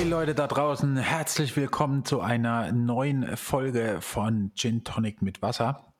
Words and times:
Hey 0.00 0.08
Leute 0.08 0.34
da 0.34 0.46
draußen, 0.46 0.96
herzlich 0.96 1.54
willkommen 1.58 2.06
zu 2.06 2.22
einer 2.22 2.72
neuen 2.72 3.36
Folge 3.36 3.98
von 4.00 4.50
Gin 4.54 4.82
Tonic 4.82 5.20
mit 5.20 5.42
Wasser. 5.42 5.92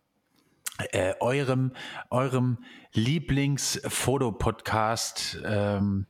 Äh, 0.79 1.13
eurem, 1.21 1.73
eurem 2.09 2.65
Lieblingsfotopodcast 2.95 5.43
ähm, 5.45 6.07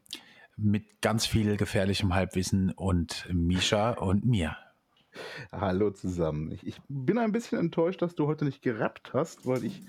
mit 0.57 1.03
ganz 1.03 1.27
viel 1.27 1.57
gefährlichem 1.57 2.15
Halbwissen 2.15 2.71
und 2.71 3.27
Misha 3.33 3.91
und 3.91 4.25
mir. 4.25 4.57
Hallo 5.51 5.91
zusammen. 5.91 6.53
Ich, 6.53 6.65
ich 6.65 6.77
bin 6.89 7.19
ein 7.19 7.33
bisschen 7.33 7.59
enttäuscht, 7.59 8.03
dass 8.03 8.15
du 8.15 8.29
heute 8.29 8.45
nicht 8.45 8.63
gerappt 8.63 9.15
hast, 9.15 9.49
weil 9.49 9.65
ich 9.65 9.83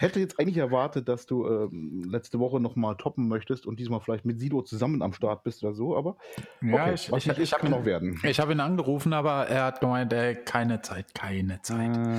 hätte 0.00 0.20
jetzt 0.20 0.38
eigentlich 0.40 0.56
erwartet, 0.56 1.08
dass 1.08 1.26
du 1.26 1.46
ähm, 1.46 2.08
letzte 2.10 2.38
Woche 2.38 2.60
nochmal 2.60 2.96
toppen 2.96 3.28
möchtest 3.28 3.66
und 3.66 3.78
diesmal 3.78 4.00
vielleicht 4.00 4.24
mit 4.24 4.40
Sido 4.40 4.62
zusammen 4.62 5.02
am 5.02 5.12
Start 5.12 5.44
bist 5.44 5.62
oder 5.62 5.74
so, 5.74 5.96
aber 5.96 6.16
ja, 6.62 6.84
okay, 6.84 6.94
ich, 6.94 7.12
ich, 7.12 7.38
ich 7.38 7.52
habe 7.52 7.66
ihn, 7.66 7.84
werden. 7.84 8.20
Ich 8.24 8.40
habe 8.40 8.52
ihn 8.52 8.60
angerufen, 8.60 9.12
aber 9.12 9.46
er 9.46 9.64
hat 9.64 9.80
gemeint, 9.80 10.12
äh, 10.12 10.34
keine 10.34 10.82
Zeit, 10.82 11.14
keine 11.14 11.60
Zeit. 11.62 11.96
Ah. 11.96 12.16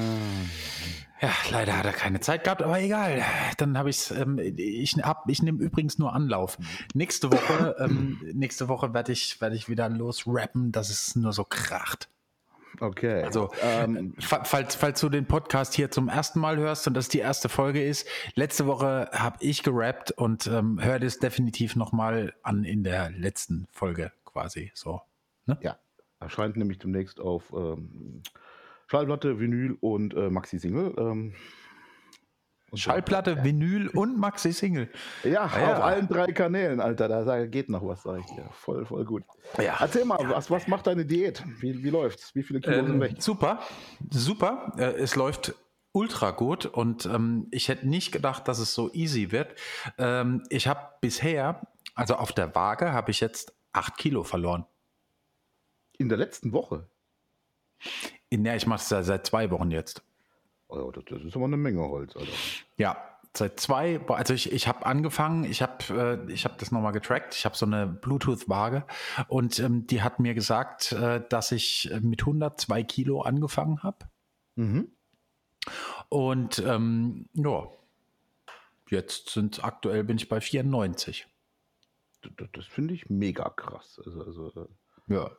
Ja, 1.21 1.29
leider 1.51 1.77
hat 1.77 1.85
er 1.85 1.93
keine 1.93 2.19
Zeit 2.19 2.43
gehabt, 2.43 2.63
aber 2.63 2.79
egal. 2.79 3.21
Dann 3.57 3.77
habe 3.77 3.91
ähm, 4.15 4.39
ich 4.39 4.93
hab, 5.03 5.29
ich 5.29 5.43
nehme 5.43 5.61
übrigens 5.61 5.99
nur 5.99 6.13
Anlauf. 6.13 6.57
Nächste 6.95 7.31
Woche, 7.31 7.75
ähm, 7.79 8.19
nächste 8.33 8.67
Woche 8.67 8.95
werde 8.95 9.11
ich, 9.11 9.39
werde 9.39 9.55
ich 9.55 9.69
wieder 9.69 9.87
losrappen, 9.87 10.71
dass 10.71 10.89
es 10.89 11.15
nur 11.15 11.31
so 11.31 11.43
kracht. 11.43 12.09
Okay. 12.81 13.21
Also, 13.21 13.51
ähm, 13.61 14.15
falls, 14.19 14.73
falls 14.73 14.99
du 14.99 15.09
den 15.09 15.27
Podcast 15.27 15.75
hier 15.75 15.91
zum 15.91 16.09
ersten 16.09 16.39
Mal 16.39 16.57
hörst 16.57 16.87
und 16.87 16.95
das 16.95 17.09
die 17.09 17.19
erste 17.19 17.47
Folge 17.47 17.85
ist, 17.85 18.07
letzte 18.33 18.65
Woche 18.65 19.07
habe 19.13 19.37
ich 19.39 19.61
gerappt 19.61 20.09
und 20.11 20.47
ähm, 20.47 20.79
hör 20.81 20.97
das 20.97 21.19
definitiv 21.19 21.75
nochmal 21.75 22.33
an 22.41 22.63
in 22.63 22.83
der 22.83 23.11
letzten 23.11 23.67
Folge 23.71 24.11
quasi. 24.25 24.71
So. 24.73 24.99
Ne? 25.45 25.59
Ja, 25.61 25.77
erscheint 26.19 26.57
nämlich 26.57 26.79
demnächst 26.79 27.19
auf 27.19 27.53
ähm, 27.53 28.23
Schallplatte, 28.87 29.39
Vinyl 29.39 29.77
und 29.79 30.15
äh, 30.15 30.31
Maxi-Single. 30.31 30.95
Ähm, 30.97 31.35
Schallplatte, 32.73 33.31
ja. 33.31 33.43
Vinyl 33.43 33.89
und 33.89 34.17
Maxi-Single. 34.17 34.89
Ja, 35.23 35.43
ah, 35.43 35.59
ja, 35.59 35.77
auf 35.77 35.83
allen 35.83 36.07
drei 36.07 36.31
Kanälen, 36.31 36.79
Alter. 36.79 37.07
Da 37.07 37.45
geht 37.45 37.69
noch 37.69 37.85
was, 37.85 38.03
sag 38.03 38.19
ich 38.19 38.25
dir. 38.27 38.49
Voll, 38.51 38.85
voll 38.85 39.05
gut. 39.05 39.23
Ja. 39.57 39.77
Erzähl 39.79 40.05
mal, 40.05 40.17
was, 40.29 40.49
was 40.49 40.67
macht 40.67 40.87
deine 40.87 41.05
Diät? 41.05 41.43
Wie, 41.59 41.83
wie 41.83 41.89
läuft's? 41.89 42.33
Wie 42.33 42.43
viele 42.43 42.61
Kilo 42.61 42.77
ähm, 42.77 42.87
sind 42.87 43.01
weg? 43.01 43.15
Super, 43.19 43.59
super. 44.09 44.73
Äh, 44.77 44.93
es 44.93 45.15
läuft 45.15 45.53
ultra 45.91 46.31
gut 46.31 46.65
und 46.65 47.05
ähm, 47.05 47.47
ich 47.51 47.67
hätte 47.67 47.87
nicht 47.87 48.11
gedacht, 48.11 48.47
dass 48.47 48.59
es 48.59 48.73
so 48.73 48.91
easy 48.93 49.31
wird. 49.31 49.53
Ähm, 49.97 50.43
ich 50.49 50.67
habe 50.67 50.79
bisher, 51.01 51.67
also 51.95 52.15
auf 52.15 52.31
der 52.31 52.55
Waage, 52.55 52.93
habe 52.93 53.11
ich 53.11 53.19
jetzt 53.19 53.53
acht 53.73 53.97
Kilo 53.97 54.23
verloren. 54.23 54.65
In 55.97 56.09
der 56.09 56.17
letzten 56.17 56.53
Woche? 56.53 56.89
In 58.29 58.43
der, 58.43 58.55
ich 58.55 58.65
mache 58.65 58.81
es 58.81 58.89
ja 58.89 59.03
seit 59.03 59.27
zwei 59.27 59.51
Wochen 59.51 59.71
jetzt. 59.71 60.03
Oh, 60.71 60.91
das, 60.91 61.21
ist 61.21 61.35
aber 61.35 61.45
eine 61.45 61.57
Menge 61.57 61.81
Holz, 61.81 62.15
Alter. 62.15 62.31
Ja, 62.77 62.97
seit 63.35 63.59
zwei, 63.59 63.99
also 64.07 64.33
ich, 64.33 64.51
ich 64.51 64.67
habe 64.67 64.85
angefangen, 64.85 65.43
ich 65.43 65.61
habe 65.61 66.27
äh, 66.27 66.31
ich 66.31 66.45
hab 66.45 66.57
das 66.57 66.71
nochmal 66.71 66.93
getrackt, 66.93 67.35
ich 67.35 67.45
habe 67.45 67.57
so 67.57 67.65
eine 67.65 67.87
Bluetooth-Waage 67.87 68.85
und 69.27 69.59
ähm, 69.59 69.85
die 69.87 70.01
hat 70.01 70.19
mir 70.19 70.33
gesagt, 70.33 70.93
äh, 70.93 71.21
dass 71.27 71.51
ich 71.51 71.91
mit 72.01 72.21
102 72.21 72.83
Kilo 72.83 73.21
angefangen 73.21 73.83
habe. 73.83 74.07
Mhm. 74.55 74.91
Und 76.07 76.59
ähm, 76.59 77.29
ja, 77.33 77.67
jetzt 78.89 79.29
sind 79.29 79.63
aktuell 79.63 80.05
bin 80.05 80.17
ich 80.17 80.29
bei 80.29 80.39
94. 80.39 81.27
Das, 82.21 82.47
das 82.53 82.65
finde 82.65 82.93
ich 82.93 83.09
mega 83.09 83.49
krass. 83.49 84.01
Also, 84.05 84.23
also 84.23 84.69
ja. 85.11 85.31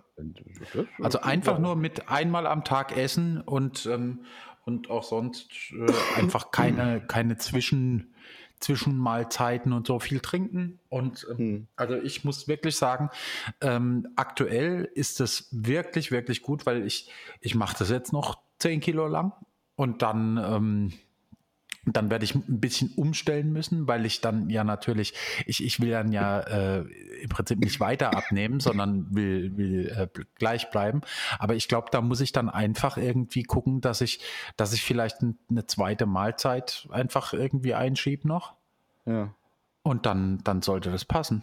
Also 1.00 1.20
einfach 1.20 1.58
nur 1.58 1.74
mit 1.74 2.08
einmal 2.08 2.46
am 2.46 2.64
Tag 2.64 2.96
essen 2.96 3.40
und, 3.40 3.86
ähm, 3.86 4.24
und 4.64 4.90
auch 4.90 5.02
sonst 5.02 5.50
äh, 5.72 6.20
einfach 6.20 6.50
keine, 6.50 7.00
keine 7.00 7.38
Zwischen, 7.38 8.14
Zwischenmahlzeiten 8.62 9.72
und 9.72 9.86
so 9.86 9.98
viel 9.98 10.20
trinken. 10.20 10.78
Und 10.88 11.26
ähm, 11.30 11.36
hm. 11.36 11.66
also 11.76 11.96
ich 11.96 12.24
muss 12.24 12.48
wirklich 12.48 12.76
sagen, 12.76 13.10
ähm, 13.60 14.08
aktuell 14.16 14.88
ist 14.94 15.20
es 15.20 15.48
wirklich, 15.50 16.10
wirklich 16.10 16.42
gut, 16.42 16.64
weil 16.64 16.86
ich, 16.86 17.10
ich 17.40 17.54
mache 17.54 17.76
das 17.78 17.90
jetzt 17.90 18.12
noch 18.12 18.38
10 18.58 18.80
Kilo 18.80 19.06
lang 19.06 19.32
und 19.74 20.02
dann 20.02 20.38
ähm, 20.38 20.92
dann 21.84 22.10
werde 22.10 22.24
ich 22.24 22.34
ein 22.34 22.60
bisschen 22.60 22.92
umstellen 22.94 23.52
müssen, 23.52 23.88
weil 23.88 24.06
ich 24.06 24.20
dann 24.20 24.48
ja 24.48 24.62
natürlich, 24.62 25.14
ich, 25.46 25.64
ich 25.64 25.80
will 25.80 25.90
dann 25.90 26.12
ja 26.12 26.40
äh, 26.40 26.84
im 27.22 27.28
Prinzip 27.28 27.58
nicht 27.58 27.80
weiter 27.80 28.16
abnehmen, 28.16 28.60
sondern 28.60 29.06
will, 29.14 29.56
will 29.56 29.88
äh, 29.88 30.08
gleich 30.36 30.70
bleiben. 30.70 31.00
Aber 31.38 31.54
ich 31.56 31.66
glaube, 31.66 31.88
da 31.90 32.00
muss 32.00 32.20
ich 32.20 32.30
dann 32.30 32.48
einfach 32.48 32.96
irgendwie 32.96 33.42
gucken, 33.42 33.80
dass 33.80 34.00
ich, 34.00 34.20
dass 34.56 34.72
ich 34.72 34.82
vielleicht 34.82 35.18
eine 35.22 35.66
zweite 35.66 36.06
Mahlzeit 36.06 36.86
einfach 36.90 37.32
irgendwie 37.32 37.74
einschiebe 37.74 38.28
noch. 38.28 38.54
Ja. 39.04 39.34
Und 39.82 40.06
dann, 40.06 40.38
dann 40.44 40.62
sollte 40.62 40.92
das 40.92 41.04
passen. 41.04 41.42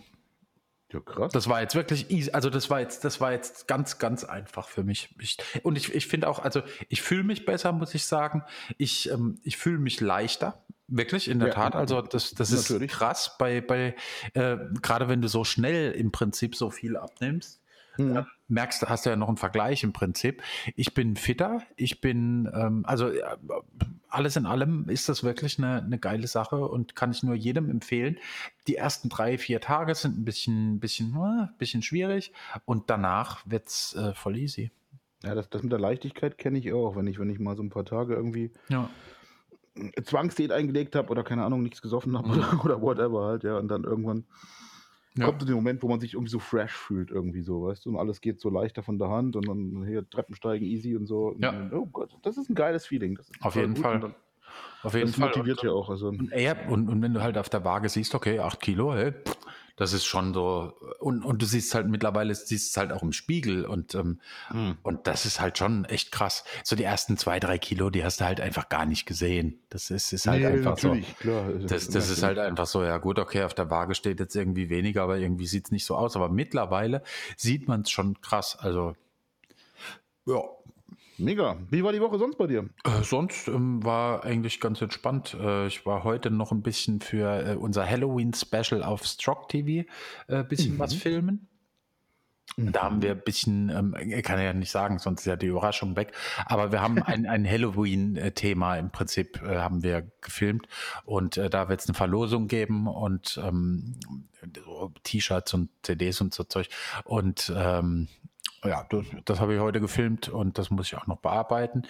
Ja, 0.92 1.00
krass. 1.02 1.32
Das 1.32 1.48
war 1.48 1.62
jetzt 1.62 1.76
wirklich 1.76 2.10
easy. 2.10 2.32
Also 2.32 2.50
das 2.50 2.70
war 2.70 2.80
jetzt, 2.80 3.06
das 3.06 3.22
war 3.22 3.32
jetzt 3.32 3.68
ganz, 3.68 4.00
ganz 4.00 4.24
einfach 4.24 4.68
für 4.68 4.84
mich. 4.84 5.16
Ich, 5.20 5.38
und 5.62 5.78
ich, 5.78 5.94
ich 5.94 6.08
finde 6.08 6.28
auch, 6.28 6.40
also 6.40 6.62
ich 6.88 7.02
fühle 7.02 7.24
mich 7.24 7.46
besser, 7.46 7.72
muss 7.72 7.94
ich 7.94 8.06
sagen. 8.06 8.44
Ich, 8.78 9.10
ähm, 9.12 9.40
ich 9.44 9.58
fühle 9.58 9.78
mich 9.78 10.02
leichter. 10.02 10.64
Wirklich, 10.88 11.28
in 11.28 11.38
der 11.38 11.50
ja, 11.50 11.54
Tat. 11.54 11.76
Also 11.76 12.02
das, 12.02 12.34
das 12.34 12.52
ist 12.52 12.80
krass 12.88 13.36
bei, 13.38 13.62
bei 13.62 13.96
äh, 14.34 14.58
gerade 14.82 15.08
wenn 15.08 15.22
du 15.22 15.28
so 15.28 15.44
schnell 15.44 15.92
im 15.92 16.12
Prinzip 16.12 16.56
so 16.56 16.72
viel 16.72 16.98
abnimmst. 16.98 17.62
Mhm. 18.00 18.26
merkst, 18.48 18.90
hast 18.90 19.06
du 19.06 19.10
ja 19.10 19.16
noch 19.16 19.28
einen 19.28 19.38
Vergleich 19.38 19.84
im 19.84 19.94
Prinzip. 19.94 20.42
Ich 20.76 20.94
bin 20.94 21.16
fitter, 21.16 21.62
ich 21.76 22.02
bin, 22.02 22.50
ähm, 22.54 22.84
also 22.86 23.10
äh, 23.10 23.22
alles 24.10 24.36
in 24.36 24.46
allem 24.46 24.88
ist 24.90 25.10
das 25.10 25.24
wirklich 25.24 25.58
eine, 25.58 25.84
eine 25.84 26.00
geile 26.00 26.28
Sache 26.28 26.58
und 26.58 26.96
kann 26.96 27.12
ich 27.12 27.24
nur 27.24 27.36
jedem 27.36 27.70
empfehlen. 27.70 28.18
Die 28.68 28.76
ersten 28.76 29.10
drei, 29.10 29.38
vier 29.38 29.62
Tage 29.62 29.94
sind 29.96 30.18
ein 30.18 30.26
bisschen, 30.26 30.80
bisschen, 30.80 31.16
äh, 31.16 31.48
bisschen 31.58 31.82
schwierig 31.82 32.32
und 32.66 32.90
danach 32.90 33.44
wird's 33.46 33.96
äh, 33.96 34.14
voll 34.14 34.38
easy. 34.38 34.72
Ja, 35.24 35.36
das, 35.36 35.50
das 35.50 35.64
mit 35.64 35.72
der 35.72 35.80
Leichtigkeit 35.80 36.38
kenne 36.38 36.60
ich 36.60 36.72
auch, 36.72 36.96
wenn 36.96 37.08
ich, 37.08 37.20
wenn 37.20 37.30
ich 37.30 37.40
mal 37.40 37.58
so 37.58 37.64
ein 37.64 37.70
paar 37.70 37.86
Tage 37.86 38.16
irgendwie 38.16 38.52
ja. 38.70 38.90
Zwangsdiät 40.04 40.52
eingelegt 40.52 40.96
habe 40.96 41.10
oder 41.10 41.24
keine 41.24 41.44
Ahnung, 41.44 41.62
nichts 41.62 41.82
gesoffen 41.82 42.18
habe 42.18 42.30
oder, 42.64 42.66
oder 42.66 42.82
whatever 42.82 43.26
halt, 43.26 43.44
ja, 43.44 43.58
und 43.58 43.68
dann 43.68 43.84
irgendwann 43.84 44.24
ja. 45.18 45.26
kommt 45.26 45.42
in 45.42 45.48
den 45.48 45.56
Moment, 45.56 45.82
wo 45.84 45.88
man 45.88 46.00
sich 46.00 46.14
irgendwie 46.14 46.32
so 46.32 46.40
fresh 46.40 46.74
fühlt, 46.74 47.12
irgendwie 47.12 47.42
so, 47.42 47.64
weißt 47.64 47.86
du, 47.86 47.90
und 47.90 47.98
alles 47.98 48.22
geht 48.22 48.40
so 48.40 48.50
leichter 48.50 48.84
von 48.84 49.00
der 49.00 49.10
Hand 49.10 49.36
und 49.36 49.48
dann 49.48 49.86
hier 49.86 50.08
Treppensteigen 50.10 50.68
easy 50.68 50.96
und 50.96 51.06
so. 51.06 51.36
Ja. 51.40 51.50
Und, 51.50 51.74
oh 51.74 51.86
Gott, 51.86 52.12
das 52.22 52.38
ist 52.38 52.50
ein 52.50 52.56
geiles 52.56 52.86
Feeling. 52.86 53.20
Auf 53.42 53.56
jeden 53.56 53.76
Fall. 53.76 54.00
Dann, 54.00 54.16
auf 54.84 54.94
jeden 54.94 55.08
das 55.08 55.16
Fall. 55.16 55.30
motiviert 55.30 55.64
ja 55.64 55.72
auch. 55.72 55.90
Also. 55.90 56.08
Und, 56.08 56.32
und, 56.32 56.90
und, 56.90 57.02
wenn 57.02 57.14
du 57.14 57.22
halt 57.22 57.38
auf 57.38 57.50
der 57.50 57.64
Waage 57.64 57.90
siehst, 57.90 58.16
okay, 58.16 58.40
8 58.40 58.60
Kilo, 58.60 58.94
hey, 58.94 59.14
das 59.80 59.94
ist 59.94 60.06
schon 60.06 60.34
so, 60.34 60.74
und, 61.00 61.24
und 61.24 61.42
du 61.42 61.46
siehst 61.46 61.74
halt 61.74 61.88
mittlerweile, 61.88 62.36
siehst 62.36 62.72
es 62.72 62.76
halt 62.78 62.92
auch 62.92 63.02
im 63.02 63.14
Spiegel 63.14 63.64
und, 63.64 63.96
ähm, 63.96 64.20
mhm. 64.52 64.78
und 64.84 65.08
das 65.08 65.26
ist 65.26 65.40
halt 65.40 65.58
schon 65.58 65.86
echt 65.86 66.12
krass. 66.12 66.44
So 66.66 66.76
die 66.76 66.84
ersten 66.84 67.16
zwei, 67.16 67.40
drei 67.40 67.58
Kilo, 67.58 67.90
die 67.90 68.04
hast 68.04 68.20
du 68.20 68.26
halt 68.26 68.42
einfach 68.42 68.68
gar 68.68 68.86
nicht 68.86 69.06
gesehen. 69.06 69.62
Das 69.70 69.90
ist, 69.90 70.12
ist 70.12 70.28
halt 70.28 70.42
nee, 70.42 70.48
einfach 70.48 70.78
so. 70.78 70.98
Klar. 71.22 71.54
Das, 71.66 71.88
das 71.88 72.10
ist 72.10 72.24
halt 72.24 72.40
einfach 72.40 72.68
so, 72.68 72.84
ja 72.84 72.98
gut, 72.98 73.20
okay, 73.20 73.44
auf 73.44 73.54
der 73.54 73.70
Waage 73.70 73.96
steht 73.96 74.20
jetzt 74.20 74.36
irgendwie 74.36 74.70
weniger, 74.70 75.04
aber 75.04 75.18
irgendwie 75.18 75.48
sieht 75.48 75.68
es 75.68 75.72
nicht 75.72 75.86
so 75.86 75.96
aus. 75.96 76.18
Aber 76.18 76.28
mittlerweile 76.28 77.02
sieht 77.38 77.70
man 77.70 77.84
es 77.84 77.90
schon 77.90 78.20
krass. 78.20 78.58
Also, 78.60 78.98
ja, 80.26 80.42
Mega. 81.20 81.58
Wie 81.70 81.84
war 81.84 81.92
die 81.92 82.02
Woche 82.02 82.18
sonst 82.18 82.38
bei 82.38 82.48
dir? 82.48 82.70
Äh, 82.86 83.04
sonst 83.04 83.48
ähm, 83.48 83.84
war 83.84 84.24
eigentlich 84.24 84.60
ganz 84.60 84.82
entspannt. 84.82 85.36
Äh, 85.40 85.68
ich 85.68 85.86
war 85.86 86.04
heute 86.04 86.32
noch 86.32 86.52
ein 86.52 86.62
bisschen 86.62 87.02
für 87.02 87.46
äh, 87.46 87.56
unser 87.56 87.88
Halloween-Special 87.88 88.84
auf 88.84 89.04
Strock 89.06 89.50
TV 89.50 89.88
ein 90.28 90.42
äh, 90.42 90.44
bisschen 90.44 90.76
mhm. 90.76 90.80
was 90.80 90.94
filmen. 90.94 91.48
Mhm. 92.56 92.72
Da 92.72 92.84
haben 92.84 93.02
wir 93.02 93.12
ein 93.12 93.22
bisschen, 93.22 93.70
ähm, 93.70 94.22
kann 94.24 94.40
ja 94.40 94.54
nicht 94.54 94.72
sagen, 94.72 95.00
sonst 95.00 95.22
ist 95.22 95.26
ja 95.26 95.36
die 95.36 95.48
Überraschung 95.48 95.96
weg. 95.96 96.14
Aber 96.46 96.72
wir 96.72 96.82
haben 96.82 97.02
ein, 97.04 97.26
ein 97.26 97.48
Halloween-Thema 97.48 98.78
im 98.78 98.90
Prinzip 98.90 99.42
äh, 99.44 99.58
haben 99.58 99.84
wir 99.84 100.10
gefilmt 100.22 100.68
und 101.06 101.38
äh, 101.38 101.50
da 101.50 101.70
wird 101.70 101.82
es 101.82 101.88
eine 101.88 101.96
Verlosung 101.96 102.48
geben 102.48 102.88
und 102.88 103.40
ähm, 103.44 103.96
T-Shirts 105.04 105.54
und 105.54 105.70
CDs 105.84 106.22
und 106.22 106.34
so 106.34 106.44
Zeug. 106.44 106.70
Und 107.04 107.52
ähm, 107.56 108.08
ja, 108.64 108.86
das, 108.90 109.06
das 109.26 109.40
habe 109.40 109.56
ich 109.56 109.60
heute 109.60 109.80
gefilmt 109.80 110.30
und 110.30 110.58
das 110.58 110.70
muss 110.70 110.88
ich 110.88 110.98
auch 110.98 111.08
noch 111.08 111.18
bearbeiten. 111.18 111.84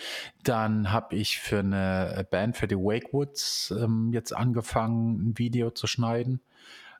Dann 0.44 0.92
habe 0.92 1.16
ich 1.16 1.40
für 1.40 1.60
eine 1.60 2.28
Band, 2.30 2.58
für 2.58 2.68
die 2.68 2.76
Wakewoods, 2.76 3.74
ähm, 3.80 4.12
jetzt 4.14 4.36
angefangen, 4.36 5.30
ein 5.30 5.38
Video 5.38 5.72
zu 5.72 5.88
schneiden. 5.88 6.42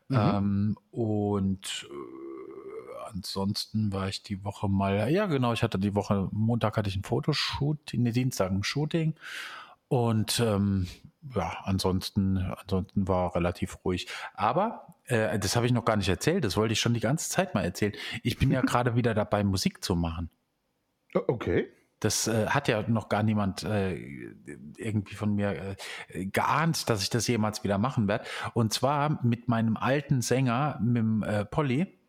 Mhm. 0.08 0.18
Ähm, 0.18 0.78
und 0.92 1.88
äh, 1.90 3.10
ansonsten 3.12 3.94
war 3.94 4.08
ich 4.10 4.24
die 4.24 4.44
Woche 4.44 4.68
mal, 4.68 5.12
ja 5.12 5.28
genau, 5.28 5.54
ich 5.54 5.62
hatte 5.64 5.80
die 5.80 5.96
Woche, 5.96 6.30
Montag 6.32 6.78
hatte 6.78 6.90
ich 6.90 6.96
ein 6.96 7.04
Fotoshoot, 7.04 7.94
in 7.94 8.06
den 8.06 8.14
Dienstag 8.14 8.52
ein 8.52 8.64
Shooting. 8.64 9.14
Und 9.88 10.40
ähm, 10.40 10.88
ja, 11.36 11.58
ansonsten, 11.64 12.38
ansonsten 12.38 13.08
war 13.08 13.36
relativ 13.36 13.80
ruhig. 13.84 14.08
Aber 14.34 14.96
äh, 15.06 15.38
das 15.40 15.56
habe 15.56 15.66
ich 15.66 15.72
noch 15.72 15.86
gar 15.86 15.98
nicht 15.98 16.10
erzählt, 16.10 16.44
das 16.44 16.56
wollte 16.56 16.74
ich 16.74 16.80
schon 16.80 16.94
die 16.94 17.00
ganze 17.00 17.30
Zeit 17.30 17.54
mal 17.54 17.64
erzählen. 17.64 17.94
Ich 18.24 18.38
bin 18.38 18.52
ja 18.52 18.62
gerade 18.66 18.96
wieder 18.96 19.14
dabei, 19.14 19.44
Musik 19.44 19.84
zu 19.84 19.96
machen. 19.96 20.30
Okay. 21.14 21.68
Das 22.00 22.28
äh, 22.28 22.48
hat 22.48 22.70
ja 22.70 22.84
noch 22.88 23.10
gar 23.10 23.24
niemand 23.24 23.64
äh, 23.64 23.96
irgendwie 24.78 25.16
von 25.16 25.36
mir 25.36 25.76
äh, 26.08 26.26
geahnt, 26.26 26.90
dass 26.90 27.04
ich 27.04 27.10
das 27.10 27.28
jemals 27.28 27.64
wieder 27.66 27.78
machen 27.78 28.08
werde. 28.08 28.24
Und 28.54 28.72
zwar 28.72 29.20
mit 29.26 29.50
meinem 29.50 29.76
alten 29.76 30.22
Sänger, 30.22 30.80
mit 30.82 30.98
dem 30.98 31.24
äh, 31.24 31.44
Polly. 31.44 32.00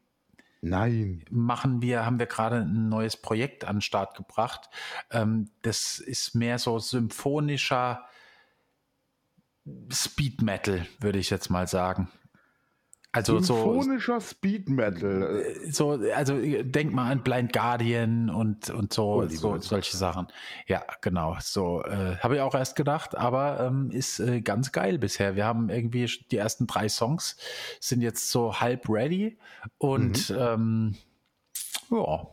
Nein. 0.60 1.24
Machen 1.30 1.82
wir, 1.82 2.04
haben 2.04 2.20
wir 2.20 2.26
gerade 2.26 2.58
ein 2.58 2.88
neues 2.88 3.16
Projekt 3.16 3.64
an 3.64 3.76
den 3.76 3.82
Start 3.82 4.16
gebracht. 4.16 4.68
Ähm, 5.10 5.50
das 5.62 5.98
ist 5.98 6.34
mehr 6.36 6.58
so 6.58 6.78
symphonischer 6.78 8.04
Speed 9.92 10.42
Metal, 10.42 10.86
würde 11.00 11.18
ich 11.18 11.30
jetzt 11.30 11.50
mal 11.50 11.66
sagen. 11.66 12.08
Also 13.12 13.40
Symphonischer 13.40 14.20
so, 14.20 14.28
Speed 14.28 14.68
Metal. 14.68 15.40
Äh, 15.40 15.72
so, 15.72 16.00
also 16.14 16.38
denk 16.38 16.92
mal 16.92 17.10
an 17.10 17.24
Blind 17.24 17.52
Guardian 17.52 18.30
und, 18.30 18.70
und 18.70 18.92
so, 18.92 19.14
oh, 19.14 19.26
so 19.26 19.58
solche 19.58 19.96
Sachen. 19.96 20.28
Ja, 20.68 20.84
genau. 21.00 21.36
So 21.40 21.82
äh, 21.82 22.16
habe 22.18 22.36
ich 22.36 22.40
auch 22.40 22.54
erst 22.54 22.76
gedacht, 22.76 23.16
aber 23.16 23.60
ähm, 23.60 23.90
ist 23.90 24.20
äh, 24.20 24.40
ganz 24.42 24.70
geil 24.70 24.98
bisher. 24.98 25.34
Wir 25.34 25.44
haben 25.44 25.70
irgendwie 25.70 26.08
die 26.30 26.36
ersten 26.36 26.68
drei 26.68 26.88
Songs 26.88 27.36
sind 27.80 28.00
jetzt 28.00 28.30
so 28.30 28.60
halb 28.60 28.88
ready 28.88 29.38
und 29.78 30.30
mhm. 30.30 30.36
ähm, 30.38 30.94
ja, 31.90 32.28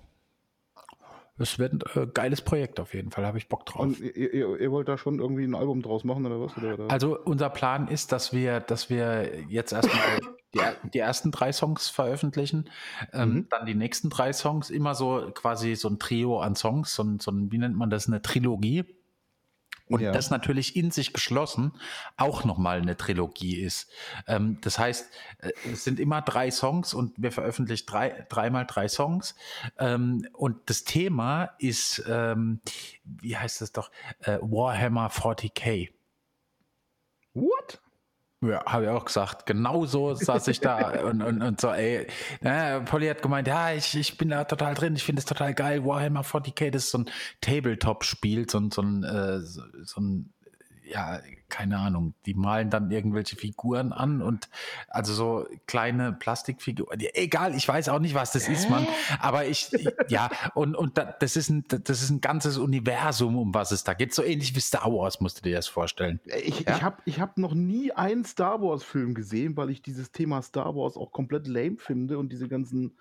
es 1.37 1.59
wird 1.59 1.73
ein 1.73 2.03
äh, 2.03 2.07
geiles 2.07 2.41
Projekt 2.41 2.79
auf 2.79 2.93
jeden 2.93 3.11
Fall, 3.11 3.25
habe 3.25 3.37
ich 3.37 3.47
Bock 3.47 3.65
drauf. 3.65 3.81
Und 3.81 3.99
ihr, 3.99 4.33
ihr, 4.33 4.59
ihr, 4.59 4.71
wollt 4.71 4.87
da 4.87 4.97
schon 4.97 5.19
irgendwie 5.19 5.43
ein 5.43 5.55
Album 5.55 5.81
draus 5.81 6.03
machen 6.03 6.25
oder 6.25 6.41
was? 6.41 6.57
Oder, 6.57 6.73
oder? 6.73 6.91
Also 6.91 7.17
unser 7.19 7.49
Plan 7.49 7.87
ist, 7.87 8.11
dass 8.11 8.33
wir, 8.33 8.59
dass 8.59 8.89
wir 8.89 9.43
jetzt 9.47 9.71
erstmal 9.71 10.01
die, 10.53 10.59
die 10.93 10.99
ersten 10.99 11.31
drei 11.31 11.51
Songs 11.51 11.89
veröffentlichen, 11.89 12.69
ähm, 13.13 13.29
mhm. 13.29 13.47
dann 13.49 13.65
die 13.65 13.75
nächsten 13.75 14.09
drei 14.09 14.33
Songs, 14.33 14.69
immer 14.69 14.95
so 14.95 15.31
quasi 15.33 15.75
so 15.75 15.89
ein 15.89 15.99
Trio 15.99 16.39
an 16.39 16.55
Songs, 16.55 16.95
so 16.95 17.03
ein, 17.03 17.19
so 17.19 17.31
ein 17.31 17.51
wie 17.51 17.57
nennt 17.57 17.75
man 17.75 17.89
das, 17.89 18.07
eine 18.07 18.21
Trilogie 18.21 18.85
und 19.89 20.01
ja. 20.01 20.11
das 20.11 20.29
natürlich 20.29 20.75
in 20.75 20.91
sich 20.91 21.13
geschlossen 21.13 21.73
auch 22.17 22.43
nochmal 22.43 22.81
eine 22.81 22.97
Trilogie 22.97 23.59
ist. 23.61 23.89
Ähm, 24.27 24.59
das 24.61 24.77
heißt, 24.79 25.09
äh, 25.39 25.51
es 25.71 25.83
sind 25.83 25.99
immer 25.99 26.21
drei 26.21 26.51
Songs 26.51 26.93
und 26.93 27.13
wir 27.17 27.31
veröffentlichen 27.31 27.85
drei, 27.85 28.25
dreimal 28.29 28.65
drei 28.65 28.87
Songs. 28.87 29.35
Ähm, 29.77 30.27
und 30.33 30.69
das 30.69 30.83
Thema 30.83 31.51
ist, 31.59 32.03
ähm, 32.07 32.61
wie 33.03 33.37
heißt 33.37 33.61
das 33.61 33.71
doch, 33.71 33.91
äh, 34.19 34.37
Warhammer 34.41 35.09
40k. 35.09 35.89
What? 37.33 37.79
Ja, 38.41 38.63
habe 38.65 38.83
ich 38.83 38.89
auch 38.89 39.05
gesagt. 39.05 39.47
Genau 39.47 39.85
so 39.85 40.13
saß 40.13 40.47
ich 40.49 40.59
da 40.59 41.01
und, 41.05 41.23
und, 41.23 41.41
und 41.41 41.59
so, 41.59 41.69
ey. 41.69 42.05
Na, 42.41 42.79
Polly 42.81 43.07
hat 43.07 43.23
gemeint, 43.23 43.47
ja, 43.47 43.73
ich, 43.73 43.95
ich 43.97 44.17
bin 44.17 44.29
da 44.29 44.43
total 44.43 44.75
drin, 44.75 44.95
ich 44.95 45.03
finde 45.03 45.21
es 45.21 45.25
total 45.25 45.55
geil. 45.55 45.83
Warhammer 45.83 46.21
40k, 46.21 46.69
das 46.69 46.85
ist 46.85 46.91
so 46.91 46.99
ein 46.99 47.09
Tabletop-Spiel, 47.41 48.47
so, 48.47 48.61
so, 48.71 48.81
ein, 48.83 49.03
äh, 49.03 49.39
so, 49.39 49.63
so 49.83 50.01
ein 50.01 50.33
ja, 50.89 51.19
keine 51.49 51.77
Ahnung, 51.77 52.13
die 52.25 52.33
malen 52.33 52.69
dann 52.69 52.91
irgendwelche 52.91 53.35
Figuren 53.35 53.93
an 53.93 54.21
und 54.21 54.49
also 54.89 55.13
so 55.13 55.47
kleine 55.65 56.13
Plastikfiguren. 56.13 56.99
Egal, 57.13 57.55
ich 57.55 57.67
weiß 57.67 57.89
auch 57.89 57.99
nicht, 57.99 58.15
was 58.15 58.31
das 58.31 58.47
äh? 58.47 58.53
ist, 58.53 58.69
Mann. 58.69 58.85
Aber 59.19 59.45
ich, 59.45 59.71
ja, 60.09 60.29
und, 60.55 60.75
und 60.75 61.01
das 61.19 61.35
ist 61.37 61.49
ein, 61.49 61.65
das 61.67 62.01
ist 62.01 62.09
ein 62.09 62.21
ganzes 62.21 62.57
Universum, 62.57 63.37
um 63.37 63.53
was 63.53 63.71
es 63.71 63.83
da 63.83 63.93
geht. 63.93 64.13
So 64.13 64.23
ähnlich 64.23 64.55
wie 64.55 64.59
Star 64.59 64.91
Wars, 64.91 65.21
musst 65.21 65.39
du 65.39 65.41
dir 65.43 65.55
das 65.55 65.67
vorstellen. 65.67 66.19
Ich, 66.25 66.61
ja? 66.61 66.75
ich 66.75 66.83
habe 66.83 66.97
ich 67.05 67.19
hab 67.19 67.37
noch 67.37 67.53
nie 67.53 67.91
einen 67.91 68.25
Star 68.25 68.61
Wars-Film 68.61 69.13
gesehen, 69.13 69.55
weil 69.55 69.69
ich 69.69 69.81
dieses 69.81 70.11
Thema 70.11 70.41
Star 70.41 70.75
Wars 70.75 70.97
auch 70.97 71.11
komplett 71.11 71.47
lame 71.47 71.77
finde 71.77 72.17
und 72.17 72.31
diese 72.31 72.47
ganzen 72.47 72.97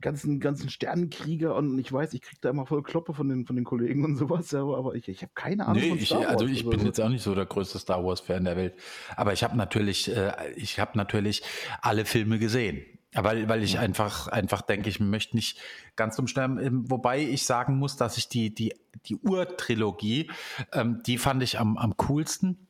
ganzen, 0.00 0.40
ganzen 0.40 0.68
Sternenkrieger 0.68 1.54
und 1.54 1.78
ich 1.78 1.92
weiß, 1.92 2.14
ich 2.14 2.22
kriege 2.22 2.38
da 2.40 2.50
immer 2.50 2.66
voll 2.66 2.82
Kloppe 2.82 3.14
von 3.14 3.28
den, 3.28 3.46
von 3.46 3.56
den 3.56 3.64
Kollegen 3.64 4.04
und 4.04 4.16
sowas, 4.16 4.52
aber, 4.54 4.78
aber 4.78 4.94
ich, 4.94 5.08
ich 5.08 5.22
habe 5.22 5.32
keine 5.34 5.66
Ahnung. 5.66 5.82
Nee, 5.82 5.94
ich, 5.94 6.14
also 6.14 6.46
ich 6.46 6.68
bin 6.68 6.80
so. 6.80 6.86
jetzt 6.86 7.00
auch 7.00 7.08
nicht 7.08 7.22
so 7.22 7.34
der 7.34 7.46
größte 7.46 7.78
Star 7.78 8.04
Wars-Fan 8.04 8.44
der 8.44 8.56
Welt. 8.56 8.74
Aber 9.16 9.32
ich 9.32 9.42
habe 9.42 9.56
natürlich, 9.56 10.14
äh, 10.14 10.32
ich 10.56 10.78
habe 10.78 10.96
natürlich 10.96 11.42
alle 11.82 12.04
Filme 12.04 12.38
gesehen. 12.38 12.84
Weil, 13.12 13.48
weil 13.48 13.64
ich 13.64 13.76
einfach, 13.76 14.28
einfach 14.28 14.62
denke, 14.62 14.88
ich 14.88 15.00
möchte 15.00 15.34
nicht 15.34 15.58
ganz 15.96 16.16
umsterben. 16.18 16.58
Ähm, 16.58 16.88
wobei 16.88 17.20
ich 17.20 17.44
sagen 17.44 17.76
muss, 17.76 17.96
dass 17.96 18.16
ich 18.16 18.28
die, 18.28 18.54
die, 18.54 18.72
die 19.06 19.16
Ur-Trilogie, 19.16 20.30
ähm, 20.72 21.02
die 21.04 21.18
fand 21.18 21.42
ich 21.42 21.58
am, 21.58 21.76
am 21.76 21.96
coolsten 21.96 22.68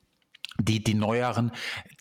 die, 0.58 0.82
die 0.82 0.94
neueren, 0.94 1.52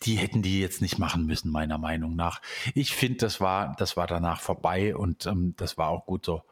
die 0.04 0.16
hätten 0.16 0.42
die 0.42 0.60
jetzt 0.60 0.82
nicht 0.82 0.98
machen 0.98 1.26
müssen, 1.26 1.50
meiner 1.50 1.78
Meinung 1.78 2.16
nach. 2.16 2.40
Ich 2.74 2.94
finde, 2.94 3.18
das 3.18 3.40
war, 3.40 3.74
das 3.78 3.96
war 3.96 4.06
danach 4.06 4.40
vorbei 4.40 4.94
und 4.94 5.26
ähm, 5.26 5.54
das 5.56 5.78
war 5.78 5.88
auch 5.88 6.06
gut 6.06 6.26
so. 6.26 6.42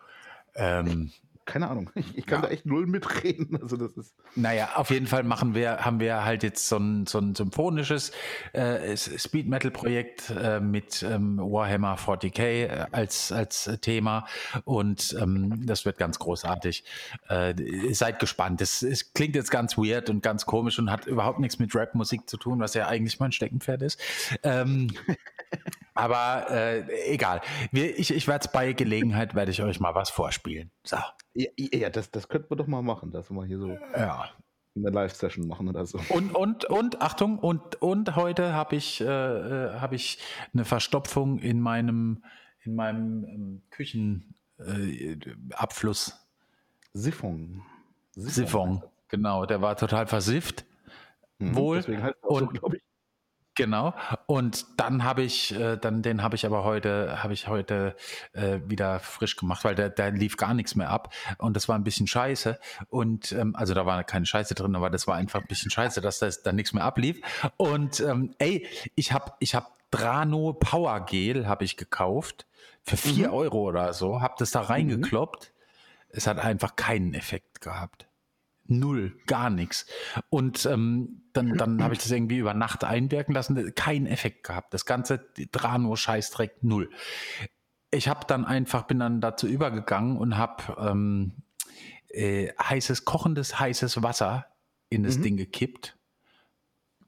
Ähm, 0.55 1.13
keine 1.49 1.69
Ahnung. 1.69 1.91
Ich, 2.15 2.27
kann 2.27 2.43
ja. 2.43 2.49
da 2.49 2.53
echt 2.53 2.67
null 2.67 2.87
mitreden. 2.87 3.61
Also 3.61 3.77
das 3.77 3.97
ist. 3.97 4.15
Naja, 4.35 4.71
auf 4.77 4.91
jeden 4.91 5.07
Fall 5.07 5.23
machen 5.23 5.55
wir, 5.55 5.85
haben 5.85 6.01
wir 6.01 6.25
halt 6.25 6.43
jetzt 6.43 6.69
so 6.69 6.77
ein, 6.77 7.07
so 7.07 7.19
ein 7.19 7.35
symphonisches 7.35 8.13
äh, 8.53 8.97
Speed 8.97 9.49
Metal 9.49 9.71
Projekt 9.71 10.31
äh, 10.31 10.61
mit 10.61 11.03
ähm, 11.03 11.39
Warhammer 11.39 11.97
40k 11.97 12.41
äh, 12.41 12.87
als, 12.93 13.31
als 13.33 13.71
Thema 13.81 14.27
und 14.65 15.17
ähm, 15.21 15.67
das 15.67 15.85
wird 15.85 15.99
ganz 15.99 16.19
großartig. 16.19 16.85
Äh, 17.29 17.55
seid 17.93 18.19
gespannt. 18.19 18.61
Es, 18.61 18.83
es 18.83 19.13
klingt 19.13 19.37
jetzt 19.37 19.51
ganz 19.51 19.77
weird 19.77 20.11
und 20.11 20.23
ganz 20.23 20.47
komisch 20.47 20.79
und 20.79 20.91
hat 20.91 21.07
überhaupt 21.07 21.39
nichts 21.39 21.59
mit 21.59 21.75
Rap-Musik 21.75 22.29
zu 22.29 22.37
tun, 22.37 22.61
was 22.61 22.75
ja 22.75 22.89
eigentlich 22.89 23.21
mein 23.21 23.33
Steckenpferd 23.33 23.83
ist. 23.83 24.01
Ähm, 24.43 24.89
aber 25.99 26.51
äh, 26.51 27.13
egal. 27.13 27.43
Wir, 27.73 27.99
ich 27.99 28.15
ich 28.15 28.29
werde 28.29 28.47
es 28.47 28.53
bei 28.53 28.73
Gelegenheit, 28.73 29.35
werde 29.35 29.51
ich 29.51 29.61
euch 29.63 29.81
mal 29.81 29.97
was 29.97 30.11
vorspielen. 30.11 30.71
So. 30.85 30.97
Ja, 31.35 31.49
ja 31.57 31.91
das, 31.91 32.13
das 32.13 32.29
könnten 32.29 32.51
wir 32.51 32.57
doch 32.57 32.69
mal 32.69 32.83
machen, 32.83 33.11
dass 33.11 33.31
wir 33.31 33.35
mal 33.35 33.47
hier 33.47 33.59
so 33.59 33.77
ja. 33.97 34.31
eine 34.77 34.91
Live-Session 34.91 35.49
machen 35.49 35.69
oder 35.69 35.85
so. 35.87 35.99
Und, 36.11 36.37
und, 36.37 36.67
und, 36.67 37.03
Achtung, 37.03 37.41
und, 37.41 37.83
und 37.83 38.15
heute 38.15 38.53
habe 38.53 38.77
ich, 38.77 39.01
äh, 39.01 39.07
äh 39.07 39.81
hab 39.81 39.93
ich 39.93 40.21
eine 40.55 40.65
Verstopfung 40.65 41.41
in 41.41 41.61
meinem, 41.61 42.23
in 42.63 42.77
meinem 42.77 43.25
ähm, 43.25 43.63
Küchenabfluss. 43.71 46.11
Äh, 46.11 46.13
Siphon. 46.93 47.63
Siphon. 48.13 48.31
Siphon, 48.31 48.85
genau. 49.09 49.47
Der 49.47 49.61
war 49.63 49.77
total 49.77 50.07
versifft. 50.07 50.65
Mhm, 51.39 51.57
wohl. 51.57 51.79
Deswegen 51.79 52.05
heißt 52.05 52.23
und, 52.23 52.57
so, 52.61 52.73
ich. 52.73 52.83
Genau. 53.59 53.93
Und 54.27 54.67
dann 54.77 55.03
habe 55.03 55.23
ich, 55.23 55.53
äh, 55.53 55.77
dann 55.77 56.01
den 56.01 56.23
habe 56.23 56.37
ich 56.37 56.47
aber 56.47 56.63
heute, 56.63 57.25
habe 57.25 57.35
ich 57.35 57.49
heute 57.49 57.97
äh, 58.33 58.61
wieder 58.65 59.01
frisch 59.01 59.35
gemacht, 59.35 59.65
weil 59.65 59.75
da, 59.75 59.89
da 59.89 60.09
lief 60.09 60.37
gar 60.37 60.55
nichts 60.55 60.77
mehr 60.77 60.91
ab 60.91 61.13
und 61.39 61.57
das 61.57 61.69
war 61.69 61.75
ein 61.75 61.83
bisschen 61.83 62.07
scheiße. 62.07 62.57
Und 62.89 63.33
ähm, 63.33 63.57
also 63.57 63.75
da 63.75 63.85
war 63.85 64.05
keine 64.05 64.27
Scheiße 64.27 64.55
drin, 64.55 64.77
aber 64.77 64.91
das 64.91 65.09
war 65.09 65.17
einfach 65.17 65.41
ein 65.41 65.49
bisschen 65.49 65.73
scheiße, 65.73 66.01
dass 66.01 66.21
da 66.21 66.31
dann 66.45 66.55
nichts 66.55 66.73
mehr 66.73 66.85
ablief. 66.85 67.21
Und 67.57 67.99
ähm, 67.99 68.33
ey, 68.39 68.65
ich 68.95 69.13
habe, 69.13 69.33
ich 69.41 69.57
habe 69.57 69.67
Drano 69.91 70.53
Power 70.53 71.05
Gel 71.07 71.49
habe 71.49 71.65
ich 71.65 71.77
gekauft 71.77 72.47
für 72.85 72.97
vier 72.97 73.29
mhm. 73.29 73.35
Euro 73.35 73.63
oder 73.63 73.93
so, 73.93 74.21
habe 74.21 74.35
das 74.39 74.53
da 74.53 74.61
reingekloppt. 74.61 75.53
Mhm. 75.53 76.07
Es 76.11 76.29
hat 76.29 76.39
einfach 76.39 76.77
keinen 76.77 77.13
Effekt 77.13 77.61
gehabt. 77.61 78.08
Null, 78.71 79.19
gar 79.27 79.51
nichts. 79.51 79.87
Und 80.31 80.67
ähm, 80.67 81.23
dann, 81.33 81.57
dann 81.57 81.83
habe 81.83 81.95
ich 81.95 82.01
das 82.01 82.11
irgendwie 82.11 82.39
über 82.39 82.55
Nacht 82.55 82.85
einwirken 82.85 83.35
lassen, 83.35 83.75
keinen 83.75 84.07
Effekt 84.07 84.45
gehabt. 84.45 84.75
Das 84.75 84.85
ganze 84.85 85.19
Drano 85.53 85.97
Scheißdreck 85.97 86.63
null. 86.63 86.91
Ich 87.91 88.09
habe 88.09 88.27
dann 88.27 88.45
einfach, 88.45 88.83
bin 88.83 88.99
dann 88.99 89.21
dazu 89.21 89.47
übergegangen 89.47 90.19
und 90.19 90.37
habe 90.37 90.77
ähm, 90.79 91.33
äh, 92.09 92.53
heißes, 92.63 93.07
kochendes, 93.07 93.59
heißes 93.59 94.03
Wasser 94.03 94.47
in 94.91 95.03
das 95.03 95.19
mhm. 95.19 95.23
Ding 95.23 95.37
gekippt. 95.39 95.97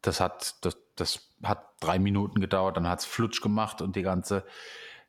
Das 0.01 0.21
hat, 0.21 0.65
das, 0.65 0.79
das 0.97 1.29
hat 1.43 1.75
drei 1.81 1.99
Minuten 1.99 2.41
gedauert, 2.41 2.79
dann 2.79 2.89
hat 2.89 3.01
es 3.01 3.05
flutsch 3.05 3.43
gemacht 3.43 3.83
und 3.83 3.97
die 3.97 4.03
ganze 4.03 4.45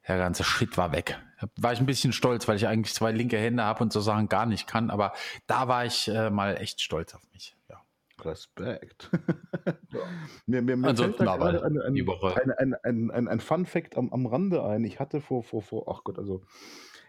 der 0.08 0.17
ganze 0.17 0.43
Shit 0.43 0.77
war 0.77 0.91
weg. 0.91 1.20
Da 1.41 1.48
war 1.57 1.74
ich 1.74 1.79
ein 1.79 1.86
bisschen 1.86 2.13
stolz, 2.13 2.48
weil 2.48 2.55
ich 2.55 2.67
eigentlich 2.67 2.93
zwei 2.93 3.12
linke 3.12 3.38
Hände 3.38 3.63
habe 3.63 3.83
und 3.83 3.91
so 3.91 4.00
Sachen 4.00 4.29
gar 4.29 4.45
nicht 4.45 4.67
kann, 4.67 4.89
aber 4.89 5.13
da 5.48 5.67
war 5.67 5.86
ich 5.86 6.07
äh, 6.07 6.29
mal 6.29 6.55
echt 6.57 6.81
stolz 6.81 7.13
auf 7.13 7.21
mich. 7.33 7.55
Ja. 7.69 7.81
Respekt. 8.24 9.10
ja. 9.91 10.00
mir, 10.45 10.62
mir, 10.62 10.77
mir 10.77 10.89
Ansonsten 10.89 11.27
aber 11.27 11.53
die 11.91 12.05
Woche. 12.05 12.39
Ein, 12.57 12.75
ein, 12.83 13.12
ein, 13.12 13.27
ein, 13.27 13.39
Fun 13.39 13.65
Fact 13.65 13.98
am, 13.98 14.13
am 14.13 14.27
Rande 14.27 14.63
ein. 14.63 14.83
Ich 14.83 15.00
hatte 15.00 15.21
vor, 15.21 15.43
vor, 15.43 15.62
vor, 15.62 15.88
ach 15.88 16.03
Gott, 16.03 16.19
also 16.19 16.43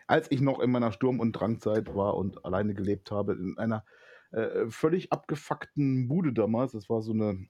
als 0.06 0.30
ich 0.30 0.40
noch 0.40 0.60
in 0.60 0.70
meiner 0.70 0.92
Sturm- 0.92 1.20
und 1.20 1.32
Drangzeit 1.32 1.94
war 1.94 2.16
und 2.16 2.44
alleine 2.44 2.74
gelebt 2.74 3.10
habe, 3.10 3.34
in 3.34 3.56
einer 3.58 3.84
äh, 4.30 4.66
völlig 4.68 5.12
abgefuckten 5.12 6.08
Bude 6.08 6.32
damals, 6.32 6.72
das 6.72 6.88
war 6.88 7.02
so 7.02 7.12
eine, 7.12 7.46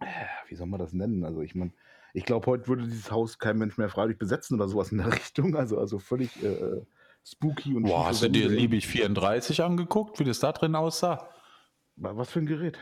äh, 0.00 0.06
wie 0.48 0.56
soll 0.56 0.66
man 0.66 0.80
das 0.80 0.92
nennen? 0.92 1.24
Also 1.24 1.40
ich 1.40 1.54
meine, 1.54 1.72
ich 2.14 2.24
glaube, 2.24 2.46
heute 2.46 2.68
würde 2.68 2.84
dieses 2.84 3.10
Haus 3.10 3.38
kein 3.38 3.58
Mensch 3.58 3.76
mehr 3.76 3.88
freiwillig 3.88 4.18
besetzen 4.18 4.54
oder 4.54 4.68
sowas 4.68 4.92
in 4.92 4.98
der 4.98 5.12
Richtung. 5.12 5.56
Also, 5.56 5.78
also 5.78 5.98
völlig 5.98 6.42
äh, 6.42 6.46
äh 6.46 6.86
spooky 7.26 7.74
und 7.74 7.84
Boah, 7.84 8.06
hast 8.06 8.22
du 8.22 8.28
dir 8.28 8.48
Liebig 8.48 8.86
34 8.86 9.62
angeguckt, 9.62 10.20
wie 10.20 10.24
das 10.24 10.40
da 10.40 10.52
drin 10.52 10.74
aussah? 10.74 11.28
Was 11.96 12.30
für 12.30 12.40
ein 12.40 12.46
Gerät? 12.46 12.78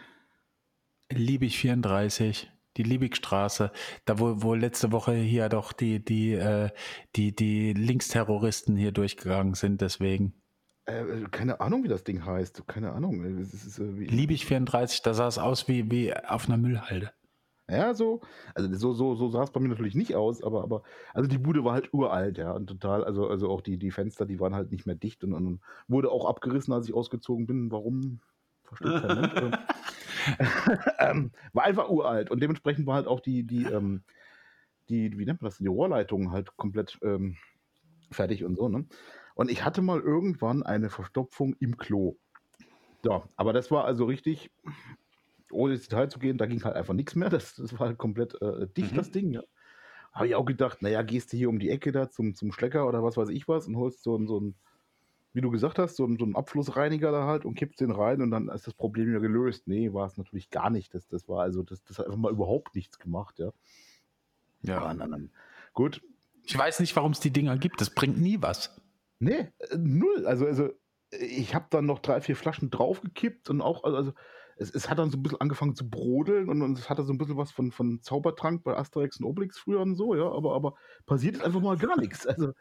Liebig 1.10 1.58
34, 1.58 2.50
die 2.76 2.82
Liebigstraße, 2.82 3.70
da 4.04 4.18
wo, 4.18 4.42
wo 4.42 4.54
letzte 4.54 4.90
Woche 4.90 5.14
hier 5.14 5.48
doch 5.48 5.72
die, 5.72 6.04
die, 6.04 6.32
äh, 6.32 6.70
die, 7.14 7.36
die 7.36 7.72
Linksterroristen 7.72 8.76
hier 8.76 8.90
durchgegangen 8.90 9.54
sind, 9.54 9.80
deswegen. 9.80 10.34
Äh, 10.86 11.04
keine 11.30 11.60
Ahnung, 11.60 11.84
wie 11.84 11.88
das 11.88 12.02
Ding 12.02 12.26
heißt. 12.26 12.66
Keine 12.66 12.92
Ahnung. 12.92 13.24
Es 13.24 13.54
ist, 13.54 13.78
äh, 13.78 13.84
Liebig 13.84 14.44
34, 14.44 15.02
da 15.02 15.14
sah 15.14 15.28
es 15.28 15.38
aus 15.38 15.68
wie, 15.68 15.88
wie 15.90 16.12
auf 16.14 16.48
einer 16.48 16.56
Müllhalde. 16.56 17.12
Ja, 17.72 17.94
so, 17.94 18.20
also 18.54 18.74
so, 18.74 18.92
so, 18.92 19.14
so 19.14 19.28
sah 19.30 19.44
es 19.44 19.50
bei 19.50 19.60
mir 19.60 19.68
natürlich 19.68 19.94
nicht 19.94 20.14
aus, 20.14 20.42
aber, 20.42 20.62
aber, 20.62 20.82
also 21.14 21.28
die 21.28 21.38
Bude 21.38 21.64
war 21.64 21.72
halt 21.72 21.92
uralt, 21.94 22.36
ja, 22.36 22.52
und 22.52 22.66
total, 22.66 23.02
also, 23.02 23.28
also 23.28 23.48
auch 23.50 23.62
die, 23.62 23.78
die 23.78 23.90
Fenster, 23.90 24.26
die 24.26 24.40
waren 24.40 24.54
halt 24.54 24.70
nicht 24.70 24.84
mehr 24.84 24.94
dicht 24.94 25.24
und, 25.24 25.32
und 25.32 25.60
wurde 25.88 26.10
auch 26.10 26.26
abgerissen, 26.26 26.74
als 26.74 26.86
ich 26.88 26.94
ausgezogen 26.94 27.46
bin. 27.46 27.70
Warum? 27.70 28.20
Versteht 28.64 29.02
kein. 29.02 29.52
Ähm, 30.28 30.38
ähm, 31.00 31.30
war 31.52 31.64
einfach 31.64 31.88
uralt 31.88 32.30
und 32.30 32.40
dementsprechend 32.40 32.86
war 32.86 32.94
halt 32.94 33.08
auch 33.08 33.18
die, 33.18 33.44
die, 33.44 33.64
ähm, 33.64 34.04
die, 34.88 35.18
wie 35.18 35.24
nennt 35.24 35.42
man 35.42 35.48
das, 35.48 35.58
die 35.58 35.66
Rohrleitungen 35.66 36.30
halt 36.30 36.56
komplett 36.56 36.98
ähm, 37.02 37.36
fertig 38.12 38.44
und 38.44 38.54
so, 38.54 38.68
ne? 38.68 38.86
Und 39.34 39.50
ich 39.50 39.64
hatte 39.64 39.82
mal 39.82 39.98
irgendwann 39.98 40.62
eine 40.62 40.90
Verstopfung 40.90 41.56
im 41.58 41.76
Klo. 41.76 42.16
Ja, 43.04 43.24
aber 43.36 43.52
das 43.52 43.70
war 43.70 43.84
also 43.84 44.04
richtig, 44.04 44.52
ohne 45.52 45.74
ins 45.74 45.88
Detail 45.88 46.08
zu 46.08 46.18
gehen, 46.18 46.38
da 46.38 46.46
ging 46.46 46.62
halt 46.64 46.76
einfach 46.76 46.94
nichts 46.94 47.14
mehr. 47.14 47.30
Das, 47.30 47.54
das 47.56 47.72
war 47.78 47.88
halt 47.88 47.98
komplett 47.98 48.40
äh, 48.40 48.66
dicht, 48.68 48.92
mhm. 48.92 48.96
das 48.96 49.10
Ding. 49.10 49.32
Ja. 49.32 49.42
Habe 50.12 50.28
ich 50.28 50.34
auch 50.34 50.44
gedacht, 50.44 50.82
naja, 50.82 51.02
gehst 51.02 51.32
du 51.32 51.36
hier 51.36 51.48
um 51.48 51.58
die 51.58 51.70
Ecke 51.70 51.92
da 51.92 52.10
zum, 52.10 52.34
zum 52.34 52.52
Schlecker 52.52 52.86
oder 52.86 53.02
was 53.02 53.16
weiß 53.16 53.30
ich 53.30 53.48
was 53.48 53.66
und 53.66 53.76
holst 53.76 54.02
so, 54.02 54.24
so 54.26 54.40
ein, 54.40 54.54
wie 55.32 55.40
du 55.40 55.50
gesagt 55.50 55.78
hast, 55.78 55.96
so, 55.96 56.06
so 56.18 56.24
einen 56.24 56.36
Abflussreiniger 56.36 57.10
da 57.10 57.26
halt 57.26 57.44
und 57.44 57.54
kippst 57.54 57.80
den 57.80 57.90
rein 57.90 58.20
und 58.20 58.30
dann 58.30 58.48
ist 58.48 58.66
das 58.66 58.74
Problem 58.74 59.12
ja 59.12 59.18
gelöst. 59.18 59.66
Nee, 59.66 59.92
war 59.92 60.06
es 60.06 60.18
natürlich 60.18 60.50
gar 60.50 60.68
nicht. 60.68 60.94
Das, 60.94 61.08
das 61.08 61.28
war 61.28 61.42
also, 61.42 61.62
das, 61.62 61.82
das 61.84 61.98
hat 61.98 62.06
einfach 62.06 62.18
mal 62.18 62.32
überhaupt 62.32 62.74
nichts 62.74 62.98
gemacht, 62.98 63.38
ja. 63.38 63.52
Ja. 64.62 64.78
Aber, 64.78 64.94
dann, 64.94 65.10
dann, 65.10 65.30
gut. 65.72 66.02
Ich 66.44 66.56
weiß 66.56 66.80
nicht, 66.80 66.94
warum 66.96 67.12
es 67.12 67.20
die 67.20 67.30
Dinger 67.30 67.56
gibt. 67.56 67.80
Das 67.80 67.90
bringt 67.90 68.20
nie 68.20 68.42
was. 68.42 68.80
Nee, 69.18 69.48
äh, 69.58 69.78
null. 69.78 70.26
Also, 70.26 70.46
also 70.46 70.70
ich 71.10 71.54
habe 71.54 71.66
dann 71.70 71.86
noch 71.86 72.00
drei, 72.00 72.20
vier 72.20 72.36
Flaschen 72.36 72.70
draufgekippt 72.70 73.50
und 73.50 73.60
auch, 73.60 73.84
also, 73.84 73.96
also 73.96 74.12
es, 74.62 74.74
es, 74.74 74.88
hat 74.88 74.98
dann 74.98 75.10
so 75.10 75.18
ein 75.18 75.22
bisschen 75.22 75.40
angefangen 75.40 75.74
zu 75.74 75.88
brodeln 75.88 76.48
und, 76.48 76.62
und 76.62 76.78
es 76.78 76.88
hatte 76.88 77.02
so 77.04 77.12
ein 77.12 77.18
bisschen 77.18 77.36
was 77.36 77.50
von, 77.52 77.72
von 77.72 78.00
Zaubertrank 78.00 78.62
bei 78.64 78.74
Asterix 78.76 79.18
und 79.18 79.26
Obelix 79.26 79.58
früher 79.58 79.80
und 79.80 79.96
so, 79.96 80.14
ja, 80.14 80.30
aber, 80.30 80.54
aber 80.54 80.74
passiert 81.06 81.36
ist 81.36 81.44
einfach 81.44 81.60
mal 81.60 81.76
gar 81.76 81.98
nichts. 81.98 82.26
Also, 82.26 82.52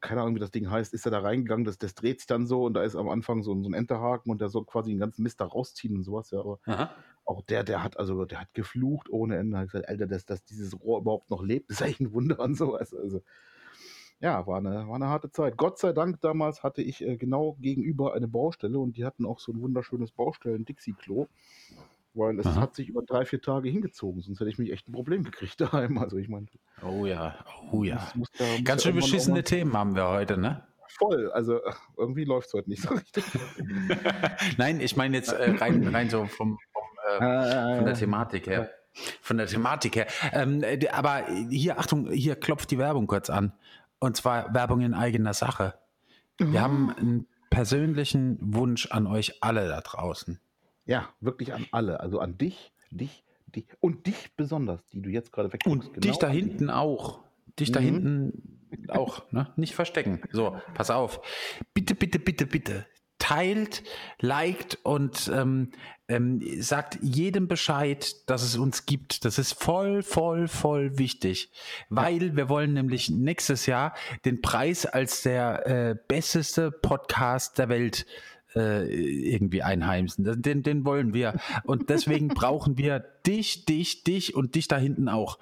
keine 0.00 0.22
Ahnung, 0.22 0.34
wie 0.34 0.40
das 0.40 0.50
Ding 0.50 0.70
heißt, 0.70 0.94
ist 0.94 1.04
er 1.04 1.10
da 1.10 1.20
reingegangen, 1.20 1.64
das, 1.64 1.78
das 1.78 1.94
dreht 1.94 2.20
sich 2.20 2.26
dann 2.26 2.46
so 2.46 2.64
und 2.64 2.74
da 2.74 2.82
ist 2.82 2.96
am 2.96 3.08
Anfang 3.08 3.42
so, 3.42 3.60
so 3.62 3.68
ein 3.68 3.74
Enterhaken 3.74 4.30
und 4.30 4.40
der 4.40 4.48
soll 4.48 4.64
quasi 4.64 4.90
den 4.90 4.98
ganzen 4.98 5.22
Mist 5.22 5.40
da 5.40 5.44
rausziehen 5.44 5.96
und 5.96 6.04
sowas, 6.04 6.30
ja, 6.30 6.40
aber 6.40 6.58
Aha. 6.64 6.94
Auch 7.26 7.42
der, 7.42 7.64
der 7.64 7.82
hat, 7.82 7.98
also, 7.98 8.24
der 8.24 8.40
hat 8.40 8.54
geflucht 8.54 9.10
ohne 9.10 9.36
Ende, 9.36 9.58
hat 9.58 9.66
gesagt, 9.66 9.88
Alter, 9.88 10.06
dass, 10.06 10.24
dass 10.24 10.44
dieses 10.44 10.80
Rohr 10.80 11.00
überhaupt 11.00 11.30
noch 11.30 11.42
lebt, 11.42 11.70
ist 11.70 11.82
eigentlich 11.82 12.00
ein 12.00 12.12
Wunder 12.12 12.40
und 12.40 12.56
sowas, 12.56 12.94
also, 12.94 13.22
ja, 14.18 14.46
war 14.46 14.58
eine, 14.58 14.88
war 14.88 14.94
eine 14.94 15.08
harte 15.08 15.30
Zeit. 15.30 15.58
Gott 15.58 15.78
sei 15.78 15.92
Dank 15.92 16.22
damals 16.22 16.62
hatte 16.62 16.80
ich 16.80 17.04
äh, 17.04 17.18
genau 17.18 17.58
gegenüber 17.60 18.14
eine 18.14 18.26
Baustelle 18.26 18.78
und 18.78 18.96
die 18.96 19.04
hatten 19.04 19.26
auch 19.26 19.40
so 19.40 19.52
ein 19.52 19.60
wunderschönes 19.60 20.10
Baustellen-Dixie-Klo 20.12 21.26
weil 22.16 22.40
es 22.40 22.46
Aha. 22.46 22.60
hat 22.62 22.74
sich 22.74 22.88
über 22.88 23.02
drei, 23.02 23.24
vier 23.24 23.40
Tage 23.40 23.68
hingezogen, 23.68 24.22
sonst 24.22 24.40
hätte 24.40 24.50
ich 24.50 24.58
mich 24.58 24.72
echt 24.72 24.88
ein 24.88 24.92
Problem 24.92 25.22
gekriegt 25.22 25.60
daheim. 25.60 25.98
Also 25.98 26.16
ich 26.16 26.28
meine. 26.28 26.46
Oh 26.82 27.06
ja, 27.06 27.34
oh 27.70 27.84
ja. 27.84 28.10
Muss, 28.14 28.30
da, 28.32 28.44
Ganz 28.64 28.82
schön 28.82 28.94
beschissene 28.94 29.44
Themen 29.44 29.74
haben 29.74 29.94
wir 29.94 30.08
heute, 30.08 30.38
ne? 30.38 30.66
Voll, 30.98 31.30
also 31.32 31.60
irgendwie 31.98 32.24
läuft 32.24 32.48
es 32.48 32.54
heute 32.54 32.70
nicht 32.70 32.82
so 32.82 32.88
richtig. 32.94 33.24
Nein, 34.56 34.80
ich 34.80 34.96
meine 34.96 35.16
jetzt 35.16 35.32
äh, 35.32 35.50
rein, 35.50 35.86
rein 35.88 36.08
so 36.08 36.24
vom 36.24 36.58
äh, 37.06 37.24
ah, 37.24 37.76
von 37.76 37.84
der 37.86 37.94
Thematik 37.94 38.46
her. 38.46 38.70
Von 39.20 39.36
der 39.36 39.46
Thematik 39.46 39.96
her. 39.96 40.06
Ähm, 40.32 40.62
äh, 40.62 40.88
aber 40.88 41.26
hier, 41.50 41.78
Achtung, 41.78 42.10
hier 42.10 42.36
klopft 42.36 42.70
die 42.70 42.78
Werbung 42.78 43.06
kurz 43.06 43.30
an. 43.30 43.52
Und 43.98 44.16
zwar 44.16 44.52
Werbung 44.54 44.80
in 44.80 44.94
eigener 44.94 45.34
Sache. 45.34 45.74
Wir 46.38 46.46
mhm. 46.46 46.60
haben 46.60 46.90
einen 46.90 47.26
persönlichen 47.50 48.38
Wunsch 48.40 48.90
an 48.90 49.06
euch 49.06 49.42
alle 49.42 49.68
da 49.68 49.80
draußen. 49.80 50.40
Ja, 50.84 51.08
wirklich 51.20 51.52
an 51.52 51.66
alle. 51.72 52.00
Also 52.00 52.20
an 52.20 52.38
dich, 52.38 52.72
dich, 52.90 53.24
dich 53.46 53.66
und 53.80 54.06
dich 54.06 54.34
besonders, 54.36 54.84
die 54.86 55.02
du 55.02 55.10
jetzt 55.10 55.32
gerade 55.32 55.52
wegguckst. 55.52 55.88
Und 55.88 55.94
genau 55.94 56.06
dich 56.06 56.18
da 56.18 56.28
hinten 56.28 56.70
auch. 56.70 57.20
Dich 57.58 57.70
mhm. 57.70 57.74
da 57.74 57.80
hinten 57.80 58.56
auch, 58.88 59.30
ne? 59.32 59.52
Nicht 59.56 59.74
verstecken. 59.74 60.20
So, 60.32 60.60
pass 60.74 60.90
auf. 60.90 61.20
Bitte, 61.72 61.94
bitte, 61.94 62.18
bitte, 62.18 62.46
bitte. 62.46 62.86
Teilt, 63.18 63.82
liked 64.20 64.78
und 64.82 65.30
ähm, 65.34 65.70
ähm, 66.08 66.40
sagt 66.60 66.98
jedem 67.02 67.48
Bescheid, 67.48 68.14
dass 68.28 68.42
es 68.42 68.56
uns 68.56 68.86
gibt. 68.86 69.24
Das 69.24 69.38
ist 69.38 69.52
voll, 69.52 70.02
voll, 70.02 70.48
voll 70.48 70.98
wichtig, 70.98 71.50
weil 71.88 72.22
ja. 72.22 72.36
wir 72.36 72.48
wollen 72.48 72.74
nämlich 72.74 73.10
nächstes 73.10 73.66
Jahr 73.66 73.94
den 74.24 74.40
Preis 74.40 74.86
als 74.86 75.22
der 75.22 75.66
äh, 75.66 75.96
besteste 76.08 76.70
Podcast 76.70 77.58
der 77.58 77.68
Welt 77.68 78.06
äh, 78.54 78.86
irgendwie 78.88 79.62
einheimsen. 79.62 80.42
Den, 80.42 80.62
den 80.62 80.84
wollen 80.84 81.12
wir. 81.12 81.34
Und 81.64 81.90
deswegen 81.90 82.28
brauchen 82.34 82.78
wir 82.78 83.00
dich, 83.26 83.64
dich, 83.66 84.04
dich 84.04 84.34
und 84.34 84.54
dich 84.54 84.68
da 84.68 84.78
hinten 84.78 85.08
auch. 85.08 85.38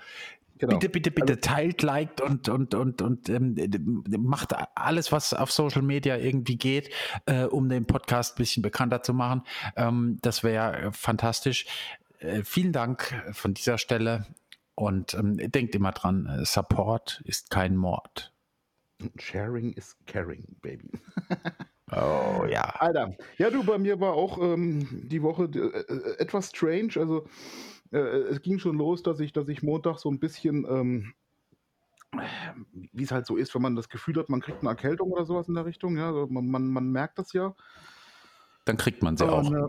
Genau. 0.65 0.79
Bitte, 0.79 0.89
bitte, 0.89 1.11
bitte 1.11 1.35
also, 1.35 1.41
teilt, 1.43 1.83
liked 1.83 2.21
und, 2.23 2.49
und, 2.49 2.75
und, 2.75 3.03
und 3.03 3.29
ähm, 3.29 3.55
macht 4.19 4.55
alles, 4.75 5.13
was 5.13 5.35
auf 5.35 5.53
Social 5.53 5.83
Media 5.83 6.17
irgendwie 6.17 6.57
geht, 6.57 6.89
äh, 7.27 7.45
um 7.45 7.69
den 7.69 7.85
Podcast 7.85 8.35
ein 8.35 8.39
bisschen 8.39 8.63
bekannter 8.63 9.03
zu 9.03 9.13
machen. 9.13 9.43
Ähm, 9.77 10.19
das 10.23 10.43
wäre 10.43 10.91
fantastisch. 10.93 11.67
Äh, 12.19 12.45
vielen 12.45 12.73
Dank 12.73 13.15
von 13.33 13.53
dieser 13.53 13.77
Stelle 13.77 14.27
und 14.75 15.13
ähm, 15.13 15.37
denkt 15.37 15.75
immer 15.75 15.93
dran, 15.93 16.27
äh, 16.27 16.47
Support 16.47 17.23
ist 17.27 17.51
kein 17.51 17.77
Mord. 17.77 18.33
Sharing 19.19 19.73
is 19.73 19.99
caring, 20.07 20.57
baby. 20.63 20.89
Oh 21.93 22.47
ja. 22.49 22.63
Alter. 22.79 23.15
Ja, 23.37 23.51
du, 23.51 23.63
bei 23.63 23.79
mir 23.79 24.01
war 24.01 24.15
auch 24.15 24.39
ähm, 24.39 24.89
die 24.91 25.23
Woche 25.23 25.45
äh, 25.45 25.93
äh, 25.93 26.19
etwas 26.19 26.49
strange. 26.49 26.93
Also 26.97 27.29
äh, 27.95 28.29
es 28.31 28.43
ging 28.43 28.59
schon 28.59 28.77
los, 28.77 29.03
dass 29.03 29.21
ich, 29.21 29.33
dass 29.33 29.49
ich 29.49 29.63
Montag 29.63 29.99
so 29.99 30.11
ein 30.11 30.19
bisschen, 30.19 30.67
ähm, 30.69 31.15
wie 32.93 33.03
es 33.03 33.11
halt 33.11 33.27
so 33.27 33.37
ist, 33.37 33.55
wenn 33.55 33.63
man 33.63 33.77
das 33.77 33.89
Gefühl 33.89 34.17
hat, 34.17 34.29
man 34.29 34.41
kriegt 34.41 34.61
eine 34.61 34.71
Erkältung 34.71 35.11
oder 35.13 35.25
sowas 35.25 35.49
in 35.49 35.55
der 35.55 35.67
Richtung. 35.67 35.97
Ja, 35.97 36.09
also 36.09 36.27
man, 36.27 36.49
man, 36.49 36.69
man 36.69 36.91
merkt 36.91 37.19
das 37.19 37.33
ja. 37.33 37.55
Dann 38.65 38.77
kriegt 38.77 39.03
man 39.03 39.17
sie 39.17 39.29
auch. 39.29 39.51
Äh, 39.53 39.69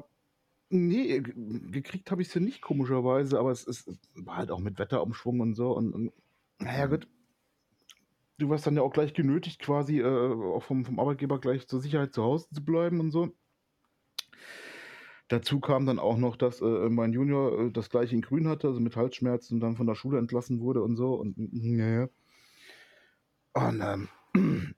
nee, 0.70 1.20
gekriegt 1.20 2.12
habe 2.12 2.22
ich 2.22 2.30
sie 2.30 2.40
nicht, 2.40 2.62
komischerweise, 2.62 3.40
aber 3.40 3.52
es, 3.52 3.66
es, 3.68 3.86
war 4.16 4.38
halt 4.38 4.52
auch 4.52 4.60
mit 4.60 4.80
Wetterumschwung 4.80 5.40
und 5.40 5.56
so. 5.56 5.72
Und, 5.72 5.94
und 5.94 6.12
naja, 6.60 6.88
gut 6.88 7.08
du 8.38 8.50
warst 8.50 8.68
dann 8.68 8.76
ja 8.76 8.82
auch 8.82 8.94
gleich 8.94 9.14
genötigt, 9.14 9.62
quasi 9.62 10.00
äh, 10.00 10.06
auch 10.06 10.64
vom, 10.64 10.86
vom 10.86 11.00
Arbeitgeber 11.00 11.40
gleich 11.40 11.68
zur 11.68 11.82
Sicherheit 11.82 12.14
zu 12.14 12.24
Hause 12.24 12.48
zu 12.54 12.64
bleiben 12.64 13.00
und 13.00 13.12
so. 13.12 13.34
Dazu 15.28 15.60
kam 15.60 15.88
dann 15.88 15.98
auch 15.98 16.18
noch, 16.18 16.36
dass 16.36 16.62
äh, 16.62 16.90
mein 16.90 17.12
Junior 17.12 17.60
äh, 17.60 17.72
das 17.72 17.90
gleiche 17.90 18.16
in 18.16 18.22
Grün 18.22 18.48
hatte, 18.48 18.68
also 18.68 18.80
mit 18.80 18.96
Halsschmerzen 18.96 19.56
und 19.56 19.60
dann 19.62 19.76
von 19.76 19.88
der 19.88 19.96
Schule 19.96 20.20
entlassen 20.20 20.60
wurde 20.60 20.84
und 20.84 20.96
so. 20.98 21.16
Und 21.16 21.36
naja. 21.38 22.08
Und 23.54 23.82
ähm, 23.82 24.08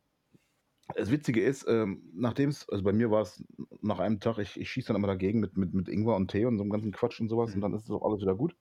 das 0.95 1.11
Witzige 1.11 1.41
ist, 1.41 1.65
ähm, 1.67 2.01
nachdem 2.13 2.49
es, 2.49 2.67
also 2.69 2.83
bei 2.83 2.93
mir 2.93 3.11
war 3.11 3.23
es 3.23 3.43
nach 3.81 3.99
einem 3.99 4.19
Tag, 4.19 4.37
ich, 4.37 4.57
ich 4.59 4.69
schieße 4.69 4.87
dann 4.87 4.95
immer 4.95 5.07
dagegen 5.07 5.39
mit, 5.41 5.57
mit, 5.57 5.73
mit 5.73 5.89
Ingwer 5.89 6.15
und 6.15 6.31
Tee 6.31 6.45
und 6.45 6.57
so 6.57 6.63
einem 6.63 6.71
ganzen 6.71 6.93
Quatsch 6.93 7.19
und 7.19 7.27
sowas 7.27 7.49
mhm. 7.49 7.55
und 7.55 7.61
dann 7.61 7.73
ist 7.73 7.83
es 7.83 7.91
auch 7.91 8.05
alles 8.05 8.21
wieder 8.21 8.35
gut. 8.35 8.55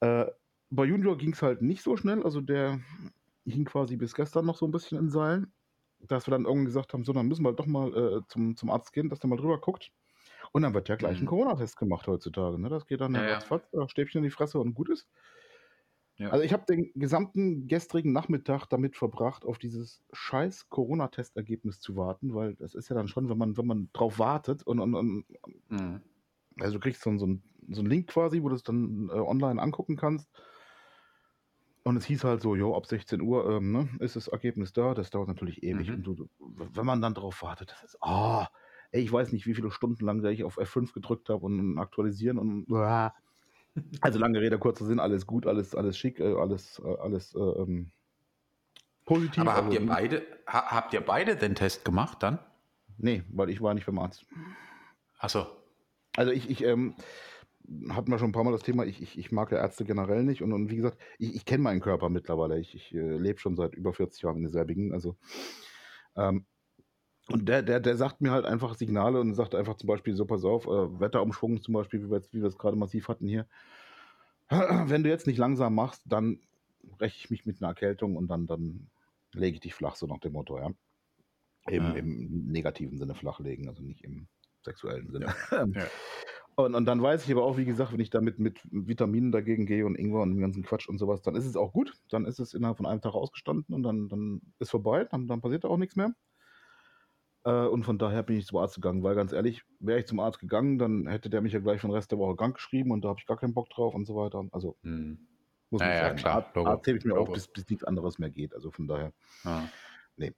Äh, 0.00 0.26
bei 0.70 0.84
Junior 0.84 1.16
ging 1.16 1.32
es 1.32 1.42
halt 1.42 1.62
nicht 1.62 1.82
so 1.82 1.96
schnell, 1.96 2.22
also 2.22 2.40
der 2.40 2.80
hing 3.46 3.64
quasi 3.64 3.96
bis 3.96 4.14
gestern 4.14 4.46
noch 4.46 4.58
so 4.58 4.66
ein 4.66 4.72
bisschen 4.72 4.98
in 4.98 5.10
Seilen, 5.10 5.52
dass 6.00 6.26
wir 6.26 6.32
dann 6.32 6.44
irgendwann 6.44 6.66
gesagt 6.66 6.92
haben, 6.92 7.04
so, 7.04 7.12
dann 7.12 7.28
müssen 7.28 7.44
wir 7.44 7.52
doch 7.52 7.66
mal 7.66 7.94
äh, 7.94 8.20
zum, 8.28 8.56
zum 8.56 8.70
Arzt 8.70 8.92
gehen, 8.92 9.08
dass 9.08 9.20
der 9.20 9.30
mal 9.30 9.36
drüber 9.36 9.60
guckt. 9.60 9.92
Und 10.54 10.62
dann 10.62 10.72
wird 10.72 10.88
ja 10.88 10.94
gleich 10.94 11.18
ein 11.18 11.24
mhm. 11.24 11.28
Corona-Test 11.28 11.76
gemacht 11.76 12.06
heutzutage. 12.06 12.60
Ne? 12.60 12.68
Das 12.68 12.86
geht 12.86 13.00
dann 13.00 13.12
ja, 13.16 13.40
ja. 13.40 13.88
Stäbchen 13.88 14.20
in 14.20 14.22
die 14.22 14.30
Fresse 14.30 14.60
und 14.60 14.74
gut 14.74 14.88
ist. 14.88 15.08
Ja. 16.16 16.30
Also 16.30 16.44
ich 16.44 16.52
habe 16.52 16.64
den 16.64 16.92
gesamten 16.94 17.66
gestrigen 17.66 18.12
Nachmittag 18.12 18.66
damit 18.66 18.94
verbracht, 18.94 19.44
auf 19.44 19.58
dieses 19.58 20.04
scheiß 20.12 20.68
Corona-Testergebnis 20.68 21.80
zu 21.80 21.96
warten, 21.96 22.36
weil 22.36 22.54
das 22.54 22.76
ist 22.76 22.88
ja 22.88 22.94
dann 22.94 23.08
schon, 23.08 23.28
wenn 23.28 23.36
man, 23.36 23.56
wenn 23.56 23.66
man 23.66 23.88
drauf 23.92 24.20
wartet 24.20 24.62
und, 24.62 24.78
und, 24.78 24.94
und 24.94 25.24
mhm. 25.70 26.00
also 26.60 26.74
du 26.74 26.80
kriegst 26.80 27.02
so, 27.02 27.18
so, 27.18 27.26
einen, 27.26 27.42
so 27.68 27.80
einen 27.80 27.90
Link 27.90 28.10
quasi, 28.10 28.40
wo 28.40 28.48
du 28.48 28.54
es 28.54 28.62
dann 28.62 29.08
äh, 29.08 29.18
online 29.18 29.60
angucken 29.60 29.96
kannst. 29.96 30.30
Und 31.82 31.96
es 31.96 32.04
hieß 32.04 32.22
halt 32.22 32.42
so, 32.42 32.54
jo, 32.54 32.76
ab 32.76 32.86
16 32.86 33.20
Uhr 33.20 33.50
ähm, 33.50 33.72
ne, 33.72 33.88
ist 33.98 34.14
das 34.14 34.28
Ergebnis 34.28 34.72
da. 34.72 34.94
Das 34.94 35.10
dauert 35.10 35.26
natürlich 35.26 35.64
ewig. 35.64 35.88
Mhm. 35.88 35.94
Und 35.96 36.04
du, 36.04 36.28
wenn 36.38 36.86
man 36.86 37.02
dann 37.02 37.14
drauf 37.14 37.42
wartet, 37.42 37.72
das 37.72 37.82
ist, 37.82 37.98
ah, 38.00 38.44
oh, 38.44 38.46
ey, 38.94 39.02
ich 39.02 39.12
weiß 39.12 39.32
nicht, 39.32 39.46
wie 39.46 39.54
viele 39.54 39.72
Stunden 39.72 40.04
lang 40.04 40.24
ich 40.24 40.44
auf 40.44 40.58
F5 40.58 40.94
gedrückt 40.94 41.28
habe 41.28 41.44
und 41.44 41.78
aktualisieren 41.78 42.38
und, 42.38 42.72
ah. 42.72 43.12
Also 44.00 44.20
lange 44.20 44.40
Rede, 44.40 44.56
kurzer 44.56 44.84
Sinn, 44.84 45.00
alles 45.00 45.26
gut, 45.26 45.48
alles, 45.48 45.74
alles 45.74 45.98
schick, 45.98 46.20
äh, 46.20 46.32
alles, 46.34 46.80
äh, 46.84 46.96
alles 47.00 47.34
äh, 47.34 47.40
ähm, 47.40 47.90
positiv. 49.04 49.40
Aber 49.40 49.54
habt 49.54 49.66
also, 49.66 49.80
ihr 49.80 49.86
beide, 49.86 50.22
ha, 50.46 50.70
habt 50.70 50.94
ihr 50.94 51.00
beide 51.00 51.34
den 51.34 51.56
Test 51.56 51.84
gemacht 51.84 52.22
dann? 52.22 52.38
Nee, 52.96 53.24
weil 53.32 53.50
ich 53.50 53.60
war 53.60 53.74
nicht 53.74 53.86
beim 53.86 53.98
Arzt. 53.98 54.24
Achso. 55.18 55.44
Also 56.14 56.30
ich, 56.30 56.48
ich 56.48 56.62
ähm, 56.62 56.94
hatten 57.88 58.12
wir 58.12 58.20
schon 58.20 58.28
ein 58.28 58.32
paar 58.32 58.44
Mal 58.44 58.52
das 58.52 58.62
Thema, 58.62 58.84
ich, 58.84 59.02
ich, 59.02 59.18
ich 59.18 59.32
mag 59.32 59.50
ja 59.50 59.58
Ärzte 59.58 59.84
generell 59.84 60.22
nicht 60.22 60.40
und, 60.40 60.52
und 60.52 60.70
wie 60.70 60.76
gesagt, 60.76 60.98
ich, 61.18 61.34
ich 61.34 61.44
kenne 61.44 61.64
meinen 61.64 61.80
Körper 61.80 62.10
mittlerweile. 62.10 62.60
Ich, 62.60 62.76
ich 62.76 62.94
äh, 62.94 63.16
lebe 63.16 63.40
schon 63.40 63.56
seit 63.56 63.74
über 63.74 63.92
40 63.92 64.22
Jahren 64.22 64.36
in 64.36 64.42
derselbigen. 64.44 64.92
Also 64.92 65.16
ähm, 66.14 66.46
und 67.30 67.48
der, 67.48 67.62
der, 67.62 67.80
der 67.80 67.96
sagt 67.96 68.20
mir 68.20 68.30
halt 68.32 68.44
einfach 68.44 68.74
Signale 68.74 69.20
und 69.20 69.34
sagt 69.34 69.54
einfach 69.54 69.76
zum 69.76 69.86
Beispiel, 69.86 70.14
so 70.14 70.26
pass 70.26 70.44
auf, 70.44 70.66
äh, 70.66 71.00
Wetterumschwung 71.00 71.62
zum 71.62 71.74
Beispiel, 71.74 72.02
wie 72.02 72.10
wir, 72.10 72.22
wie 72.32 72.40
wir 72.40 72.48
es 72.48 72.58
gerade 72.58 72.76
massiv 72.76 73.08
hatten 73.08 73.26
hier. 73.26 73.46
Wenn 74.50 75.02
du 75.02 75.08
jetzt 75.08 75.26
nicht 75.26 75.38
langsam 75.38 75.74
machst, 75.74 76.02
dann 76.06 76.40
räche 77.00 77.16
ich 77.18 77.30
mich 77.30 77.46
mit 77.46 77.62
einer 77.62 77.70
Erkältung 77.70 78.16
und 78.16 78.28
dann, 78.28 78.46
dann 78.46 78.88
lege 79.32 79.54
ich 79.54 79.60
dich 79.60 79.74
flach, 79.74 79.96
so 79.96 80.06
nach 80.06 80.18
dem 80.18 80.32
Motto, 80.32 80.58
ja. 80.58 80.70
Im, 81.66 81.82
ja. 81.82 81.92
Im 81.92 82.46
negativen 82.48 82.98
Sinne 82.98 83.14
flachlegen, 83.14 83.68
also 83.68 83.82
nicht 83.82 84.04
im 84.04 84.28
sexuellen 84.62 85.10
Sinne. 85.10 85.34
Ja. 85.50 85.64
ja. 85.74 85.86
Und, 86.56 86.74
und 86.74 86.84
dann 86.84 87.02
weiß 87.02 87.24
ich 87.24 87.32
aber 87.32 87.42
auch, 87.42 87.56
wie 87.56 87.64
gesagt, 87.64 87.92
wenn 87.92 88.00
ich 88.00 88.10
damit 88.10 88.38
mit 88.38 88.60
Vitaminen 88.70 89.32
dagegen 89.32 89.66
gehe 89.66 89.86
und 89.86 89.96
Ingwer 89.96 90.20
und 90.20 90.30
den 90.30 90.40
ganzen 90.40 90.62
Quatsch 90.62 90.88
und 90.88 90.98
sowas, 90.98 91.22
dann 91.22 91.34
ist 91.34 91.46
es 91.46 91.56
auch 91.56 91.72
gut. 91.72 91.94
Dann 92.10 92.26
ist 92.26 92.38
es 92.38 92.54
innerhalb 92.54 92.76
von 92.76 92.86
einem 92.86 93.00
Tag 93.00 93.14
ausgestanden 93.14 93.74
und 93.74 93.82
dann, 93.82 94.08
dann 94.08 94.40
ist 94.60 94.70
vorbei, 94.70 95.04
dann, 95.04 95.26
dann 95.26 95.40
passiert 95.40 95.64
da 95.64 95.68
auch 95.68 95.78
nichts 95.78 95.96
mehr. 95.96 96.14
Äh, 97.44 97.66
und 97.66 97.84
von 97.84 97.98
daher 97.98 98.22
bin 98.22 98.36
ich 98.36 98.46
zum 98.46 98.58
Arzt 98.58 98.76
gegangen, 98.76 99.02
weil 99.02 99.14
ganz 99.14 99.32
ehrlich, 99.32 99.62
wäre 99.78 100.00
ich 100.00 100.06
zum 100.06 100.20
Arzt 100.20 100.38
gegangen, 100.38 100.78
dann 100.78 101.06
hätte 101.06 101.30
der 101.30 101.42
mich 101.42 101.52
ja 101.52 101.60
gleich 101.60 101.80
für 101.80 101.86
den 101.86 101.94
Rest 101.94 102.10
der 102.10 102.18
Woche 102.18 102.36
krank 102.36 102.56
geschrieben 102.56 102.90
und 102.90 103.04
da 103.04 103.10
habe 103.10 103.20
ich 103.20 103.26
gar 103.26 103.36
keinen 103.36 103.54
Bock 103.54 103.68
drauf 103.70 103.94
und 103.94 104.06
so 104.06 104.16
weiter. 104.16 104.44
Also 104.52 104.76
hm. 104.82 105.18
muss 105.70 105.80
man 105.80 105.90
ja, 105.90 105.96
sagen. 105.96 106.16
Ja, 106.16 106.22
klar. 106.22 106.34
Arzt, 106.36 106.56
Arzt 106.56 106.86
hebe 106.86 106.98
ich 106.98 107.04
mir 107.04 107.14
Logo. 107.14 107.22
auf, 107.22 107.32
bis, 107.32 107.48
bis 107.48 107.68
nichts 107.68 107.84
anderes 107.84 108.18
mehr 108.18 108.30
geht. 108.30 108.54
Also 108.54 108.70
von 108.70 108.86
daher. 108.86 109.12
Ja. 109.44 109.68
Nee. 110.16 110.32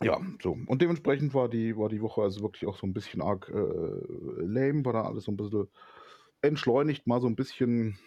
Ja, 0.00 0.20
so. 0.42 0.56
Und 0.66 0.82
dementsprechend 0.82 1.34
war 1.34 1.48
die, 1.48 1.76
war 1.76 1.88
die 1.88 2.00
Woche 2.00 2.22
also 2.22 2.42
wirklich 2.42 2.66
auch 2.66 2.76
so 2.76 2.86
ein 2.86 2.92
bisschen 2.92 3.20
arg 3.20 3.48
äh, 3.48 4.42
lame, 4.44 4.84
war 4.84 4.92
da 4.92 5.02
alles 5.02 5.24
so 5.24 5.32
ein 5.32 5.36
bisschen 5.36 5.68
entschleunigt, 6.40 7.06
mal 7.06 7.20
so 7.20 7.26
ein 7.26 7.34
bisschen 7.34 7.98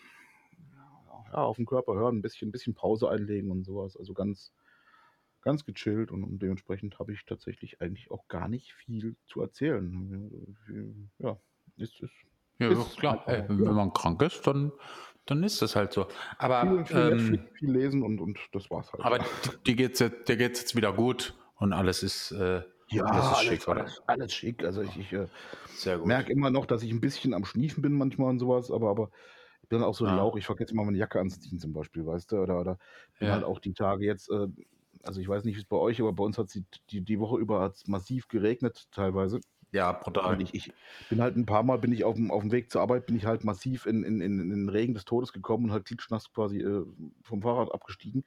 ja, 1.34 1.44
auf 1.44 1.58
den 1.58 1.65
Körper 1.65 1.96
hören, 1.96 2.18
ein 2.18 2.22
bisschen, 2.22 2.50
ein 2.50 2.51
bisschen 2.51 2.74
Pause 2.74 3.10
einlegen 3.10 3.51
und 3.51 3.65
sowas. 3.65 3.98
Also 3.98 4.13
ganz, 4.13 4.53
ganz 5.41 5.65
gechillt 5.65 6.12
und, 6.12 6.24
und 6.24 6.41
dementsprechend 6.41 7.00
habe 7.00 7.13
ich 7.13 7.25
tatsächlich 7.25 7.81
eigentlich 7.81 8.12
auch 8.12 8.27
gar 8.27 8.48
nicht 8.48 8.74
viel 8.74 9.15
zu 9.25 9.41
erzählen. 9.41 10.57
Ja, 11.19 11.38
ist, 11.77 12.00
ist, 12.01 12.13
ja, 12.60 12.69
ist 12.69 12.98
klar. 12.98 13.24
Ey, 13.27 13.43
wenn 13.48 13.74
man 13.74 13.93
krank 13.93 14.21
ist, 14.21 14.45
dann, 14.45 14.71
dann 15.25 15.43
ist 15.43 15.62
das 15.62 15.75
halt 15.75 15.93
so. 15.93 16.07
Aber 16.38 16.62
viel, 16.62 16.86
viel, 16.86 16.98
ähm, 16.98 17.19
viel, 17.19 17.50
viel 17.53 17.71
lesen 17.71 18.03
und, 18.03 18.19
und 18.19 18.39
das 18.51 18.69
war's 18.69 18.91
halt. 18.93 19.03
Aber 19.03 19.19
dir 19.65 19.75
geht's 19.75 20.00
jetzt, 20.00 20.27
dir 20.27 20.38
geht's 20.38 20.62
jetzt 20.62 20.75
wieder 20.75 20.93
gut 20.93 21.33
und 21.55 21.74
alles 21.74 22.03
ist 22.03 22.31
äh, 22.31 22.62
ja, 22.91 23.03
alles, 23.05 23.31
ist 23.31 23.48
schick, 23.48 23.67
alles, 23.67 24.01
alles, 24.05 24.33
schick. 24.33 24.63
Also 24.63 24.81
ich, 24.81 24.98
ich 24.98 25.13
äh, 25.13 25.98
merke 25.98 26.31
immer 26.31 26.51
noch, 26.51 26.65
dass 26.65 26.83
ich 26.83 26.91
ein 26.91 27.01
bisschen 27.01 27.33
am 27.33 27.45
Schniefen 27.45 27.81
bin 27.81 27.93
manchmal 27.93 28.29
und 28.29 28.39
sowas, 28.39 28.69
aber, 28.69 28.89
aber 28.89 29.12
ich 29.63 29.69
bin 29.69 29.81
auch 29.81 29.95
so 29.95 30.05
ein 30.05 30.12
ah. 30.12 30.17
Lauch. 30.17 30.36
Ich 30.36 30.45
vergesse 30.45 30.74
immer 30.74 30.83
meine 30.83 30.98
Jacke 30.98 31.19
anzuziehen 31.19 31.60
zum 31.60 31.71
Beispiel, 31.71 32.05
weißt 32.05 32.31
du? 32.31 32.38
Oder, 32.38 32.60
oder 32.60 32.77
bin 33.17 33.29
ja. 33.29 33.36
halt 33.36 33.45
auch 33.45 33.60
die 33.60 33.74
Tage 33.74 34.05
jetzt 34.05 34.29
äh, 34.29 34.48
also 35.03 35.20
ich 35.20 35.27
weiß 35.27 35.43
nicht, 35.43 35.55
wie 35.55 35.62
es 35.62 35.65
bei 35.65 35.77
euch, 35.77 36.00
aber 36.00 36.13
bei 36.13 36.24
uns 36.24 36.38
hat 36.38 36.48
es 36.48 36.62
die, 36.89 37.01
die, 37.01 37.20
Woche 37.20 37.39
über 37.39 37.62
hat's 37.62 37.88
massiv 37.88 38.27
geregnet 38.27 38.88
teilweise. 38.91 39.41
Ja, 39.72 39.93
brutal. 39.93 40.41
Ich, 40.41 40.53
ich, 40.53 40.74
bin 41.10 41.22
halt 41.22 41.38
ein 41.38 41.46
paar 41.46 41.63
Mal, 41.63 41.77
bin 41.77 41.93
ich 41.93 42.03
auf 42.03 42.15
dem, 42.15 42.29
auf 42.29 42.41
dem 42.41 42.51
Weg 42.51 42.72
zur 42.72 42.81
Arbeit, 42.81 43.05
bin 43.05 43.15
ich 43.15 43.25
halt 43.25 43.43
massiv 43.43 43.86
in, 43.86 44.04
in, 44.04 44.19
in, 44.19 44.39
in 44.39 44.49
den 44.49 44.69
Regen 44.69 44.93
des 44.93 45.06
Todes 45.06 45.32
gekommen 45.32 45.65
und 45.65 45.71
halt 45.71 45.86
klitschnass 45.86 46.32
quasi 46.34 46.60
äh, 46.60 46.86
vom 47.23 47.41
Fahrrad 47.41 47.73
abgestiegen. 47.73 48.26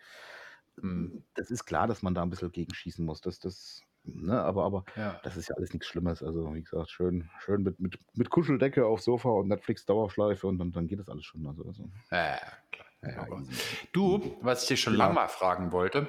Hm, 0.81 1.23
das 1.35 1.51
ist 1.51 1.67
klar, 1.67 1.87
dass 1.87 2.03
man 2.03 2.15
da 2.15 2.23
ein 2.23 2.31
bisschen 2.31 2.51
gegenschießen 2.51 3.05
muss. 3.05 3.21
Das, 3.21 3.39
das, 3.41 3.83
ne, 4.05 4.41
aber, 4.41 4.65
aber 4.65 4.85
ja. 4.97 5.21
das 5.23 5.37
ist 5.37 5.49
ja 5.49 5.57
alles 5.57 5.73
nichts 5.73 5.87
Schlimmes. 5.87 6.23
Also, 6.23 6.55
wie 6.55 6.63
gesagt, 6.63 6.91
schön, 6.91 7.29
schön 7.41 7.63
mit, 7.63 7.79
mit, 7.79 7.99
mit 8.15 8.31
Kuscheldecke 8.31 8.87
aufs 8.87 9.05
Sofa 9.05 9.29
und 9.29 9.49
Netflix-Dauerschleife 9.49 10.47
und 10.47 10.59
dann, 10.59 10.73
dann 10.73 10.87
geht 10.87 10.99
das 10.99 11.11
alles 11.11 11.27
schon. 11.27 11.47
Also, 11.47 11.65
also. 11.67 11.91
Ja, 12.11 12.39
klar. 12.73 12.87
Ja, 13.07 13.27
du, 13.93 14.37
was 14.41 14.63
ich 14.63 14.69
dir 14.69 14.77
schon 14.79 14.95
lange 14.95 15.13
mal 15.13 15.29
fragen 15.29 15.73
wollte, 15.73 16.09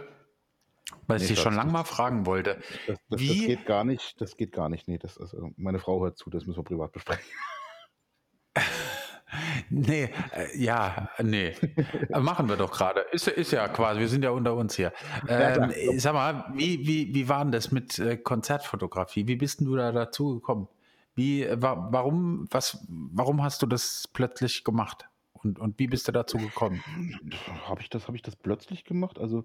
weil 1.08 1.22
ich 1.22 1.30
nee, 1.30 1.36
schon 1.36 1.56
lange 1.56 1.72
mal 1.72 1.84
fragen 1.84 2.26
wollte. 2.26 2.60
Das, 2.88 2.98
das, 3.10 3.20
wie, 3.20 3.28
das, 3.28 3.48
geht 3.48 3.66
gar 3.66 3.84
nicht, 3.84 4.22
das 4.22 4.38
geht 4.38 4.52
gar 4.52 4.70
nicht. 4.70 4.88
Nee, 4.88 4.98
das, 4.98 5.18
also 5.18 5.52
meine 5.58 5.80
Frau 5.80 6.02
hört 6.02 6.18
zu, 6.18 6.30
das 6.30 6.46
müssen 6.46 6.60
wir 6.60 6.64
privat 6.64 6.92
besprechen. 6.92 7.26
nee, 9.70 10.10
äh, 10.32 10.58
ja, 10.58 11.10
nee. 11.22 11.56
Machen 12.10 12.48
wir 12.50 12.56
doch 12.56 12.72
gerade. 12.72 13.02
Ist, 13.12 13.28
ist 13.28 13.52
ja 13.52 13.68
quasi, 13.68 14.00
wir 14.00 14.08
sind 14.08 14.24
ja 14.24 14.30
unter 14.30 14.54
uns 14.56 14.76
hier. 14.76 14.94
Ähm, 15.28 15.74
ja, 15.76 16.00
sag 16.00 16.14
mal, 16.14 16.46
wie, 16.54 16.86
wie, 16.88 17.14
wie 17.14 17.30
war 17.30 17.44
denn 17.44 17.52
das 17.52 17.72
mit 17.72 17.98
äh, 18.00 18.18
Konzertfotografie? 18.18 19.28
Wie 19.28 19.36
bist 19.36 19.62
du 19.62 19.76
da 19.76 19.92
dazu 19.92 20.36
gekommen? 20.36 20.68
Wie, 21.16 21.44
äh, 21.44 21.62
wa 21.62 21.88
warum, 21.92 22.48
was, 22.52 22.86
warum 22.88 23.44
hast 23.44 23.62
du 23.62 23.66
das 23.66 24.08
plötzlich 24.14 24.64
gemacht? 24.64 25.08
Und, 25.34 25.60
und 25.60 25.80
wie 25.80 25.88
bist 25.88 26.08
du 26.08 26.12
dazu 26.12 26.38
gekommen? 26.38 26.84
Habe 27.68 27.82
ich 27.82 27.90
das, 27.90 28.08
habe 28.08 28.18
ich 28.18 28.24
das 28.24 28.36
plötzlich 28.36 28.84
gemacht? 28.84 29.20
Also 29.20 29.40
äh, 29.40 29.44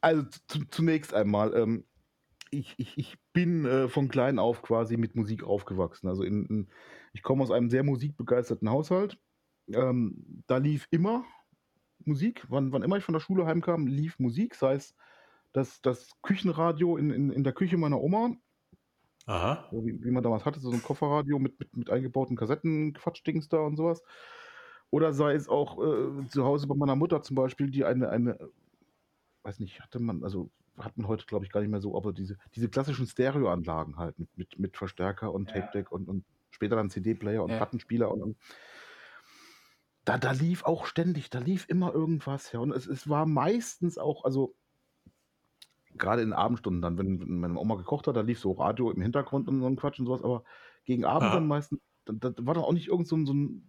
also 0.00 0.24
zunächst 0.70 1.14
einmal, 1.14 1.54
ähm, 1.54 1.84
ich, 2.50 2.74
ich, 2.78 2.96
ich 2.96 3.16
bin 3.32 3.64
äh, 3.66 3.88
von 3.88 4.08
klein 4.08 4.38
auf 4.38 4.62
quasi 4.62 4.96
mit 4.96 5.14
Musik 5.14 5.44
aufgewachsen. 5.44 6.08
Also 6.08 6.22
in, 6.22 6.46
in, 6.46 6.68
ich 7.12 7.22
komme 7.22 7.42
aus 7.42 7.50
einem 7.50 7.70
sehr 7.70 7.82
musikbegeisterten 7.82 8.70
Haushalt. 8.70 9.18
Ähm, 9.68 10.42
da 10.46 10.56
lief 10.56 10.86
immer 10.90 11.24
Musik. 12.04 12.46
Wann, 12.48 12.72
wann 12.72 12.82
immer 12.82 12.96
ich 12.96 13.04
von 13.04 13.12
der 13.12 13.20
Schule 13.20 13.46
heimkam, 13.46 13.86
lief 13.86 14.18
Musik, 14.18 14.54
sei 14.54 14.74
es 14.74 14.94
das, 15.52 15.80
das 15.82 16.10
Küchenradio 16.22 16.96
in, 16.96 17.10
in, 17.10 17.30
in 17.30 17.44
der 17.44 17.52
Küche 17.52 17.76
meiner 17.76 18.00
Oma. 18.00 18.36
Aha. 19.26 19.68
Wie, 19.72 20.02
wie 20.02 20.10
man 20.10 20.22
damals 20.22 20.46
hatte, 20.46 20.60
so 20.60 20.70
ein 20.70 20.82
Kofferradio 20.82 21.38
mit, 21.38 21.58
mit, 21.60 21.76
mit 21.76 21.90
eingebauten 21.90 22.36
Kassetten, 22.36 22.94
Quatschdings 22.94 23.48
da 23.48 23.58
und 23.58 23.76
sowas. 23.76 24.02
Oder 24.90 25.12
sei 25.12 25.34
es 25.34 25.48
auch 25.48 25.78
äh, 25.82 26.26
zu 26.28 26.44
Hause 26.44 26.66
bei 26.66 26.74
meiner 26.74 26.96
Mutter 26.96 27.22
zum 27.22 27.36
Beispiel, 27.36 27.70
die 27.70 27.84
eine, 27.84 28.08
eine, 28.08 28.38
weiß 29.42 29.60
nicht, 29.60 29.80
hatte 29.80 29.98
man, 29.98 30.24
also 30.24 30.50
hat 30.78 30.96
man 30.96 31.08
heute 31.08 31.26
glaube 31.26 31.44
ich 31.44 31.52
gar 31.52 31.60
nicht 31.60 31.70
mehr 31.70 31.80
so, 31.80 31.96
aber 31.96 32.12
diese, 32.12 32.38
diese 32.54 32.68
klassischen 32.68 33.06
Stereoanlagen 33.06 33.96
halt 33.96 34.18
mit, 34.18 34.36
mit, 34.36 34.58
mit 34.58 34.76
Verstärker 34.76 35.32
und 35.32 35.50
Tape 35.50 35.68
Deck 35.72 35.92
und, 35.92 36.08
und 36.08 36.24
später 36.50 36.76
dann 36.76 36.90
CD-Player 36.90 37.42
und 37.42 37.50
ja. 37.50 37.56
Plattenspieler 37.56 38.10
und, 38.10 38.22
und 38.22 38.36
da, 40.04 40.16
da 40.16 40.30
lief 40.32 40.64
auch 40.64 40.86
ständig, 40.86 41.28
da 41.28 41.38
lief 41.38 41.68
immer 41.68 41.92
irgendwas, 41.92 42.52
ja. 42.52 42.60
Und 42.60 42.72
es, 42.72 42.86
es 42.86 43.10
war 43.10 43.26
meistens 43.26 43.98
auch, 43.98 44.24
also 44.24 44.54
gerade 45.98 46.22
in 46.22 46.32
Abendstunden 46.32 46.80
dann, 46.80 46.96
wenn, 46.96 47.20
wenn 47.20 47.40
meine 47.40 47.58
Oma 47.58 47.74
gekocht 47.74 48.06
hat, 48.06 48.16
da 48.16 48.22
lief 48.22 48.40
so 48.40 48.52
Radio 48.52 48.90
im 48.90 49.02
Hintergrund 49.02 49.48
und 49.48 49.60
so 49.60 49.66
ein 49.66 49.76
Quatsch 49.76 49.98
und 49.98 50.06
sowas, 50.06 50.22
aber 50.22 50.44
gegen 50.84 51.04
Abend 51.04 51.34
dann 51.34 51.46
meistens, 51.46 51.80
da, 52.06 52.14
da 52.14 52.46
war 52.46 52.54
dann 52.54 52.64
auch 52.64 52.72
nicht 52.72 52.88
irgend 52.88 53.06
so 53.06 53.16
ein, 53.16 53.26
so 53.26 53.34
ein 53.34 53.68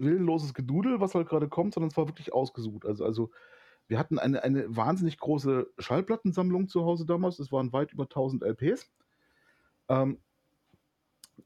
willenloses 0.00 0.54
Gedudel, 0.54 1.00
was 1.00 1.14
halt 1.14 1.28
gerade 1.28 1.48
kommt, 1.48 1.74
sondern 1.74 1.90
es 1.90 1.96
war 1.96 2.08
wirklich 2.08 2.32
ausgesucht. 2.32 2.86
Also, 2.86 3.04
also 3.04 3.30
wir 3.88 3.98
hatten 3.98 4.18
eine, 4.18 4.42
eine 4.42 4.74
wahnsinnig 4.74 5.18
große 5.18 5.68
Schallplattensammlung 5.78 6.68
zu 6.68 6.84
Hause 6.84 7.06
damals. 7.06 7.38
Es 7.38 7.52
waren 7.52 7.72
weit 7.72 7.92
über 7.92 8.04
1000 8.04 8.42
LPs. 8.42 8.90
Ähm, 9.88 10.18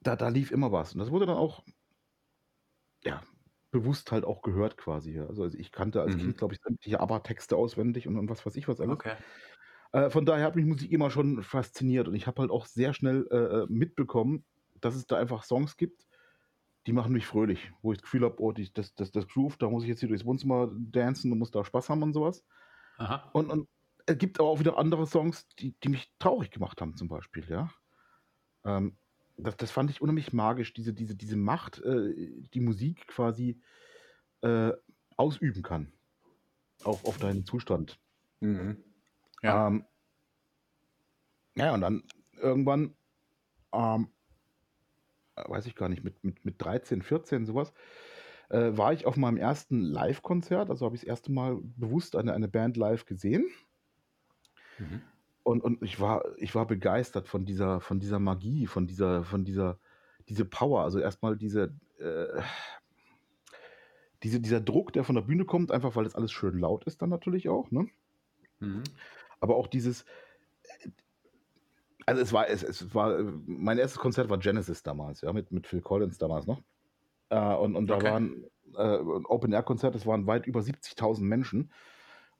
da, 0.00 0.16
da 0.16 0.28
lief 0.28 0.50
immer 0.50 0.72
was. 0.72 0.92
Und 0.92 1.00
das 1.00 1.10
wurde 1.10 1.26
dann 1.26 1.36
auch, 1.36 1.64
ja, 3.02 3.22
bewusst 3.70 4.12
halt 4.12 4.24
auch 4.24 4.42
gehört 4.42 4.76
quasi. 4.76 5.18
Also, 5.18 5.42
also 5.42 5.58
ich 5.58 5.72
kannte 5.72 6.00
als 6.00 6.14
mhm. 6.14 6.20
Kind, 6.20 6.38
glaube 6.38 6.54
ich, 6.54 6.60
sämtliche 6.60 7.00
ABBA-Texte 7.00 7.56
auswendig 7.56 8.06
und, 8.06 8.18
und, 8.18 8.30
was 8.30 8.44
weiß 8.44 8.56
ich 8.56 8.68
was 8.68 8.80
alles. 8.80 8.94
Okay. 8.94 9.14
Äh, 9.92 10.10
von 10.10 10.26
daher 10.26 10.44
hat 10.44 10.54
mich 10.54 10.64
Musik 10.64 10.92
immer 10.92 11.10
schon 11.10 11.42
fasziniert 11.42 12.08
und 12.08 12.14
ich 12.14 12.26
habe 12.26 12.42
halt 12.42 12.50
auch 12.50 12.66
sehr 12.66 12.92
schnell 12.94 13.26
äh, 13.30 13.36
äh 13.62 13.66
mitbekommen, 13.68 14.44
dass 14.80 14.94
es 14.94 15.06
da 15.06 15.16
einfach 15.16 15.44
Songs 15.44 15.76
gibt, 15.76 16.06
die 16.86 16.92
machen 16.92 17.12
mich 17.12 17.26
fröhlich, 17.26 17.72
wo 17.82 17.92
ich 17.92 17.98
das 17.98 18.02
Gefühl 18.02 18.24
habe, 18.24 18.40
oh, 18.40 18.52
die, 18.52 18.72
das, 18.72 18.94
das, 18.94 19.10
das 19.10 19.26
Groove, 19.26 19.56
da 19.56 19.70
muss 19.70 19.84
ich 19.84 19.88
jetzt 19.88 20.00
hier 20.00 20.08
durchs 20.08 20.24
Wohnzimmer 20.24 20.70
dancen 20.72 21.32
und 21.32 21.38
muss 21.38 21.50
da 21.50 21.64
Spaß 21.64 21.88
haben 21.88 22.02
und 22.02 22.12
sowas. 22.12 22.44
Aha. 22.98 23.30
Und, 23.32 23.50
und 23.50 23.68
es 24.06 24.18
gibt 24.18 24.38
aber 24.38 24.48
auch 24.48 24.60
wieder 24.60 24.76
andere 24.78 25.06
Songs, 25.06 25.46
die, 25.58 25.72
die 25.80 25.88
mich 25.88 26.12
traurig 26.18 26.50
gemacht 26.50 26.80
haben, 26.80 26.96
zum 26.96 27.08
Beispiel, 27.08 27.44
ja. 27.48 27.70
Ähm, 28.64 28.96
das, 29.36 29.56
das 29.56 29.70
fand 29.70 29.90
ich 29.90 30.00
unheimlich 30.00 30.32
magisch, 30.32 30.74
diese, 30.74 30.92
diese, 30.92 31.16
diese 31.16 31.36
Macht, 31.36 31.80
äh, 31.80 32.14
die 32.52 32.60
Musik 32.60 33.06
quasi 33.08 33.60
äh, 34.42 34.72
ausüben 35.16 35.62
kann. 35.62 35.92
Auf, 36.82 37.04
auf 37.06 37.18
deinen 37.18 37.46
Zustand. 37.46 37.98
Mhm. 38.40 38.82
Ja. 39.42 39.68
Ähm, 39.68 39.84
ja, 41.56 41.72
und 41.72 41.80
dann 41.80 42.02
irgendwann 42.36 42.96
ähm, 43.72 44.08
weiß 45.36 45.66
ich 45.66 45.74
gar 45.74 45.88
nicht, 45.88 46.04
mit, 46.04 46.22
mit, 46.24 46.44
mit 46.44 46.62
13, 46.62 47.02
14, 47.02 47.46
sowas, 47.46 47.72
äh, 48.50 48.76
war 48.76 48.92
ich 48.92 49.06
auf 49.06 49.16
meinem 49.16 49.36
ersten 49.36 49.80
Live-Konzert. 49.80 50.70
Also 50.70 50.86
habe 50.86 50.94
ich 50.94 51.02
das 51.02 51.08
erste 51.08 51.32
Mal 51.32 51.58
bewusst 51.76 52.16
eine, 52.16 52.32
eine 52.32 52.48
Band 52.48 52.76
live 52.76 53.06
gesehen. 53.06 53.46
Mhm. 54.78 55.02
Und, 55.42 55.62
und 55.62 55.82
ich, 55.82 56.00
war, 56.00 56.24
ich 56.38 56.54
war 56.54 56.66
begeistert 56.66 57.28
von 57.28 57.44
dieser, 57.44 57.80
von 57.80 58.00
dieser 58.00 58.18
Magie, 58.18 58.66
von 58.66 58.86
dieser, 58.86 59.24
von 59.24 59.44
dieser 59.44 59.78
diese 60.28 60.44
Power. 60.44 60.82
Also 60.82 60.98
erstmal 60.98 61.36
diese, 61.36 61.74
äh, 61.98 62.42
diese, 64.22 64.40
dieser 64.40 64.60
Druck, 64.60 64.92
der 64.92 65.04
von 65.04 65.14
der 65.14 65.22
Bühne 65.22 65.44
kommt, 65.44 65.70
einfach 65.70 65.96
weil 65.96 66.04
das 66.04 66.14
alles 66.14 66.32
schön 66.32 66.58
laut 66.58 66.84
ist, 66.84 67.02
dann 67.02 67.10
natürlich 67.10 67.48
auch. 67.48 67.70
Ne? 67.70 67.88
Mhm. 68.60 68.82
Aber 69.40 69.56
auch 69.56 69.66
dieses, 69.66 70.04
also 72.06 72.22
es 72.22 72.32
war, 72.32 72.48
es, 72.48 72.62
es 72.62 72.94
war, 72.94 73.18
mein 73.46 73.78
erstes 73.78 73.98
Konzert 73.98 74.28
war 74.30 74.38
Genesis 74.38 74.82
damals, 74.82 75.20
ja, 75.20 75.32
mit, 75.32 75.50
mit 75.52 75.66
Phil 75.66 75.80
Collins 75.80 76.18
damals 76.18 76.46
noch. 76.46 76.62
Äh, 77.30 77.54
und, 77.54 77.76
und 77.76 77.86
da 77.88 77.96
okay. 77.96 78.10
waren 78.10 78.44
äh, 78.76 78.98
ein 78.98 79.26
Open-Air-Konzert, 79.26 79.94
das 79.94 80.06
waren 80.06 80.26
weit 80.26 80.46
über 80.46 80.60
70.000 80.60 81.22
Menschen. 81.22 81.72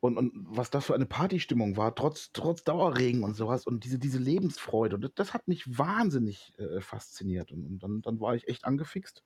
Und, 0.00 0.18
und 0.18 0.32
was 0.34 0.68
das 0.68 0.84
für 0.84 0.94
eine 0.94 1.06
Partystimmung 1.06 1.78
war, 1.78 1.94
trotz, 1.94 2.30
trotz 2.32 2.62
Dauerregen 2.62 3.24
und 3.24 3.34
sowas 3.34 3.66
und 3.66 3.84
diese, 3.84 3.98
diese 3.98 4.18
Lebensfreude. 4.18 4.96
Und 4.96 5.02
das, 5.02 5.14
das 5.14 5.34
hat 5.34 5.48
mich 5.48 5.78
wahnsinnig 5.78 6.52
äh, 6.58 6.80
fasziniert. 6.82 7.52
Und, 7.52 7.64
und 7.64 7.82
dann, 7.82 8.02
dann 8.02 8.20
war 8.20 8.34
ich 8.34 8.46
echt 8.48 8.66
angefixt 8.66 9.22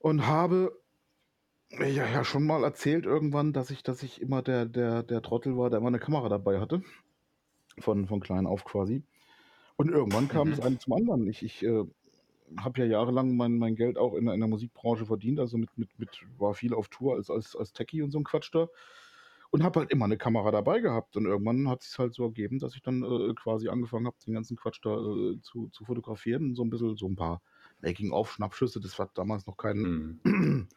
und 0.00 0.26
habe 0.26 0.76
ja, 1.70 1.86
ja 1.86 2.24
schon 2.24 2.44
mal 2.44 2.64
erzählt 2.64 3.04
irgendwann, 3.06 3.52
dass 3.52 3.70
ich, 3.70 3.84
dass 3.84 4.02
ich 4.02 4.20
immer 4.20 4.42
der, 4.42 4.66
der, 4.66 5.04
der 5.04 5.22
Trottel 5.22 5.56
war, 5.56 5.70
der 5.70 5.78
immer 5.78 5.88
eine 5.88 6.00
Kamera 6.00 6.28
dabei 6.28 6.58
hatte. 6.58 6.82
Von, 7.80 8.06
von 8.06 8.20
klein 8.20 8.46
auf 8.46 8.64
quasi. 8.64 9.02
Und 9.76 9.90
irgendwann 9.90 10.28
kam 10.28 10.48
mhm. 10.48 10.50
das 10.52 10.60
eine 10.60 10.78
zum 10.78 10.92
anderen. 10.92 11.26
Ich, 11.26 11.42
ich 11.42 11.64
äh, 11.64 11.84
habe 12.58 12.80
ja 12.80 12.86
jahrelang 12.86 13.36
mein, 13.36 13.58
mein 13.58 13.76
Geld 13.76 13.96
auch 13.96 14.14
in, 14.14 14.28
in 14.28 14.40
der 14.40 14.48
Musikbranche 14.48 15.06
verdient, 15.06 15.40
also 15.40 15.56
mit, 15.56 15.70
mit, 15.76 15.88
mit, 15.98 16.20
war 16.38 16.54
viel 16.54 16.74
auf 16.74 16.88
Tour 16.88 17.14
als, 17.14 17.30
als, 17.30 17.56
als 17.56 17.72
Techie 17.72 18.02
und 18.02 18.10
so 18.10 18.18
ein 18.18 18.24
Quatsch 18.24 18.50
da. 18.52 18.68
Und 19.52 19.64
habe 19.64 19.80
halt 19.80 19.90
immer 19.90 20.04
eine 20.04 20.16
Kamera 20.16 20.52
dabei 20.52 20.80
gehabt. 20.80 21.16
Und 21.16 21.26
irgendwann 21.26 21.68
hat 21.68 21.80
es 21.80 21.90
sich 21.90 21.98
halt 21.98 22.14
so 22.14 22.24
ergeben, 22.24 22.60
dass 22.60 22.76
ich 22.76 22.82
dann 22.82 23.02
äh, 23.02 23.34
quasi 23.34 23.68
angefangen 23.68 24.06
habe, 24.06 24.16
den 24.24 24.34
ganzen 24.34 24.56
Quatsch 24.56 24.78
da 24.82 24.94
äh, 24.94 25.40
zu, 25.40 25.68
zu 25.68 25.84
fotografieren 25.84 26.50
und 26.50 26.54
so 26.54 26.62
ein 26.62 26.70
bisschen 26.70 26.94
so 26.96 27.08
ein 27.08 27.16
paar 27.16 27.42
Making-of-Schnappschüsse. 27.80 28.80
Das 28.80 28.98
war 28.98 29.10
damals 29.14 29.46
noch 29.46 29.56
kein, 29.56 30.20
mhm. 30.22 30.68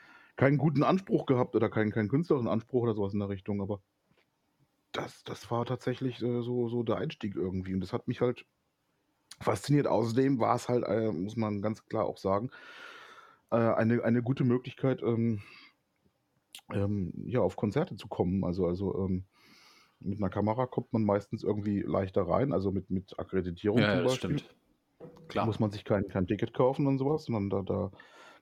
keinen 0.36 0.58
guten 0.58 0.82
Anspruch 0.82 1.26
gehabt 1.26 1.54
oder 1.54 1.68
keinen, 1.68 1.92
keinen 1.92 2.08
künstlerischen 2.08 2.48
Anspruch 2.48 2.82
oder 2.82 2.94
sowas 2.94 3.12
in 3.12 3.20
der 3.20 3.28
Richtung. 3.28 3.60
Aber 3.60 3.80
das, 4.92 5.24
das 5.24 5.50
war 5.50 5.64
tatsächlich 5.64 6.22
äh, 6.22 6.42
so, 6.42 6.68
so 6.68 6.82
der 6.82 6.96
Einstieg 6.96 7.36
irgendwie. 7.36 7.74
Und 7.74 7.80
das 7.80 7.92
hat 7.92 8.08
mich 8.08 8.20
halt 8.20 8.46
fasziniert. 9.40 9.86
Außerdem 9.86 10.38
war 10.38 10.56
es 10.56 10.68
halt, 10.68 10.84
äh, 10.84 11.12
muss 11.12 11.36
man 11.36 11.62
ganz 11.62 11.84
klar 11.86 12.04
auch 12.04 12.18
sagen, 12.18 12.50
äh, 13.50 13.56
eine, 13.56 14.02
eine 14.02 14.22
gute 14.22 14.44
Möglichkeit, 14.44 15.02
ähm, 15.02 15.42
ähm, 16.72 17.12
ja, 17.26 17.40
auf 17.40 17.56
Konzerte 17.56 17.96
zu 17.96 18.08
kommen. 18.08 18.44
Also, 18.44 18.66
also 18.66 19.06
ähm, 19.06 19.24
mit 20.00 20.18
einer 20.18 20.30
Kamera 20.30 20.66
kommt 20.66 20.92
man 20.92 21.04
meistens 21.04 21.42
irgendwie 21.42 21.82
leichter 21.82 22.22
rein, 22.22 22.52
also 22.52 22.70
mit, 22.70 22.90
mit 22.90 23.18
Akkreditierung 23.18 23.78
ja, 23.78 23.96
zum 23.96 24.04
Beispiel. 24.04 24.38
Stimmt. 24.38 24.56
Klar. 25.28 25.46
Muss 25.46 25.60
man 25.60 25.70
sich 25.70 25.84
kein, 25.84 26.08
kein 26.08 26.26
Ticket 26.26 26.54
kaufen 26.54 26.86
und 26.86 26.98
sowas, 26.98 27.24
sondern 27.24 27.50
da, 27.50 27.62
da 27.62 27.92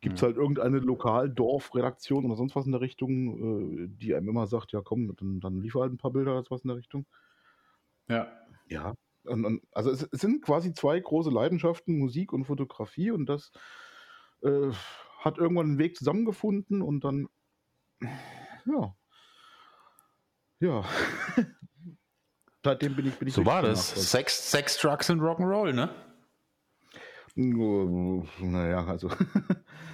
gibt 0.05 0.17
es 0.17 0.23
mhm. 0.23 0.27
halt 0.27 0.37
irgendeine 0.37 0.79
Lokaldorfredaktion 0.79 2.27
oder 2.27 2.37
sonst 2.37 2.55
was 2.55 2.67
in 2.67 2.73
der 2.73 2.81
Richtung, 2.81 3.85
äh, 3.85 3.89
die 3.89 4.15
einem 4.15 4.29
immer 4.29 4.47
sagt, 4.47 4.71
ja 4.73 4.83
komm, 4.83 5.17
dann, 5.17 5.41
dann 5.41 5.61
liefer 5.61 5.81
halt 5.81 5.93
ein 5.93 5.99
paar 5.99 6.13
Bilder 6.13 6.39
oder 6.39 6.45
was 6.51 6.63
in 6.63 6.69
der 6.69 6.77
Richtung. 6.77 7.07
Ja. 8.09 8.29
Ja, 8.69 8.95
und, 9.25 9.45
und, 9.45 9.63
also 9.73 9.91
es, 9.91 10.07
es, 10.11 10.21
sind 10.21 10.43
quasi 10.43 10.73
zwei 10.73 10.99
große 11.01 11.31
Leidenschaften, 11.31 11.99
Musik 11.99 12.33
und 12.33 12.45
Fotografie, 12.45 13.11
und 13.11 13.27
das 13.27 13.51
äh, 14.43 14.71
hat 15.19 15.39
irgendwann 15.39 15.67
einen 15.67 15.79
Weg 15.79 15.97
zusammengefunden 15.97 16.83
und 16.83 17.05
dann, 17.05 17.29
ja, 18.67 18.95
ja. 20.61 20.85
Seitdem 22.65 22.97
bin 22.97 23.07
ich, 23.07 23.15
bin 23.19 23.29
ich 23.29 23.35
So 23.35 23.45
war 23.45 23.61
das. 23.61 24.11
Sex, 24.11 24.51
Sex, 24.51 24.79
Drugs 24.79 25.11
und 25.11 25.21
Rock'n'Roll, 25.21 25.73
ne? 25.75 25.91
Naja, 27.37 28.87
also 28.87 29.11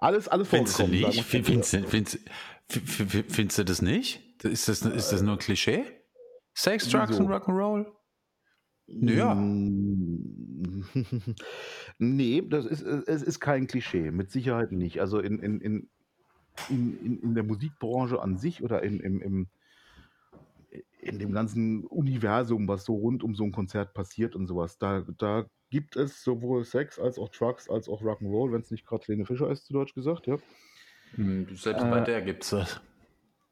alles, 0.00 0.28
alles 0.28 0.48
findest 0.48 0.78
du 0.78 0.86
nicht? 0.86 1.22
Findest, 1.24 1.76
findest, 1.88 2.18
findest, 2.68 3.58
du 3.58 3.64
das 3.64 3.82
nicht? 3.82 4.22
Ist 4.42 4.68
das, 4.68 4.82
ist 4.82 5.10
das 5.10 5.22
nur 5.22 5.34
ein 5.34 5.38
Klischee? 5.38 5.84
Sex, 6.54 6.88
Drugs 6.88 7.18
und 7.18 7.28
Rock'n'Roll? 7.28 7.86
Ja. 8.86 9.34
nee, 11.98 12.42
das 12.48 12.64
ist, 12.66 12.82
es 12.82 13.22
ist 13.22 13.40
kein 13.40 13.66
Klischee, 13.66 14.10
mit 14.10 14.30
Sicherheit 14.30 14.72
nicht. 14.72 15.00
Also 15.00 15.20
in, 15.20 15.38
in, 15.38 15.60
in, 15.60 15.88
in, 16.68 17.20
in 17.22 17.34
der 17.34 17.44
Musikbranche 17.44 18.20
an 18.20 18.36
sich 18.36 18.62
oder 18.62 18.82
in, 18.82 19.00
in, 19.00 19.20
im, 19.20 19.48
in 21.00 21.18
dem 21.18 21.32
ganzen 21.32 21.84
Universum, 21.84 22.66
was 22.68 22.84
so 22.84 22.94
rund 22.94 23.22
um 23.22 23.34
so 23.34 23.44
ein 23.44 23.52
Konzert 23.52 23.94
passiert 23.94 24.34
und 24.34 24.46
sowas, 24.46 24.78
da, 24.78 25.04
da 25.18 25.46
gibt 25.70 25.96
es 25.96 26.22
sowohl 26.22 26.64
Sex 26.64 26.98
als 26.98 27.18
auch 27.18 27.28
Trucks 27.28 27.70
als 27.70 27.88
auch 27.88 28.02
Rock'n'Roll, 28.02 28.52
wenn 28.52 28.60
es 28.60 28.70
nicht 28.70 28.86
gerade 28.86 29.04
Lene 29.08 29.24
Fischer 29.24 29.50
ist, 29.50 29.66
zu 29.66 29.72
Deutsch 29.72 29.94
gesagt, 29.94 30.26
ja. 30.26 30.38
Hm, 31.14 31.46
selbst 31.56 31.82
äh, 31.82 31.90
bei 31.90 32.00
der 32.00 32.22
gibt 32.22 32.42
es 32.42 32.50
das. 32.50 32.80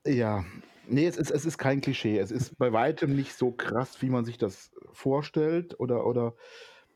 Ja, 0.06 0.44
nee, 0.88 1.06
es 1.06 1.16
ist, 1.16 1.30
es 1.30 1.44
ist 1.44 1.58
kein 1.58 1.80
Klischee. 1.80 2.18
Es 2.18 2.30
ist 2.30 2.58
bei 2.58 2.72
weitem 2.72 3.14
nicht 3.14 3.34
so 3.34 3.50
krass, 3.52 4.00
wie 4.02 4.10
man 4.10 4.24
sich 4.24 4.38
das 4.38 4.70
vorstellt 4.92 5.78
oder, 5.80 6.06
oder 6.06 6.34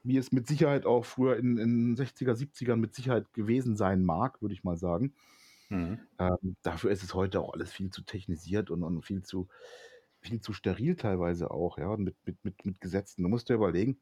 wie 0.02 0.16
es 0.16 0.32
mit 0.32 0.46
Sicherheit 0.46 0.86
auch 0.86 1.04
früher 1.04 1.36
in 1.36 1.56
den 1.56 1.96
60er, 1.96 2.32
70ern 2.32 2.76
mit 2.76 2.94
Sicherheit 2.94 3.32
gewesen 3.32 3.76
sein 3.76 4.04
mag, 4.04 4.42
würde 4.42 4.54
ich 4.54 4.64
mal 4.64 4.76
sagen. 4.76 5.14
Mhm. 5.68 6.00
Ähm, 6.18 6.56
dafür 6.62 6.90
ist 6.90 7.02
es 7.02 7.14
heute 7.14 7.40
auch 7.40 7.54
alles 7.54 7.72
viel 7.72 7.90
zu 7.90 8.02
technisiert 8.02 8.70
und, 8.70 8.82
und 8.82 9.04
viel 9.04 9.22
zu 9.22 9.48
viel 10.22 10.40
zu 10.40 10.52
steril 10.52 10.96
teilweise 10.96 11.50
auch, 11.50 11.78
ja, 11.78 11.96
mit, 11.96 12.14
mit, 12.24 12.44
mit, 12.44 12.64
mit 12.64 12.80
Gesetzen. 12.80 13.22
Du 13.22 13.28
musst 13.28 13.48
dir 13.48 13.54
überlegen, 13.54 13.98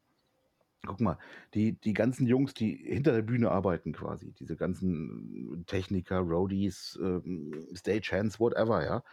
Guck 0.85 0.99
mal, 0.99 1.17
die, 1.53 1.73
die 1.73 1.93
ganzen 1.93 2.25
Jungs, 2.25 2.53
die 2.55 2.75
hinter 2.75 3.11
der 3.11 3.21
Bühne 3.21 3.51
arbeiten 3.51 3.93
quasi, 3.93 4.33
diese 4.39 4.55
ganzen 4.55 5.63
Techniker, 5.67 6.19
Roadies, 6.19 6.99
ähm, 7.01 7.67
Stagehands, 7.73 8.39
whatever, 8.39 8.83
ja. 8.83 9.03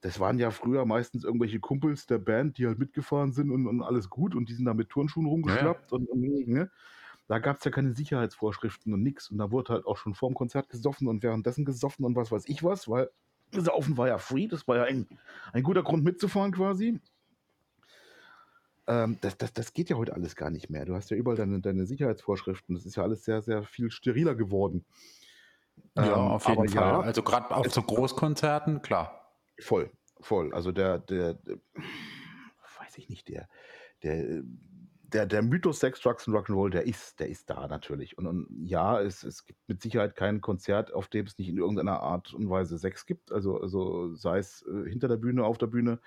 Das 0.00 0.18
waren 0.18 0.40
ja 0.40 0.50
früher 0.50 0.84
meistens 0.84 1.22
irgendwelche 1.22 1.60
Kumpels 1.60 2.06
der 2.06 2.18
Band, 2.18 2.58
die 2.58 2.66
halt 2.66 2.80
mitgefahren 2.80 3.32
sind 3.32 3.52
und, 3.52 3.68
und 3.68 3.82
alles 3.82 4.10
gut 4.10 4.34
und 4.34 4.48
die 4.48 4.54
sind 4.54 4.64
da 4.64 4.74
mit 4.74 4.88
Turnschuhen 4.88 5.26
rumgeschlappt 5.26 5.92
ja. 5.92 5.96
und, 5.96 6.08
und 6.08 6.48
ne? 6.48 6.70
da 7.28 7.38
gab 7.38 7.58
es 7.58 7.64
ja 7.64 7.70
keine 7.70 7.92
Sicherheitsvorschriften 7.92 8.92
und 8.92 9.02
nichts. 9.02 9.30
Und 9.30 9.38
da 9.38 9.50
wurde 9.50 9.74
halt 9.74 9.86
auch 9.86 9.96
schon 9.96 10.14
vorm 10.14 10.34
Konzert 10.34 10.68
gesoffen 10.68 11.06
und 11.06 11.22
währenddessen 11.22 11.64
gesoffen 11.64 12.04
und 12.04 12.16
was 12.16 12.32
weiß 12.32 12.48
ich 12.48 12.64
was, 12.64 12.88
weil 12.88 13.10
Saufen 13.52 13.96
war 13.96 14.08
ja 14.08 14.18
free, 14.18 14.48
das 14.48 14.66
war 14.66 14.76
ja 14.76 14.84
ein, 14.84 15.06
ein 15.52 15.62
guter 15.62 15.82
Grund 15.82 16.04
mitzufahren 16.04 16.52
quasi. 16.52 17.00
Ähm, 18.86 19.18
das, 19.20 19.38
das, 19.38 19.52
das 19.52 19.72
geht 19.72 19.90
ja 19.90 19.96
heute 19.96 20.14
alles 20.14 20.36
gar 20.36 20.50
nicht 20.50 20.70
mehr. 20.70 20.84
Du 20.84 20.94
hast 20.94 21.10
ja 21.10 21.16
überall 21.16 21.36
deine, 21.36 21.60
deine 21.60 21.86
Sicherheitsvorschriften. 21.86 22.74
Das 22.74 22.84
ist 22.84 22.96
ja 22.96 23.02
alles 23.02 23.24
sehr, 23.24 23.42
sehr 23.42 23.62
viel 23.62 23.90
steriler 23.90 24.34
geworden. 24.34 24.84
Ja, 25.96 26.06
ähm, 26.06 26.12
auf 26.12 26.48
jeden 26.48 26.68
Fall. 26.68 26.82
Ja, 26.82 27.00
also 27.00 27.22
gerade 27.22 27.50
auf 27.50 27.70
so 27.72 27.82
Großkonzerten, 27.82 28.82
klar. 28.82 29.34
Voll, 29.60 29.90
voll. 30.20 30.52
Also 30.52 30.72
der, 30.72 30.98
der, 30.98 31.34
der 31.34 31.58
weiß 32.78 32.98
ich 32.98 33.08
nicht, 33.08 33.28
der, 33.28 33.48
der, 34.02 34.42
der, 35.02 35.26
der 35.26 35.42
Mythos 35.42 35.80
Sex, 35.80 36.00
Drugs 36.00 36.26
und 36.26 36.34
Rock'n'Roll, 36.34 36.70
der 36.70 36.86
ist, 36.86 37.20
der 37.20 37.28
ist 37.28 37.48
da 37.48 37.68
natürlich. 37.68 38.18
Und, 38.18 38.26
und 38.26 38.48
ja, 38.64 39.00
es, 39.00 39.22
es 39.22 39.44
gibt 39.44 39.60
mit 39.68 39.80
Sicherheit 39.80 40.16
kein 40.16 40.40
Konzert, 40.40 40.92
auf 40.92 41.08
dem 41.08 41.26
es 41.26 41.38
nicht 41.38 41.48
in 41.48 41.58
irgendeiner 41.58 42.00
Art 42.00 42.34
und 42.34 42.48
Weise 42.50 42.78
Sex 42.78 43.06
gibt. 43.06 43.30
Also, 43.32 43.60
also 43.60 44.14
sei 44.14 44.38
es 44.38 44.62
äh, 44.66 44.88
hinter 44.88 45.08
der 45.08 45.16
Bühne, 45.16 45.44
auf 45.44 45.58
der 45.58 45.66
Bühne 45.66 46.00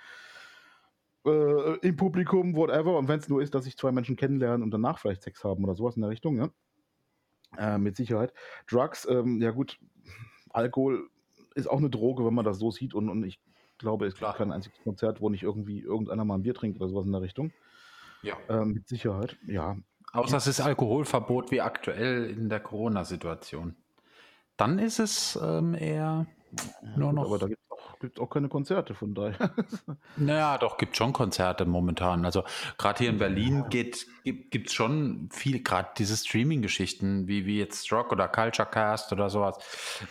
äh, 1.26 1.78
im 1.82 1.96
Publikum, 1.96 2.56
whatever. 2.56 2.98
Und 2.98 3.08
wenn 3.08 3.20
es 3.20 3.30
nur 3.30 3.42
ist, 3.42 3.56
dass 3.56 3.66
sich 3.66 3.78
zwei 3.78 3.92
Menschen 3.92 4.16
kennenlernen 4.16 4.64
und 4.64 4.72
danach 4.72 5.00
vielleicht 5.00 5.24
Sex 5.24 5.44
haben 5.44 5.64
oder 5.64 5.76
sowas 5.76 5.96
in 5.96 6.02
der 6.02 6.12
Richtung, 6.12 6.38
ja. 6.38 6.50
Äh, 7.58 7.78
mit 7.78 7.96
Sicherheit. 7.96 8.34
Drugs, 8.68 9.08
ähm, 9.10 9.42
ja 9.42 9.52
gut, 9.52 9.80
Alkohol 10.50 11.10
ist 11.56 11.68
auch 11.68 11.78
eine 11.78 11.90
Droge, 11.90 12.26
wenn 12.26 12.34
man 12.34 12.46
das 12.46 12.60
so 12.60 12.72
sieht. 12.72 12.94
Und, 12.94 13.10
und 13.10 13.24
ich 13.24 13.40
glaube, 13.78 14.06
es 14.06 14.16
gibt 14.16 14.34
kein 14.36 14.52
einziges 14.52 14.80
Konzert, 14.84 15.22
wo 15.22 15.30
nicht 15.30 15.44
irgendwie 15.44 15.80
irgendeiner 15.80 16.26
mal 16.26 16.36
ein 16.36 16.44
Bier 16.44 16.54
trinkt 16.54 16.80
oder 16.80 16.90
sowas 16.90 17.06
in 17.06 17.12
der 17.12 17.22
Richtung. 17.22 17.52
Ja. 18.22 18.38
Ähm, 18.50 18.74
mit 18.74 18.88
Sicherheit, 18.88 19.38
ja. 19.48 19.78
Außer 20.14 20.38
es 20.38 20.48
ist 20.48 20.62
Alkoholverbot 20.62 21.52
wie 21.52 21.62
aktuell 21.62 22.30
in 22.30 22.50
der 22.50 22.62
Corona-Situation. 22.62 23.76
Dann 24.58 24.80
ist 24.80 25.00
es 25.00 25.38
ähm, 25.42 25.74
eher 25.74 26.26
nur 26.96 27.12
noch. 27.12 27.26
Aber 27.26 27.38
da 27.38 27.48
gibt 27.48 27.60
gibt 28.00 28.20
auch 28.20 28.30
keine 28.30 28.50
Konzerte, 28.50 28.94
von 28.94 29.14
daher. 29.14 29.52
naja, 30.18 30.58
doch, 30.58 30.78
gibt 30.78 30.96
schon 30.98 31.14
Konzerte 31.14 31.66
momentan. 31.66 32.26
Also 32.26 32.44
gerade 32.78 33.00
hier 33.00 33.10
in 33.10 33.18
Berlin 33.18 33.66
geht, 33.70 34.08
gibt 34.24 34.68
es 34.68 34.74
schon 34.74 35.30
viel, 35.32 35.64
gerade 35.64 35.90
diese 35.98 36.18
Streaming-Geschichten, 36.18 37.28
wie, 37.28 37.46
wie 37.46 37.60
jetzt 37.60 37.92
Rock 37.92 38.12
oder 38.12 38.28
Culture 38.28 38.68
Cast 38.68 39.12
oder 39.12 39.30
sowas. 39.30 39.58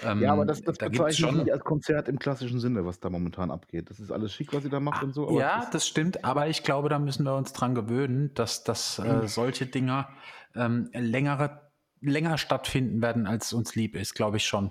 Ähm, 0.05 0.23
ja, 0.23 0.33
aber 0.33 0.45
das, 0.47 0.63
das 0.63 0.79
da 0.79 0.89
bezeichne 0.89 1.15
schon, 1.15 1.37
nicht 1.39 1.53
als 1.53 1.65
Konzert 1.65 2.09
im 2.09 2.19
klassischen 2.19 2.61
Sinne, 2.61 2.85
was 2.85 3.01
da 3.01 3.11
momentan 3.11 3.51
abgeht. 3.51 3.91
Das 3.91 4.01
ist 4.01 4.11
alles 4.11 4.33
schick, 4.33 4.53
was 4.53 4.63
sie 4.63 4.71
da 4.71 4.81
macht 4.81 5.03
und 5.03 5.15
so. 5.15 5.39
ja, 5.39 5.61
das, 5.61 5.71
das, 5.71 5.87
stimmt, 5.87 6.25
aber 6.25 6.49
ich 6.49 6.63
glaube, 6.63 6.89
da 6.89 6.99
müssen 6.99 7.25
wir 7.25 7.35
uns 7.35 7.53
dran 7.53 7.75
gewöhnen, 7.75 8.33
dass, 8.35 8.65
dass 8.65 8.99
äh, 8.99 9.03
hm. 9.03 9.27
solche 9.27 9.67
Dinger 9.67 10.09
ähm, 10.55 10.91
längere 10.93 11.64
länger 12.05 12.39
stattfinden 12.39 13.03
werden, 13.03 13.27
als 13.27 13.53
uns 13.53 13.75
lieb 13.75 13.97
ist, 13.97 14.15
glaube 14.15 14.37
ich 14.37 14.47
schon. 14.47 14.71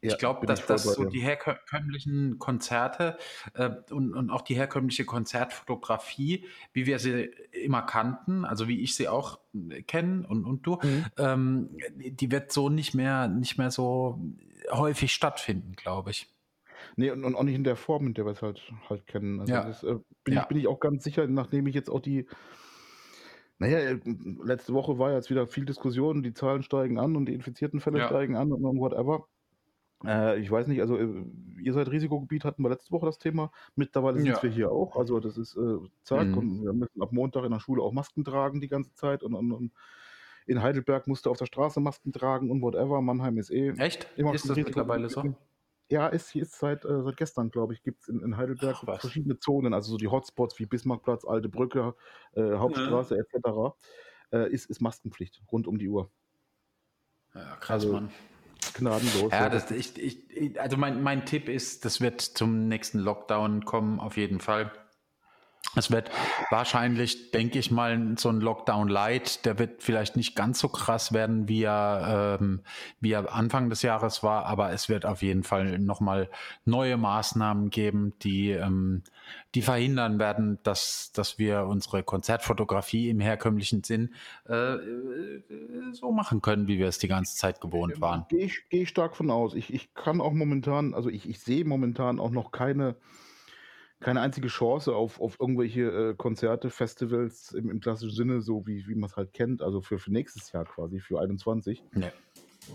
Ich 0.00 0.12
ja, 0.12 0.16
glaube, 0.16 0.46
dass 0.46 0.66
das 0.66 0.82
so 0.84 1.04
die 1.04 1.20
herkömmlichen 1.20 2.38
Konzerte 2.38 3.16
äh, 3.54 3.70
und, 3.90 4.12
und 4.14 4.30
auch 4.30 4.42
die 4.42 4.54
herkömmliche 4.54 5.04
Konzertfotografie, 5.04 6.46
wie 6.72 6.86
wir 6.86 6.98
sie 6.98 7.30
immer 7.52 7.82
kannten, 7.82 8.44
also 8.44 8.68
wie 8.68 8.80
ich 8.80 8.94
sie 8.94 9.08
auch 9.08 9.38
äh, 9.54 9.82
kenne 9.82 10.26
und, 10.26 10.44
und 10.44 10.66
du, 10.66 10.78
mhm. 10.82 11.06
ähm, 11.18 11.76
die 11.94 12.30
wird 12.30 12.52
so 12.52 12.68
nicht 12.68 12.94
mehr, 12.94 13.28
nicht 13.28 13.58
mehr 13.58 13.70
so 13.70 14.20
häufig 14.70 15.12
stattfinden, 15.12 15.72
glaube 15.72 16.10
ich. 16.10 16.28
Nee, 16.96 17.10
und, 17.10 17.24
und, 17.24 17.34
auch 17.34 17.44
nicht 17.44 17.54
in 17.54 17.64
der 17.64 17.76
Form, 17.76 18.06
in 18.06 18.14
der 18.14 18.26
wir 18.26 18.32
es 18.32 18.42
halt, 18.42 18.60
halt 18.88 19.06
kennen. 19.06 19.40
Also 19.40 19.52
ja. 19.52 19.64
das, 19.64 19.82
äh, 19.82 19.96
bin, 20.24 20.34
ja. 20.34 20.42
ich, 20.42 20.48
bin 20.48 20.58
ich 20.58 20.66
auch 20.66 20.80
ganz 20.80 21.04
sicher, 21.04 21.26
nachdem 21.26 21.66
ich 21.66 21.74
jetzt 21.74 21.88
auch 21.88 22.00
die, 22.00 22.26
naja, 23.62 23.78
äh, 23.78 24.00
letzte 24.42 24.74
Woche 24.74 24.98
war 24.98 25.12
jetzt 25.12 25.30
wieder 25.30 25.46
viel 25.46 25.64
Diskussion, 25.64 26.24
die 26.24 26.34
Zahlen 26.34 26.64
steigen 26.64 26.98
an 26.98 27.14
und 27.14 27.26
die 27.26 27.34
infizierten 27.34 27.78
Fälle 27.78 28.00
ja. 28.00 28.06
steigen 28.06 28.34
an 28.34 28.52
und 28.52 28.80
whatever. 28.80 29.28
Äh, 30.04 30.40
ich 30.40 30.50
weiß 30.50 30.66
nicht, 30.66 30.80
also 30.80 30.98
äh, 30.98 31.24
ihr 31.60 31.72
seid 31.72 31.88
Risikogebiet, 31.88 32.44
hatten 32.44 32.64
wir 32.64 32.70
letzte 32.70 32.90
Woche 32.90 33.06
das 33.06 33.18
Thema. 33.18 33.52
Mittlerweile 33.76 34.18
sind 34.18 34.26
ja. 34.26 34.42
wir 34.42 34.50
hier 34.50 34.72
auch. 34.72 34.96
Also 34.96 35.20
das 35.20 35.38
ist 35.38 35.56
äh, 35.56 35.78
zack 36.02 36.26
mhm. 36.26 36.38
und 36.38 36.64
wir 36.64 36.72
müssen 36.72 37.00
ab 37.00 37.12
Montag 37.12 37.44
in 37.44 37.52
der 37.52 37.60
Schule 37.60 37.84
auch 37.84 37.92
Masken 37.92 38.24
tragen 38.24 38.60
die 38.60 38.66
ganze 38.66 38.94
Zeit 38.94 39.22
und, 39.22 39.34
und, 39.34 39.52
und 39.52 39.72
in 40.46 40.60
Heidelberg 40.60 41.06
musste 41.06 41.30
auf 41.30 41.38
der 41.38 41.46
Straße 41.46 41.78
Masken 41.78 42.12
tragen 42.12 42.50
und 42.50 42.62
whatever. 42.62 43.00
Mannheim 43.00 43.38
ist 43.38 43.50
eh. 43.50 43.70
Echt? 43.78 44.08
Immer 44.16 44.34
ist 44.34 44.50
das 44.50 44.56
mittlerweile 44.56 45.08
so? 45.08 45.36
Ja, 45.92 46.06
ist, 46.06 46.34
ist 46.34 46.58
seit, 46.58 46.86
äh, 46.86 47.02
seit 47.02 47.18
gestern, 47.18 47.50
glaube 47.50 47.74
ich, 47.74 47.82
gibt 47.82 48.00
es 48.00 48.08
in, 48.08 48.20
in 48.20 48.38
Heidelberg 48.38 48.76
Ach, 48.86 48.98
verschiedene 48.98 49.38
Zonen, 49.38 49.74
also 49.74 49.92
so 49.92 49.98
die 49.98 50.08
Hotspots 50.08 50.58
wie 50.58 50.64
Bismarckplatz, 50.64 51.26
Alte 51.26 51.50
Brücke, 51.50 51.94
äh, 52.34 52.54
Hauptstraße 52.54 53.14
ja. 53.14 53.20
etc. 53.20 53.76
Äh, 54.32 54.50
ist, 54.50 54.70
ist 54.70 54.80
Maskenpflicht 54.80 55.42
rund 55.52 55.66
um 55.66 55.76
die 55.76 55.90
Uhr. 55.90 56.10
Ja, 57.34 57.56
krass, 57.56 57.70
also, 57.70 57.92
Mann. 57.92 58.10
Gnadenlos. 58.72 59.32
Ja, 59.32 59.50
das, 59.50 59.70
ich, 59.70 59.98
ich, 59.98 60.58
also 60.58 60.78
mein, 60.78 61.02
mein 61.02 61.26
Tipp 61.26 61.50
ist, 61.50 61.84
das 61.84 62.00
wird 62.00 62.22
zum 62.22 62.68
nächsten 62.68 62.98
Lockdown 62.98 63.66
kommen, 63.66 64.00
auf 64.00 64.16
jeden 64.16 64.40
Fall. 64.40 64.72
Es 65.74 65.90
wird 65.90 66.10
wahrscheinlich, 66.50 67.30
denke 67.30 67.58
ich 67.58 67.70
mal, 67.70 68.14
so 68.18 68.28
ein 68.28 68.42
Lockdown 68.42 68.88
Light, 68.88 69.46
der 69.46 69.58
wird 69.58 69.82
vielleicht 69.82 70.16
nicht 70.16 70.36
ganz 70.36 70.58
so 70.58 70.68
krass 70.68 71.14
werden, 71.14 71.48
wie 71.48 71.62
er, 71.62 72.38
ähm, 72.40 72.60
wie 73.00 73.12
er 73.12 73.32
Anfang 73.32 73.70
des 73.70 73.80
Jahres 73.80 74.22
war, 74.22 74.44
aber 74.44 74.72
es 74.72 74.90
wird 74.90 75.06
auf 75.06 75.22
jeden 75.22 75.44
Fall 75.44 75.78
nochmal 75.78 76.28
neue 76.66 76.98
Maßnahmen 76.98 77.70
geben, 77.70 78.12
die, 78.20 78.50
ähm, 78.50 79.02
die 79.54 79.62
verhindern 79.62 80.18
werden, 80.18 80.58
dass, 80.62 81.10
dass 81.12 81.38
wir 81.38 81.64
unsere 81.64 82.02
Konzertfotografie 82.02 83.08
im 83.08 83.20
herkömmlichen 83.20 83.82
Sinn 83.82 84.12
äh, 84.44 84.76
so 85.92 86.12
machen 86.12 86.42
können, 86.42 86.68
wie 86.68 86.78
wir 86.78 86.88
es 86.88 86.98
die 86.98 87.08
ganze 87.08 87.34
Zeit 87.36 87.62
gewohnt 87.62 87.98
waren. 88.02 88.26
Gehe 88.28 88.44
ich, 88.44 88.68
geh 88.68 88.82
ich 88.82 88.90
stark 88.90 89.16
von 89.16 89.30
aus. 89.30 89.54
Ich, 89.54 89.72
ich 89.72 89.94
kann 89.94 90.20
auch 90.20 90.32
momentan, 90.32 90.92
also 90.92 91.08
ich, 91.08 91.26
ich 91.26 91.40
sehe 91.40 91.64
momentan 91.64 92.20
auch 92.20 92.30
noch 92.30 92.52
keine 92.52 92.96
keine 94.02 94.20
einzige 94.20 94.48
Chance 94.48 94.94
auf, 94.94 95.20
auf 95.20 95.38
irgendwelche 95.40 95.82
äh, 95.82 96.14
Konzerte, 96.14 96.70
Festivals 96.70 97.52
im, 97.52 97.70
im, 97.70 97.80
klassischen 97.80 98.14
Sinne, 98.14 98.42
so 98.42 98.66
wie, 98.66 98.86
wie 98.86 98.94
man 98.94 99.08
es 99.08 99.16
halt 99.16 99.32
kennt, 99.32 99.62
also 99.62 99.80
für, 99.80 99.98
für 99.98 100.12
nächstes 100.12 100.52
Jahr 100.52 100.64
quasi, 100.64 101.00
für 101.00 101.20
21. 101.20 101.82
Nee. 101.94 102.10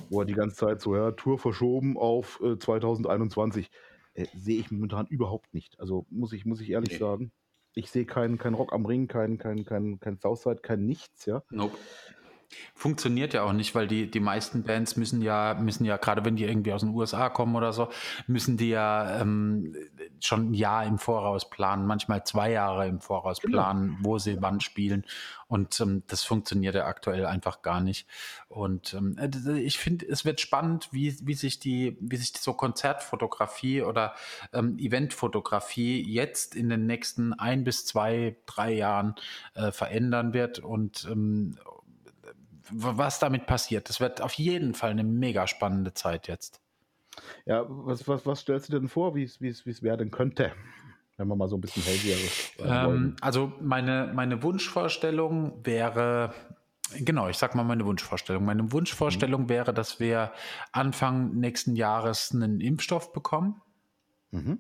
Wo 0.10 0.22
er 0.22 0.26
die 0.26 0.34
ganze 0.34 0.56
Zeit 0.56 0.82
so, 0.82 0.96
ja, 0.96 1.12
Tour 1.12 1.38
verschoben 1.38 1.98
auf 1.98 2.42
äh, 2.42 2.58
2021. 2.58 3.70
Äh, 4.14 4.26
sehe 4.36 4.60
ich 4.60 4.72
momentan 4.72 5.06
überhaupt 5.08 5.54
nicht. 5.54 5.80
Also 5.80 6.06
muss 6.10 6.34
ich, 6.34 6.46
muss 6.46 6.60
ich 6.62 6.72
ehrlich 6.72 6.94
nee. 6.94 6.98
sagen. 6.98 7.32
Ich 7.74 7.92
sehe 7.92 8.06
keinen 8.06 8.40
kein 8.40 8.56
Rock 8.56 8.74
am 8.74 8.86
Ring, 8.86 9.08
kein, 9.08 9.38
kein, 9.38 9.64
kein, 9.64 10.00
kein 10.00 10.18
Southside, 10.18 10.62
kein 10.62 10.86
nichts, 10.86 11.26
ja. 11.26 11.44
Nope. 11.52 11.78
Funktioniert 12.74 13.34
ja 13.34 13.44
auch 13.44 13.54
nicht, 13.54 13.76
weil 13.76 13.88
die, 13.88 14.10
die 14.10 14.20
meisten 14.20 14.64
Bands 14.64 14.96
müssen 14.96 15.22
ja, 15.22 15.56
müssen 15.56 15.84
ja, 15.84 15.98
gerade 15.98 16.24
wenn 16.24 16.36
die 16.36 16.46
irgendwie 16.46 16.72
aus 16.72 16.82
den 16.82 16.92
USA 16.92 17.30
kommen 17.30 17.56
oder 17.56 17.74
so, 17.74 17.90
müssen 18.26 18.56
die 18.56 18.70
ja 18.70 19.20
ähm, 19.20 19.76
schon 20.22 20.52
ein 20.52 20.54
Jahr 20.54 20.86
im 20.86 20.98
Voraus 20.98 21.50
planen, 21.50 21.86
manchmal 21.86 22.24
zwei 22.24 22.52
Jahre 22.52 22.88
im 22.88 23.02
Voraus 23.02 23.42
genau. 23.42 23.58
planen, 23.58 23.98
wo 24.02 24.18
sie 24.18 24.42
wann 24.42 24.62
spielen. 24.62 25.06
Und 25.48 25.80
ähm, 25.80 26.04
das 26.08 26.24
funktioniert 26.24 26.76
ja 26.76 26.86
aktuell 26.86 27.26
einfach 27.26 27.62
gar 27.62 27.80
nicht. 27.80 28.08
Und 28.48 28.94
ähm, 28.94 29.18
äh, 29.18 29.60
ich 29.60 29.78
finde, 29.78 30.06
es 30.08 30.26
wird 30.26 30.42
spannend, 30.42 30.90
wie, 30.92 31.18
wie 31.24 31.36
sich 31.36 31.60
die, 31.60 31.98
wie 32.00 32.18
sich 32.18 32.34
so 32.38 32.54
Konzertfotografie 32.54 33.82
oder 33.82 34.14
ähm, 34.54 34.78
Eventfotografie 34.78 36.02
jetzt 36.02 36.56
in 36.56 36.70
den 36.70 36.86
nächsten 36.86 37.34
ein 37.34 37.64
bis 37.64 37.86
zwei, 37.86 38.38
drei 38.46 38.74
Jahren 38.74 39.16
äh, 39.54 39.72
verändern 39.72 40.34
wird 40.34 40.60
und 40.60 41.08
ähm, 41.10 41.58
was 42.72 43.20
damit 43.20 43.46
passiert. 43.46 43.90
Das 43.90 44.00
wird 44.00 44.22
auf 44.22 44.34
jeden 44.34 44.74
Fall 44.74 44.92
eine 44.92 45.04
mega 45.04 45.48
spannende 45.48 45.94
Zeit 45.94 46.28
jetzt. 46.28 46.62
Ja, 47.46 47.66
was, 47.68 48.08
was, 48.08 48.26
was 48.26 48.42
stellst 48.42 48.70
du 48.70 48.80
denn 48.80 48.88
vor, 48.88 49.16
wie 49.16 49.24
es 49.24 49.84
werden 49.84 50.12
könnte? 50.12 50.52
Wenn 51.18 51.28
wir 51.28 51.36
mal 51.36 51.48
so 51.48 51.58
ein 51.58 51.62
bisschen 51.62 51.82
hellseher 51.84 52.18
ähm, 52.60 53.16
Also 53.22 53.52
meine, 53.60 54.12
meine 54.14 54.44
Wunschvorstellung 54.44 55.66
wäre, 55.66 56.34
genau, 56.96 57.28
ich 57.28 57.38
sag 57.38 57.56
mal 57.56 57.64
meine 57.64 57.86
Wunschvorstellung. 57.86 58.46
Meine 58.46 58.72
Wunschvorstellung 58.72 59.44
mhm. 59.44 59.50
wäre, 59.50 59.74
dass 59.74 60.00
wir 60.00 60.32
Anfang 60.72 61.34
nächsten 61.36 61.76
Jahres 61.76 62.32
einen 62.34 62.62
Impfstoff 62.62 63.14
bekommen. 63.14 63.62
Mhm. 64.30 64.60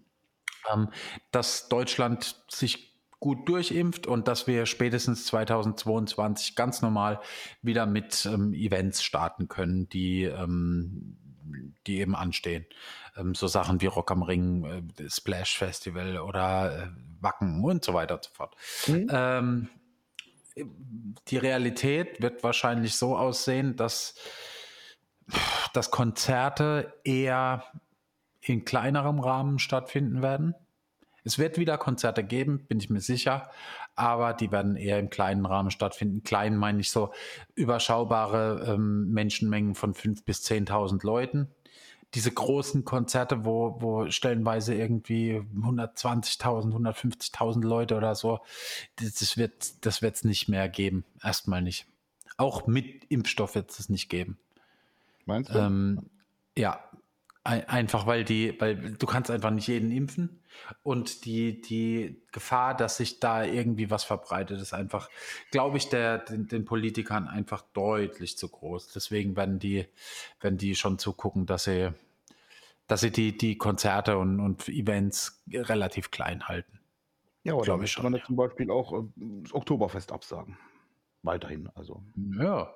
Ähm, 0.73 0.89
dass 1.31 1.69
Deutschland 1.69 2.43
sich 2.49 2.96
gut 3.19 3.49
durchimpft 3.49 4.05
und 4.05 4.27
dass 4.27 4.47
wir 4.47 4.65
spätestens 4.65 5.25
2022 5.25 6.55
ganz 6.55 6.81
normal 6.81 7.19
wieder 7.61 7.85
mit 7.85 8.25
ähm, 8.25 8.53
Events 8.53 9.03
starten 9.03 9.47
können, 9.47 9.89
die, 9.89 10.23
ähm, 10.23 11.17
die 11.87 11.99
eben 11.99 12.15
anstehen. 12.15 12.65
Ähm, 13.15 13.33
so 13.33 13.47
Sachen 13.47 13.81
wie 13.81 13.87
Rock 13.87 14.11
am 14.11 14.21
Ring, 14.21 14.65
äh, 14.99 15.09
Splash 15.09 15.57
Festival 15.57 16.19
oder 16.19 16.83
äh, 16.83 16.87
Wacken 17.19 17.63
und 17.63 17.83
so 17.83 17.93
weiter 17.93 18.15
und 18.15 18.23
so 18.23 18.29
fort. 18.31 18.55
Mhm. 18.85 19.07
Ähm, 19.11 19.69
die 21.27 21.37
Realität 21.37 22.21
wird 22.21 22.43
wahrscheinlich 22.43 22.95
so 22.95 23.17
aussehen, 23.17 23.75
dass, 23.75 24.15
dass 25.73 25.91
Konzerte 25.91 26.93
eher 27.03 27.63
in 28.41 28.63
kleinerem 28.63 29.19
Rahmen 29.19 29.59
stattfinden 29.59 30.21
werden 30.21 30.53
es 31.27 31.37
wird 31.37 31.57
wieder 31.57 31.77
Konzerte 31.77 32.23
geben, 32.23 32.65
bin 32.67 32.79
ich 32.79 32.89
mir 32.89 33.01
sicher, 33.01 33.49
aber 33.95 34.33
die 34.33 34.49
werden 34.51 34.77
eher 34.77 34.97
im 34.97 35.09
kleinen 35.09 35.45
Rahmen 35.45 35.71
stattfinden. 35.71 36.23
Klein 36.23 36.55
meine 36.55 36.79
ich 36.79 36.89
so 36.89 37.11
überschaubare 37.55 38.73
ähm, 38.73 39.11
Menschenmengen 39.11 39.75
von 39.75 39.93
5.000 39.93 40.23
bis 40.23 40.45
10.000 40.45 41.05
Leuten. 41.05 41.49
Diese 42.13 42.31
großen 42.31 42.85
Konzerte, 42.85 43.43
wo, 43.43 43.75
wo 43.81 44.09
stellenweise 44.09 44.73
irgendwie 44.73 45.41
120.000, 45.59 46.73
150.000 46.73 47.65
Leute 47.65 47.97
oder 47.97 48.15
so, 48.15 48.39
das 48.95 49.35
wird 49.35 49.85
das 49.85 50.01
es 50.01 50.23
nicht 50.23 50.47
mehr 50.47 50.69
geben. 50.69 51.03
Erstmal 51.21 51.61
nicht. 51.61 51.85
Auch 52.37 52.67
mit 52.67 53.03
Impfstoff 53.09 53.55
wird 53.55 53.69
es 53.71 53.89
nicht 53.89 54.07
geben. 54.07 54.37
Meinst 55.25 55.53
du? 55.53 55.59
Ähm, 55.59 56.09
ja, 56.57 56.79
Einfach 57.47 58.05
weil 58.05 58.25
die, 58.25 58.59
weil 58.59 58.75
du 58.75 59.05
kannst 59.05 59.31
einfach 59.31 59.51
nicht 59.51 59.67
jeden 59.69 59.89
impfen 59.89 60.41
und 60.83 61.23
die, 61.23 61.61
die 61.61 62.21
Gefahr, 62.33 62.75
dass 62.75 62.97
sich 62.97 63.21
da 63.21 63.45
irgendwie 63.45 63.89
was 63.89 64.03
verbreitet, 64.03 64.59
ist 64.59 64.73
einfach, 64.73 65.09
glaube 65.49 65.77
ich, 65.77 65.87
der, 65.87 66.17
den, 66.17 66.49
den, 66.49 66.65
Politikern 66.65 67.25
einfach 67.29 67.61
deutlich 67.73 68.37
zu 68.37 68.49
groß. 68.49 68.91
Deswegen 68.91 69.37
werden 69.37 69.59
die, 69.59 69.85
werden 70.41 70.57
die 70.57 70.75
schon 70.75 70.99
zugucken, 70.99 71.45
dass 71.45 71.63
sie, 71.63 71.93
dass 72.85 72.99
sie 72.99 73.11
die, 73.11 73.37
die 73.37 73.57
Konzerte 73.57 74.17
und, 74.17 74.41
und 74.41 74.67
Events 74.67 75.41
relativ 75.49 76.11
klein 76.11 76.49
halten. 76.49 76.81
Ja, 77.43 77.53
oder 77.53 77.63
glaube 77.63 77.85
ich 77.85 77.93
schon. 77.93 78.03
Man 78.03 78.15
ja. 78.15 78.25
zum 78.25 78.35
Beispiel 78.35 78.69
auch 78.69 78.91
äh, 78.91 79.05
das 79.15 79.53
Oktoberfest 79.53 80.11
absagen. 80.11 80.57
Weiterhin, 81.23 81.69
also. 81.75 82.03
Ja, 82.37 82.73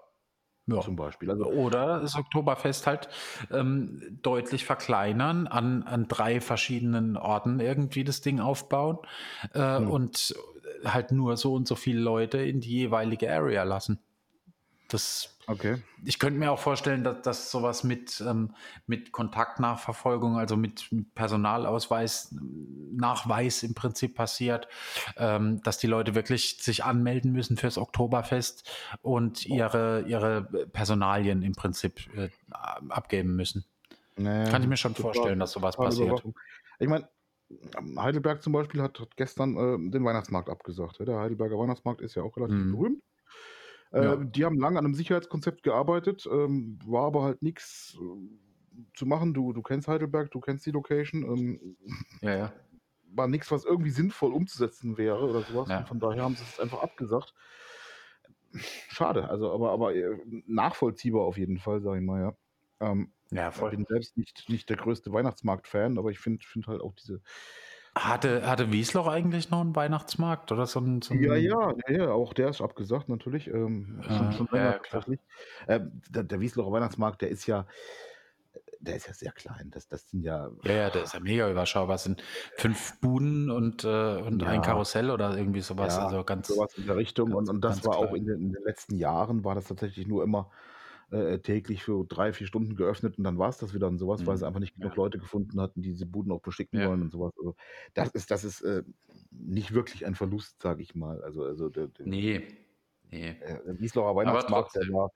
ja. 0.68 0.82
Zum 0.82 0.96
Beispiel. 0.96 1.30
Also, 1.32 1.46
Oder 1.46 2.00
das 2.00 2.16
Oktoberfest 2.16 2.88
halt 2.88 3.10
ähm, 3.52 4.20
deutlich 4.22 4.66
verkleinern, 4.66 5.48
an, 5.48 5.84
an 5.84 6.08
drei 6.08 6.40
verschiedenen 6.40 7.18
Orten 7.18 7.60
irgendwie 7.60 8.04
das 8.04 8.22
Ding 8.22 8.40
aufbauen 8.40 9.00
äh, 9.54 9.78
hm. 9.78 9.90
und 9.90 10.36
halt 10.86 11.12
nur 11.12 11.38
so 11.38 11.54
und 11.54 11.68
so 11.68 11.76
viele 11.76 12.00
Leute 12.00 12.38
in 12.38 12.62
die 12.62 12.70
jeweilige 12.70 13.32
Area 13.32 13.64
lassen. 13.64 14.00
Das, 14.92 15.38
okay. 15.48 15.78
Ich 16.04 16.20
könnte 16.20 16.38
mir 16.38 16.52
auch 16.52 16.60
vorstellen, 16.60 17.04
dass, 17.06 17.22
dass 17.22 17.52
sowas 17.52 17.86
mit, 17.86 18.22
ähm, 18.28 18.54
mit 18.88 19.14
Kontaktnachverfolgung, 19.14 20.38
also 20.38 20.58
mit 20.58 20.90
Personalausweis, 21.16 22.36
Nachweis 22.92 23.64
im 23.64 23.74
Prinzip 23.74 24.16
passiert, 24.16 24.68
ähm, 25.16 25.62
dass 25.64 25.78
die 25.78 25.88
Leute 25.88 26.14
wirklich 26.14 26.58
sich 26.62 26.84
anmelden 26.84 27.32
müssen 27.32 27.56
fürs 27.56 27.78
Oktoberfest 27.78 28.70
und 29.02 29.46
ihre, 29.46 30.02
ihre 30.08 30.44
Personalien 30.74 31.42
im 31.42 31.54
Prinzip 31.54 32.02
äh, 32.18 32.30
abgeben 32.90 33.38
müssen. 33.38 33.64
Naja, 34.18 34.52
Kann 34.52 34.62
ich 34.62 34.68
mir 34.68 34.78
schon 34.78 34.94
vorstellen, 34.94 35.40
dass 35.40 35.54
sowas 35.54 35.78
passiert. 35.78 36.22
Ich 36.80 36.88
meine, 36.90 37.08
Heidelberg 37.98 38.44
zum 38.44 38.54
Beispiel 38.54 38.82
hat, 38.82 39.00
hat 39.00 39.16
gestern 39.16 39.56
äh, 39.56 39.92
den 39.92 40.04
Weihnachtsmarkt 40.04 40.50
abgesagt. 40.50 41.00
Der 41.00 41.20
Heidelberger 41.20 41.58
Weihnachtsmarkt 41.58 42.02
ist 42.02 42.16
ja 42.16 42.24
auch 42.24 42.36
relativ 42.36 42.58
mhm. 42.58 42.72
berühmt. 42.72 43.04
Äh, 43.92 44.04
ja. 44.04 44.16
Die 44.16 44.46
haben 44.46 44.60
lange 44.60 44.80
an 44.80 44.86
einem 44.86 44.96
Sicherheitskonzept 44.96 45.64
gearbeitet, 45.64 46.28
ähm, 46.32 46.80
war 46.86 47.06
aber 47.06 47.24
halt 47.24 47.42
nichts, 47.42 47.98
zu 48.94 49.06
machen. 49.06 49.34
Du, 49.34 49.54
du 49.54 49.62
kennst 49.62 49.88
Heidelberg, 49.88 50.32
du 50.32 50.40
kennst 50.40 50.66
die 50.66 50.72
Location. 50.72 51.24
Ähm, 51.24 51.78
ja, 52.22 52.36
ja. 52.36 52.54
War 53.14 53.28
nichts, 53.28 53.52
was 53.52 53.66
irgendwie 53.66 53.90
sinnvoll 53.90 54.32
umzusetzen 54.34 54.98
wäre 54.98 55.28
oder 55.28 55.42
sowas. 55.42 55.70
Ja. 55.70 55.80
Und 55.80 55.88
von 55.88 56.00
daher 56.00 56.24
haben 56.24 56.36
sie 56.36 56.44
es 56.44 56.60
einfach 56.60 56.82
abgesagt. 56.82 57.34
Schade, 58.90 59.30
also 59.30 59.52
aber, 59.52 59.72
aber 59.72 59.96
äh, 59.96 60.18
nachvollziehbar 60.46 61.22
auf 61.22 61.38
jeden 61.38 61.58
Fall, 61.58 61.82
sage 61.82 62.00
ich 62.00 62.06
mal, 62.06 62.22
ja. 62.22 62.38
Ähm, 62.80 63.14
ja, 63.32 63.52
voll. 63.52 63.72
Ich 63.72 63.78
bin 63.78 63.86
selbst 63.88 64.18
nicht, 64.18 64.50
nicht 64.50 64.70
der 64.70 64.78
größte 64.78 65.12
Weihnachtsmarkt-Fan, 65.14 65.98
aber 65.98 66.12
ich 66.12 66.20
finde 66.20 66.46
find 66.46 66.68
halt 66.68 66.82
auch 66.82 66.94
diese. 66.94 67.22
Hatte, 67.94 68.48
hatte 68.48 68.72
Wiesloch 68.72 69.08
eigentlich 69.08 69.50
noch 69.50 69.60
einen 69.60 69.76
Weihnachtsmarkt 69.76 70.54
oder 70.54 70.66
so 70.66 70.80
ein, 70.80 71.02
so 71.02 71.14
ein 71.14 71.22
Ja, 71.22 71.36
ja, 71.36 71.74
ja, 71.90 72.12
auch 72.12 72.34
der 72.34 72.50
ist 72.50 72.62
abgesagt 72.62 73.10
natürlich. 73.10 73.48
Ähm, 73.48 74.02
schon, 74.08 74.28
ah, 74.28 74.32
schon 74.32 74.48
ja, 74.54 74.72
tatsächlich. 74.74 75.20
Ähm, 75.68 76.02
der, 76.10 76.24
der 76.24 76.40
Wieslocher 76.40 76.72
Weihnachtsmarkt, 76.72 77.22
der 77.22 77.30
ist 77.30 77.48
ja, 77.48 77.66
der 78.80 78.96
ist 78.96 79.08
ja 79.08 79.14
sehr 79.14 79.32
klein. 79.34 79.72
Das, 79.72 79.90
das 79.90 80.10
sind 80.10 80.24
ja. 80.24 80.50
Ja, 80.64 80.72
ja, 80.72 80.90
der 80.90 81.04
ist 81.04 81.14
ja 81.14 81.20
mega 81.20 81.50
überschaubar. 81.50 81.96
Es 81.96 82.04
sind 82.04 82.24
fünf 82.56 83.00
Buden 83.02 83.52
und, 83.52 83.84
äh, 83.84 84.16
und 84.18 84.42
ja. 84.42 84.48
ein 84.48 84.62
Karussell 84.62 85.12
oder 85.12 85.38
irgendwie 85.38 85.62
sowas. 85.62 85.98
Ja, 85.98 86.06
also 86.06 86.24
ganz. 86.24 86.48
Sowas 86.48 86.74
in 86.78 86.88
der 86.88 86.96
Richtung. 86.96 87.32
Ganz, 87.32 87.50
und, 87.50 87.56
und 87.56 87.62
das 87.62 87.86
war 87.86 87.98
klein. 87.98 88.08
auch 88.08 88.14
in 88.14 88.26
den, 88.26 88.42
in 88.42 88.54
den, 88.54 88.64
letzten 88.64 88.96
Jahren, 88.96 89.44
war 89.44 89.56
das 89.56 89.66
tatsächlich 89.66 90.08
nur 90.08 90.24
immer 90.24 90.50
äh, 91.12 91.40
täglich 91.40 91.84
für 91.84 92.06
drei, 92.06 92.34
vier 92.34 92.48
Stunden 92.48 92.76
geöffnet 92.76 93.18
und 93.18 93.24
dann 93.24 93.38
war 93.38 93.50
es 93.50 93.58
das 93.58 93.74
wieder 93.74 93.88
und 93.88 93.98
sowas, 93.98 94.22
mhm. 94.22 94.28
weil 94.28 94.38
sie 94.38 94.48
einfach 94.48 94.60
nicht 94.60 94.76
genug 94.76 94.92
ja. 94.92 94.96
Leute 94.96 95.20
gefunden 95.20 95.60
hatten, 95.60 95.82
die 95.82 95.90
diese 95.90 96.06
Buden 96.06 96.32
auch 96.32 96.42
beschicken 96.42 96.80
ja. 96.80 96.88
wollen 96.88 97.02
und 97.02 97.12
sowas. 97.12 97.34
Also 97.38 97.56
das 97.94 98.10
ist, 98.12 98.32
das 98.32 98.44
ist 98.44 98.62
äh, 98.62 98.84
nicht 99.30 99.74
wirklich 99.74 100.06
ein 100.06 100.16
Verlust, 100.16 100.62
sage 100.62 100.82
ich 100.82 100.96
mal. 100.96 101.22
Also, 101.24 101.44
also 101.44 101.70
der, 101.70 101.88
der, 101.88 102.06
nee. 102.08 102.48
Nee. 103.10 103.36
Der 103.44 103.78
Wieslocher 103.78 104.16
Weihnachtsmarkt, 104.16 104.74
der 104.76 104.84
war, 104.94 105.12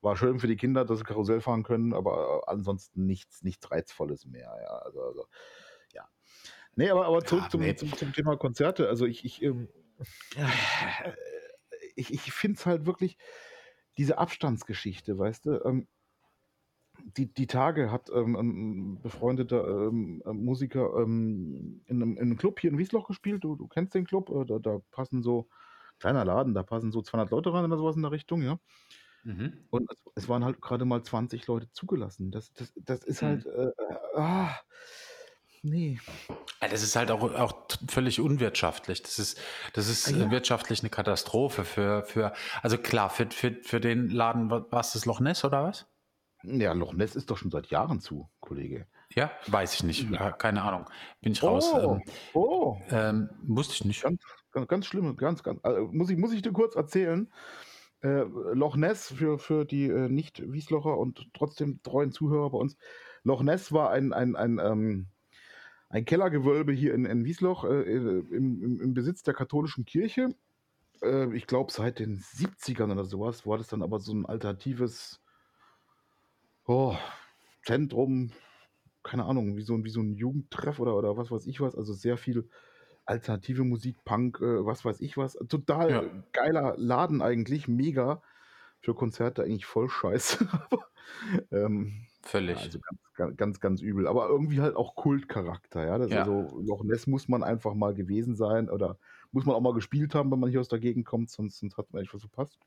war 0.00 0.16
schön 0.16 0.38
für 0.38 0.46
die 0.46 0.54
Kinder, 0.54 0.84
dass 0.84 0.98
sie 0.98 1.04
Karussell 1.04 1.40
fahren 1.40 1.64
können, 1.64 1.92
aber 1.92 2.42
äh, 2.46 2.50
ansonsten 2.50 3.06
nichts, 3.06 3.42
nichts 3.42 3.68
Reizvolles 3.70 4.26
mehr. 4.26 4.56
Ja, 4.62 4.78
also, 4.78 5.02
also 5.02 5.26
ja. 5.92 6.08
Nee, 6.76 6.90
aber, 6.90 7.06
aber 7.06 7.24
zurück 7.24 7.44
ja, 7.44 7.50
zum, 7.50 7.60
nee. 7.60 7.74
zum, 7.74 7.92
zum, 7.92 8.12
Thema 8.12 8.36
Konzerte. 8.36 8.88
Also 8.88 9.04
ich, 9.04 9.24
ich, 9.24 9.42
ähm, 9.42 9.68
ich, 11.96 12.12
ich 12.12 12.32
finde 12.32 12.58
es 12.58 12.66
halt 12.66 12.86
wirklich, 12.86 13.18
diese 13.96 14.18
Abstandsgeschichte, 14.18 15.18
weißt 15.18 15.46
du, 15.46 15.64
ähm, 15.64 15.86
die, 17.16 17.32
die 17.32 17.46
Tage 17.46 17.90
hat 17.90 18.10
ähm, 18.14 18.36
ein 18.36 19.02
befreundeter 19.02 19.66
ähm, 19.66 20.22
äh, 20.24 20.32
Musiker 20.32 20.94
ähm, 20.98 21.82
in, 21.86 22.02
einem, 22.02 22.16
in, 22.16 22.22
einem, 22.22 22.36
Club 22.36 22.60
hier 22.60 22.70
in 22.70 22.78
Wiesloch 22.78 23.08
gespielt. 23.08 23.44
Du, 23.44 23.56
du 23.56 23.66
kennst 23.66 23.94
den 23.94 24.06
Club, 24.06 24.30
äh, 24.30 24.44
da, 24.44 24.58
da, 24.58 24.80
passen 24.90 25.22
so, 25.22 25.48
kleiner 25.98 26.24
Laden, 26.24 26.54
da 26.54 26.62
passen 26.62 26.92
so 26.92 27.02
200 27.02 27.30
Leute 27.30 27.52
rein 27.52 27.64
oder 27.64 27.76
sowas 27.76 27.96
in 27.96 28.02
der 28.02 28.12
Richtung, 28.12 28.42
ja. 28.42 28.58
Mhm. 29.24 29.64
Und 29.70 29.90
es, 29.90 29.98
es, 30.14 30.28
waren 30.28 30.44
halt 30.44 30.60
gerade 30.60 30.84
mal 30.84 31.02
20 31.02 31.46
Leute 31.46 31.70
zugelassen. 31.72 32.30
Das, 32.30 32.52
das, 32.52 32.72
das 32.76 33.02
ist 33.04 33.22
mhm. 33.22 33.26
halt, 33.26 33.46
äh, 33.46 33.68
äh, 33.68 33.96
ah, 34.16 34.54
nee. 35.64 35.98
Ja, 36.62 36.68
das 36.68 36.82
ist 36.82 36.96
halt 36.96 37.10
auch, 37.10 37.22
auch 37.34 37.66
völlig 37.88 38.20
unwirtschaftlich. 38.20 39.02
Das 39.02 39.18
ist, 39.18 39.40
das 39.72 39.88
ist 39.88 40.10
ja. 40.10 40.30
wirtschaftlich 40.30 40.80
eine 40.80 40.90
Katastrophe 40.90 41.64
für, 41.64 42.04
für 42.04 42.32
also 42.62 42.78
klar, 42.78 43.10
für, 43.10 43.30
für, 43.30 43.56
für 43.62 43.80
den 43.80 44.08
Laden, 44.08 44.50
war 44.50 44.80
es 44.80 44.92
das 44.92 45.04
Loch 45.06 45.20
Ness 45.20 45.44
oder 45.44 45.64
was? 45.64 45.86
Ja, 46.42 46.72
Loch 46.72 46.92
Ness 46.92 47.16
ist 47.16 47.30
doch 47.30 47.38
schon 47.38 47.50
seit 47.50 47.68
Jahren 47.68 48.00
zu, 48.00 48.30
Kollege. 48.40 48.86
Ja, 49.14 49.30
weiß 49.46 49.74
ich 49.74 49.82
nicht. 49.84 50.10
Ja. 50.10 50.32
Keine 50.32 50.62
Ahnung. 50.62 50.88
Bin 51.20 51.32
ich 51.32 51.42
raus. 51.42 51.72
Oh, 51.72 51.94
ähm, 51.94 52.02
oh. 52.34 52.76
Ähm, 52.90 53.30
wusste 53.42 53.74
ich 53.74 53.84
nicht. 53.84 54.02
Ganz, 54.02 54.20
ganz, 54.50 54.68
ganz 54.68 54.86
schlimm, 54.86 55.16
ganz, 55.16 55.42
ganz. 55.42 55.60
Also 55.62 55.88
muss, 55.92 56.10
ich, 56.10 56.18
muss 56.18 56.32
ich 56.32 56.42
dir 56.42 56.52
kurz 56.52 56.74
erzählen. 56.74 57.32
Äh, 58.02 58.24
Loch 58.52 58.76
Ness 58.76 59.12
für, 59.12 59.38
für 59.38 59.64
die 59.64 59.86
äh, 59.86 60.08
Nicht-Wieslocher 60.08 60.98
und 60.98 61.28
trotzdem 61.32 61.82
treuen 61.82 62.12
Zuhörer 62.12 62.50
bei 62.50 62.58
uns. 62.58 62.76
Loch 63.22 63.42
Ness 63.42 63.72
war 63.72 63.90
ein, 63.90 64.12
ein, 64.12 64.36
ein, 64.36 64.58
ähm, 64.58 65.06
ein 65.94 66.04
Kellergewölbe 66.04 66.72
hier 66.72 66.92
in, 66.92 67.04
in 67.04 67.24
Wiesloch 67.24 67.62
äh, 67.64 67.82
im, 67.82 68.32
im, 68.32 68.80
im, 68.80 68.94
Besitz 68.94 69.22
der 69.22 69.32
katholischen 69.32 69.84
Kirche. 69.84 70.34
Äh, 71.00 71.32
ich 71.36 71.46
glaube, 71.46 71.70
seit 71.70 72.00
den 72.00 72.18
70ern 72.18 72.90
oder 72.90 73.04
sowas 73.04 73.46
war 73.46 73.58
das 73.58 73.68
dann 73.68 73.80
aber 73.80 74.00
so 74.00 74.12
ein 74.12 74.26
alternatives 74.26 75.20
oh, 76.66 76.96
Zentrum, 77.62 78.32
keine 79.04 79.24
Ahnung, 79.24 79.56
wie 79.56 79.62
so, 79.62 79.84
wie 79.84 79.90
so 79.90 80.00
ein 80.00 80.14
Jugendtreff 80.14 80.80
oder, 80.80 80.96
oder 80.96 81.16
was 81.16 81.30
weiß 81.30 81.46
ich 81.46 81.60
was. 81.60 81.76
Also 81.76 81.92
sehr 81.92 82.16
viel 82.16 82.48
alternative 83.04 83.62
Musik, 83.62 84.04
Punk, 84.04 84.40
äh, 84.40 84.66
was 84.66 84.84
weiß 84.84 85.00
ich 85.00 85.16
was. 85.16 85.34
Total 85.48 85.90
ja. 85.90 86.02
geiler 86.32 86.74
Laden 86.76 87.22
eigentlich, 87.22 87.68
mega. 87.68 88.20
Für 88.80 88.96
Konzerte 88.96 89.44
eigentlich 89.44 89.64
voll 89.64 89.88
scheiße. 89.88 90.48
ähm, 91.52 92.04
Völlig. 92.24 92.56
Also 92.56 92.78
ganz, 93.16 93.36
ganz, 93.36 93.60
ganz 93.60 93.80
übel. 93.82 94.06
Aber 94.06 94.28
irgendwie 94.28 94.60
halt 94.60 94.76
auch 94.76 94.94
Kultcharakter, 94.94 95.86
ja. 95.86 95.98
Das 95.98 96.10
ja. 96.10 96.20
Also 96.20 96.58
Loch 96.60 96.82
Ness 96.82 97.06
muss 97.06 97.28
man 97.28 97.42
einfach 97.42 97.74
mal 97.74 97.94
gewesen 97.94 98.34
sein 98.34 98.70
oder 98.70 98.98
muss 99.30 99.44
man 99.44 99.54
auch 99.54 99.60
mal 99.60 99.74
gespielt 99.74 100.14
haben, 100.14 100.30
wenn 100.30 100.40
man 100.40 100.50
hier 100.50 100.60
aus 100.60 100.68
der 100.68 100.78
Gegend 100.78 101.04
kommt, 101.04 101.30
sonst, 101.30 101.58
sonst 101.58 101.76
hat 101.76 101.92
man 101.92 102.02
echt 102.02 102.14
was 102.14 102.22
verpasst. 102.22 102.58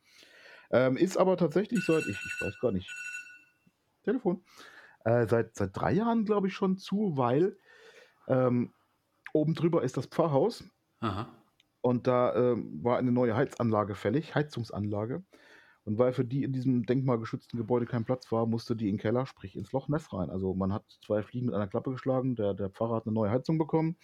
Ähm, 0.69 0.97
ist 0.97 1.17
aber 1.17 1.37
tatsächlich 1.37 1.83
seit, 1.85 2.05
ich, 2.05 2.17
ich 2.17 2.41
weiß 2.41 2.59
gar 2.59 2.71
nicht, 2.71 2.93
Telefon, 4.03 4.43
äh, 5.05 5.25
seit, 5.27 5.55
seit 5.55 5.75
drei 5.75 5.93
Jahren, 5.93 6.25
glaube 6.25 6.47
ich, 6.47 6.53
schon 6.53 6.77
zu, 6.77 7.17
weil 7.17 7.57
ähm, 8.27 8.73
oben 9.33 9.53
drüber 9.53 9.83
ist 9.83 9.97
das 9.97 10.05
Pfarrhaus. 10.07 10.63
Aha. 10.99 11.29
Und 11.81 12.05
da 12.07 12.35
ähm, 12.35 12.83
war 12.83 12.97
eine 12.97 13.11
neue 13.11 13.35
Heizanlage 13.35 13.95
fällig, 13.95 14.35
Heizungsanlage. 14.35 15.23
Und 15.87 15.97
weil 15.97 16.11
für 16.11 16.25
die 16.25 16.43
in 16.43 16.51
diesem 16.51 16.85
denkmalgeschützten 16.85 17.57
Gebäude 17.57 17.85
kein 17.85 18.03
Platz 18.03 18.29
war, 18.29 18.45
musste 18.45 18.75
die 18.75 18.89
in 18.89 18.95
den 18.95 19.01
Keller, 19.01 19.25
sprich 19.25 19.55
ins 19.55 19.71
Loch 19.71 19.87
Ness 19.87 20.11
rein. 20.11 20.29
Also 20.29 20.53
man 20.53 20.73
hat 20.73 20.83
zwei 21.05 21.23
Fliegen 21.23 21.45
mit 21.45 21.55
einer 21.55 21.67
Klappe 21.67 21.91
geschlagen. 21.91 22.35
Der, 22.35 22.53
der 22.53 22.69
Pfarrer 22.69 22.97
hat 22.97 23.05
eine 23.05 23.13
neue 23.13 23.31
Heizung 23.31 23.57
bekommen. 23.57 23.95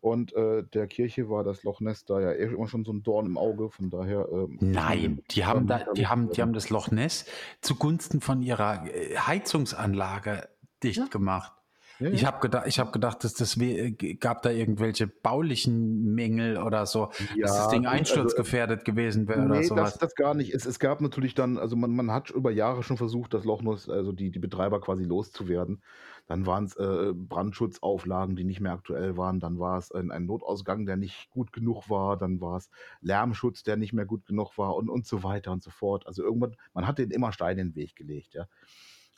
Und 0.00 0.34
äh, 0.34 0.64
der 0.64 0.86
Kirche 0.86 1.30
war 1.30 1.44
das 1.44 1.62
Loch 1.62 1.80
Ness 1.80 2.04
da 2.04 2.20
ja 2.20 2.32
eh 2.32 2.52
immer 2.52 2.68
schon 2.68 2.84
so 2.84 2.92
ein 2.92 3.02
Dorn 3.02 3.24
im 3.24 3.38
Auge. 3.38 3.70
Von 3.70 3.88
daher. 3.88 4.28
Ähm, 4.30 4.58
Nein, 4.60 5.22
die 5.30 5.46
haben, 5.46 5.66
da, 5.66 5.86
die, 5.94 6.06
haben, 6.06 6.30
die 6.30 6.42
haben 6.42 6.52
das 6.52 6.68
Loch 6.68 6.90
Ness 6.90 7.24
zugunsten 7.62 8.20
von 8.20 8.42
ihrer 8.42 8.84
äh, 8.86 9.16
Heizungsanlage 9.16 10.46
dicht 10.82 10.98
ja. 10.98 11.06
gemacht. 11.06 11.52
Ja, 12.00 12.10
Ich 12.10 12.24
habe 12.24 12.38
gedacht, 12.40 12.66
ich 12.66 12.78
habe 12.78 12.92
gedacht, 12.92 13.24
dass 13.24 13.34
das 13.34 13.56
äh, 13.56 13.90
gab 13.92 14.42
da 14.42 14.50
irgendwelche 14.50 15.06
baulichen 15.06 16.14
Mängel 16.14 16.58
oder 16.58 16.86
so, 16.86 17.10
ja, 17.34 17.46
dass 17.46 17.56
das 17.56 17.68
Ding 17.70 17.86
also 17.86 17.98
einsturzgefährdet 17.98 18.80
also, 18.80 18.92
gewesen 18.92 19.28
wäre 19.28 19.40
nee, 19.40 19.46
oder 19.46 19.62
sowas. 19.64 19.90
Das, 19.92 19.98
das 19.98 20.14
gar 20.14 20.34
nicht. 20.34 20.54
Es, 20.54 20.64
es 20.64 20.78
gab 20.78 21.00
natürlich 21.00 21.34
dann, 21.34 21.58
also 21.58 21.76
man, 21.76 21.90
man 21.90 22.10
hat 22.10 22.30
über 22.30 22.50
Jahre 22.50 22.82
schon 22.82 22.96
versucht, 22.96 23.34
das 23.34 23.44
Loch, 23.44 23.62
also 23.88 24.12
die, 24.12 24.30
die 24.30 24.38
Betreiber 24.38 24.80
quasi 24.80 25.04
loszuwerden. 25.04 25.82
Dann 26.28 26.44
waren 26.44 26.64
es 26.64 26.76
äh, 26.76 27.14
Brandschutzauflagen, 27.14 28.36
die 28.36 28.44
nicht 28.44 28.60
mehr 28.60 28.72
aktuell 28.72 29.16
waren. 29.16 29.40
Dann 29.40 29.58
war 29.58 29.78
es 29.78 29.90
ein, 29.90 30.10
ein, 30.10 30.26
Notausgang, 30.26 30.84
der 30.84 30.96
nicht 30.96 31.30
gut 31.30 31.52
genug 31.54 31.88
war. 31.88 32.18
Dann 32.18 32.40
war 32.40 32.58
es 32.58 32.70
Lärmschutz, 33.00 33.62
der 33.62 33.76
nicht 33.76 33.94
mehr 33.94 34.04
gut 34.04 34.26
genug 34.26 34.58
war 34.58 34.76
und, 34.76 34.90
und 34.90 35.06
so 35.06 35.22
weiter 35.22 35.52
und 35.52 35.62
so 35.62 35.70
fort. 35.70 36.06
Also 36.06 36.22
irgendwann, 36.22 36.54
man 36.74 36.86
hat 36.86 36.98
den 36.98 37.10
immer 37.10 37.32
Steine 37.32 37.62
in 37.62 37.70
den 37.70 37.76
Weg 37.76 37.96
gelegt, 37.96 38.34
ja. 38.34 38.46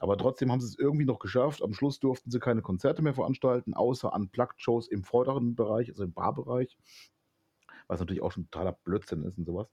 Aber 0.01 0.17
trotzdem 0.17 0.51
haben 0.51 0.61
sie 0.61 0.67
es 0.67 0.79
irgendwie 0.79 1.05
noch 1.05 1.19
geschafft. 1.19 1.63
Am 1.63 1.75
Schluss 1.75 2.01
durften 2.01 2.31
sie 2.31 2.41
keine 2.41 2.63
Konzerte 2.63 3.03
mehr 3.03 3.13
veranstalten, 3.13 3.75
außer 3.75 4.13
an 4.15 4.31
Plugged-Shows 4.31 4.89
im 4.89 5.05
vorderen 5.05 5.55
Bereich, 5.55 5.91
also 5.91 6.05
im 6.05 6.15
Barbereich. 6.15 6.79
Was 7.87 8.01
natürlich 8.01 8.23
auch 8.23 8.33
schon 8.33 8.51
totaler 8.51 8.73
Blödsinn 8.73 9.25
ist 9.25 9.37
und 9.37 9.45
sowas. 9.45 9.69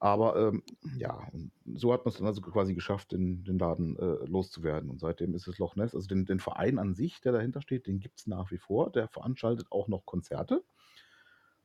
Aber 0.00 0.34
ähm, 0.34 0.64
ja, 0.96 1.28
so 1.74 1.92
hat 1.92 2.04
man 2.04 2.10
es 2.10 2.18
dann 2.18 2.26
also 2.26 2.40
quasi 2.40 2.74
geschafft, 2.74 3.12
den, 3.12 3.44
den 3.44 3.58
Laden 3.58 3.96
äh, 3.98 4.24
loszuwerden. 4.26 4.90
Und 4.90 4.98
seitdem 4.98 5.34
ist 5.34 5.46
es 5.46 5.58
Loch 5.58 5.76
Ness, 5.76 5.94
also 5.94 6.08
den, 6.08 6.24
den 6.26 6.40
Verein 6.40 6.78
an 6.78 6.94
sich, 6.94 7.20
der 7.20 7.32
dahinter 7.32 7.62
steht, 7.62 7.86
den 7.86 8.00
gibt 8.00 8.18
es 8.18 8.26
nach 8.26 8.50
wie 8.50 8.58
vor. 8.58 8.90
Der 8.90 9.06
veranstaltet 9.08 9.68
auch 9.70 9.86
noch 9.86 10.06
Konzerte 10.06 10.64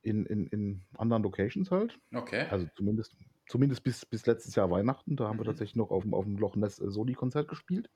in, 0.01 0.27
in, 0.27 0.45
in 0.47 0.81
anderen 0.97 1.23
Locations 1.23 1.71
halt. 1.71 1.97
Okay. 2.13 2.45
Also 2.51 2.67
zumindest 2.75 3.17
zumindest 3.47 3.83
bis, 3.83 4.05
bis 4.05 4.25
letztes 4.25 4.55
Jahr 4.55 4.69
Weihnachten. 4.71 5.15
Da 5.15 5.27
haben 5.27 5.37
wir 5.37 5.43
mhm. 5.43 5.47
tatsächlich 5.47 5.75
noch 5.75 5.91
auf 5.91 6.03
dem, 6.03 6.13
auf 6.13 6.25
dem 6.25 6.37
Loch 6.37 6.55
Ness 6.55 6.79
äh, 6.79 6.89
Sony-Konzert 6.89 7.47
gespielt. 7.47 7.89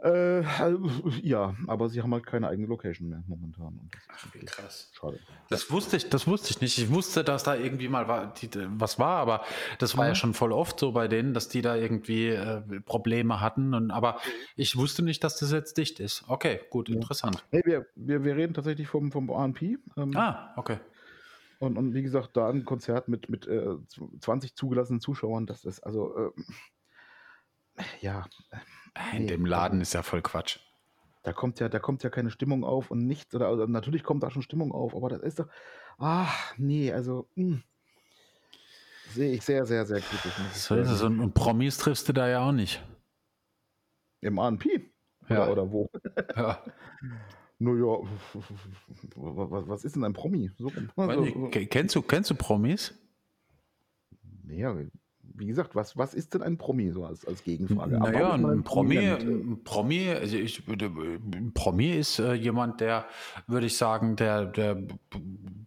Äh, 0.00 0.42
ja, 1.22 1.56
aber 1.66 1.88
sie 1.88 2.02
haben 2.02 2.12
halt 2.14 2.24
keine 2.24 2.48
eigene 2.48 2.68
Location 2.68 3.08
mehr 3.08 3.24
momentan. 3.26 3.80
Ach, 4.08 4.26
wie 4.32 4.44
krass. 4.44 4.92
Schade. 4.92 5.18
Das 5.50 5.72
wusste 5.72 5.96
ich, 5.96 6.08
das 6.08 6.28
wusste 6.28 6.50
ich 6.50 6.60
nicht. 6.60 6.78
Ich 6.78 6.90
wusste, 6.90 7.24
dass 7.24 7.42
da 7.42 7.56
irgendwie 7.56 7.88
mal 7.88 8.06
war, 8.06 8.32
die, 8.34 8.48
was 8.54 9.00
war, 9.00 9.16
aber 9.16 9.44
das 9.80 9.96
war 9.96 10.04
ja. 10.04 10.10
ja 10.10 10.14
schon 10.14 10.34
voll 10.34 10.52
oft 10.52 10.78
so 10.78 10.92
bei 10.92 11.08
denen, 11.08 11.34
dass 11.34 11.48
die 11.48 11.62
da 11.62 11.74
irgendwie 11.74 12.28
äh, 12.28 12.60
Probleme 12.84 13.40
hatten. 13.40 13.74
Und, 13.74 13.90
aber 13.90 14.20
ich 14.54 14.76
wusste 14.76 15.02
nicht, 15.02 15.24
dass 15.24 15.38
das 15.38 15.50
jetzt 15.50 15.76
dicht 15.78 15.98
ist. 15.98 16.24
Okay, 16.28 16.60
gut, 16.70 16.88
ja. 16.88 16.94
interessant. 16.94 17.44
Hey, 17.50 17.62
wir, 17.64 17.86
wir, 17.96 18.22
wir 18.22 18.36
reden 18.36 18.54
tatsächlich 18.54 18.86
vom, 18.86 19.10
vom 19.10 19.28
ANP. 19.30 19.62
Ähm, 19.96 20.16
ah, 20.16 20.52
okay. 20.56 20.78
Und, 21.58 21.76
und 21.76 21.94
wie 21.94 22.02
gesagt, 22.02 22.36
da 22.36 22.48
ein 22.48 22.64
Konzert 22.64 23.08
mit, 23.08 23.28
mit 23.28 23.46
äh, 23.46 23.76
20 24.20 24.54
zugelassenen 24.54 25.00
Zuschauern, 25.00 25.46
das 25.46 25.64
ist 25.64 25.80
also, 25.80 26.32
äh, 27.76 27.82
ja. 28.00 28.26
In 29.12 29.22
nee, 29.22 29.26
dem 29.26 29.44
Laden 29.44 29.80
ist 29.80 29.92
ja 29.92 30.02
voll 30.02 30.22
Quatsch. 30.22 30.60
Da 31.22 31.32
kommt 31.32 31.60
ja, 31.60 31.68
da 31.68 31.78
kommt 31.78 32.02
ja 32.02 32.10
keine 32.10 32.30
Stimmung 32.30 32.64
auf 32.64 32.90
und 32.90 33.06
nichts. 33.06 33.34
Oder, 33.34 33.52
oder 33.52 33.66
natürlich 33.66 34.04
kommt 34.04 34.22
da 34.22 34.30
schon 34.30 34.42
Stimmung 34.42 34.72
auf, 34.72 34.94
aber 34.94 35.08
das 35.08 35.20
ist 35.20 35.40
doch, 35.40 35.48
ach, 35.98 36.54
nee, 36.56 36.92
also, 36.92 37.28
hm. 37.34 37.62
sehe 39.10 39.32
ich 39.32 39.42
sehr, 39.42 39.66
sehr, 39.66 39.84
sehr 39.84 40.00
kritisch. 40.00 40.34
So 40.54 40.76
ist 40.76 40.90
es. 40.90 41.02
Und 41.02 41.34
Promis 41.34 41.76
triffst 41.78 42.08
du 42.08 42.12
da 42.12 42.28
ja 42.28 42.48
auch 42.48 42.52
nicht. 42.52 42.84
Im 44.20 44.38
ANP? 44.38 44.66
Ja. 45.28 45.44
Oder, 45.44 45.52
oder 45.52 45.72
wo? 45.72 45.90
Ja. 46.36 46.64
Naja, 47.60 47.84
was 49.16 49.84
ist 49.84 49.96
denn 49.96 50.04
ein 50.04 50.12
Promi? 50.12 50.50
So, 50.58 50.70
also, 50.96 51.50
kennst, 51.50 51.96
du, 51.96 52.02
kennst 52.02 52.30
du 52.30 52.34
Promis? 52.34 52.94
Naja, 54.44 54.76
wie 55.38 55.46
gesagt, 55.46 55.74
was, 55.74 55.96
was 55.96 56.14
ist 56.14 56.34
denn 56.34 56.42
ein 56.42 56.58
Promi 56.58 56.90
so 56.90 57.04
als, 57.04 57.24
als 57.26 57.44
Gegenfrage? 57.44 57.98
Naja, 57.98 58.32
ein 58.32 58.62
Promi, 58.64 58.98
ein 58.98 59.60
Promi, 59.64 60.10
also 60.10 60.36
ich, 60.36 60.66
ein 60.68 61.52
Promi 61.54 61.92
ist 61.92 62.18
äh, 62.18 62.34
jemand, 62.34 62.80
der, 62.80 63.06
würde 63.46 63.66
ich 63.66 63.76
sagen, 63.76 64.16
der, 64.16 64.46
der 64.46 64.82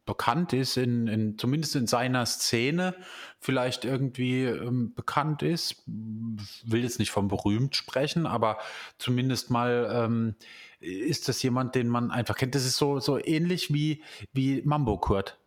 bekannt 0.05 0.53
ist, 0.53 0.77
in, 0.77 1.07
in, 1.07 1.37
zumindest 1.37 1.75
in 1.75 1.87
seiner 1.87 2.25
Szene, 2.25 2.95
vielleicht 3.39 3.85
irgendwie 3.85 4.43
ähm, 4.43 4.93
bekannt 4.93 5.41
ist. 5.43 5.83
Will 5.85 6.83
jetzt 6.83 6.99
nicht 6.99 7.11
vom 7.11 7.27
berühmt 7.27 7.75
sprechen, 7.75 8.25
aber 8.25 8.57
zumindest 8.97 9.49
mal 9.51 9.89
ähm, 9.91 10.35
ist 10.79 11.29
das 11.29 11.41
jemand, 11.43 11.75
den 11.75 11.87
man 11.87 12.11
einfach 12.11 12.35
kennt. 12.35 12.55
Das 12.55 12.65
ist 12.65 12.77
so, 12.77 12.99
so 12.99 13.23
ähnlich 13.23 13.73
wie, 13.73 14.03
wie 14.33 14.61
Mambo 14.63 14.97
Kurt. 14.97 15.39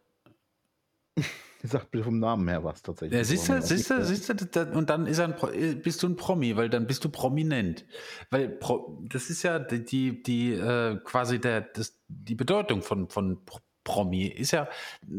sagt 1.68 1.94
mir 1.94 2.04
vom 2.04 2.18
Namen 2.18 2.46
her 2.48 2.62
was 2.62 2.82
tatsächlich. 2.82 3.16
Ja, 3.16 3.24
siehst 3.24 3.48
du, 3.48 3.60
siehst 3.62 3.90
du, 3.90 4.04
siehst 4.04 4.28
du, 4.28 4.62
und 4.72 4.90
dann 4.90 5.06
ist 5.06 5.18
ein, 5.18 5.34
äh, 5.54 5.74
bist 5.74 6.02
du 6.02 6.08
ein 6.08 6.16
Promi, 6.16 6.56
weil 6.56 6.68
dann 6.68 6.86
bist 6.86 7.04
du 7.04 7.08
prominent. 7.08 7.86
Weil 8.30 8.48
Pro, 8.48 9.02
das 9.08 9.30
ist 9.30 9.42
ja 9.42 9.58
die, 9.58 9.84
die, 9.84 10.22
die 10.22 10.52
äh, 10.52 10.98
quasi 11.04 11.40
der, 11.40 11.62
das, 11.62 11.98
die 12.08 12.34
Bedeutung 12.34 12.82
von, 12.82 13.08
von 13.08 13.38
Promi 13.82 14.26
ist 14.26 14.50
ja 14.50 14.68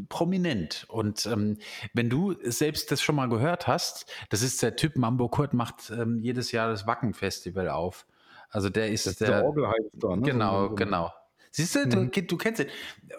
prominent. 0.09 0.85
Und 0.87 1.25
ähm, 1.25 1.57
wenn 1.93 2.09
du 2.09 2.35
selbst 2.43 2.91
das 2.91 3.01
schon 3.01 3.15
mal 3.15 3.29
gehört 3.29 3.67
hast, 3.67 4.05
das 4.29 4.41
ist 4.41 4.61
der 4.61 4.75
Typ, 4.75 4.97
Mambo 4.97 5.29
Kurt 5.29 5.53
macht 5.53 5.91
ähm, 5.91 6.19
jedes 6.19 6.51
Jahr 6.51 6.69
das 6.69 6.85
Wacken-Festival 6.85 7.69
auf. 7.69 8.05
Also 8.49 8.69
der 8.69 8.91
ist, 8.91 9.07
das 9.07 9.15
der, 9.15 9.29
der 9.29 9.45
Orgelheimstar, 9.45 10.15
ne? 10.15 10.21
Genau, 10.21 10.69
so, 10.69 10.75
genau. 10.75 11.11
Siehst 11.55 11.73
du, 11.73 11.85
mhm. 11.85 12.11
du, 12.11 12.21
du, 12.23 12.37
kennst 12.37 12.59
ihn. 12.59 12.67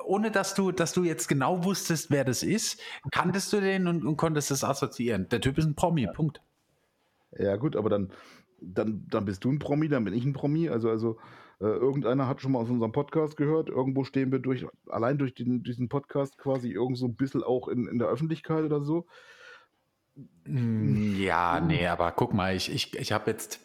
Ohne 0.05 0.31
dass 0.31 0.55
du, 0.55 0.71
dass 0.71 0.93
du 0.93 1.05
jetzt 1.05 1.27
genau 1.27 1.65
wusstest, 1.65 2.11
wer 2.11 2.23
das 2.23 2.43
ist, 2.43 2.79
kanntest 3.11 3.51
du 3.55 3.63
den 3.63 3.87
und, 3.87 4.05
und 4.05 4.19
konntest 4.19 4.51
es 4.51 4.63
assoziieren. 4.63 5.27
Der 5.31 5.41
Typ 5.41 5.57
ist 5.57 5.65
ein 5.65 5.75
Promi, 5.75 6.03
ja. 6.03 6.13
Punkt. 6.13 6.43
Ja, 7.39 7.57
gut, 7.57 7.77
aber 7.77 7.89
dann, 7.89 8.13
dann, 8.61 9.07
dann 9.09 9.25
bist 9.25 9.43
du 9.45 9.51
ein 9.51 9.59
Promi, 9.59 9.89
dann 9.89 10.05
bin 10.05 10.13
ich 10.13 10.27
ein 10.27 10.35
Promi. 10.35 10.69
Also, 10.69 10.91
also 10.91 11.17
äh, 11.61 11.65
irgendeiner 11.65 12.29
hat 12.29 12.43
schon 12.43 12.53
mal 12.53 12.59
aus 12.59 12.69
unserem 12.69 12.93
Podcast 12.93 13.39
gehört. 13.39 13.71
Irgendwo 13.71 14.05
stehen 14.05 14.31
wir 14.31 14.39
durch, 14.39 14.67
allein 14.87 15.17
durch 15.17 15.33
den, 15.33 15.63
diesen 15.63 15.89
Podcast 15.89 16.37
quasi 16.37 16.71
irgend 16.71 16.99
so 16.99 17.07
ein 17.07 17.15
bisschen 17.15 17.43
auch 17.43 17.69
in, 17.69 17.89
in 17.89 17.99
der 17.99 18.09
Öffentlichkeit 18.09 18.65
oder 18.65 18.83
so. 18.83 19.07
Hm, 20.45 21.19
ja, 21.19 21.59
nee, 21.61 21.87
aber 21.87 22.13
guck 22.13 22.35
mal, 22.35 22.55
ich, 22.55 22.71
ich, 22.71 22.95
ich 22.99 23.13
habe 23.13 23.31
jetzt 23.31 23.61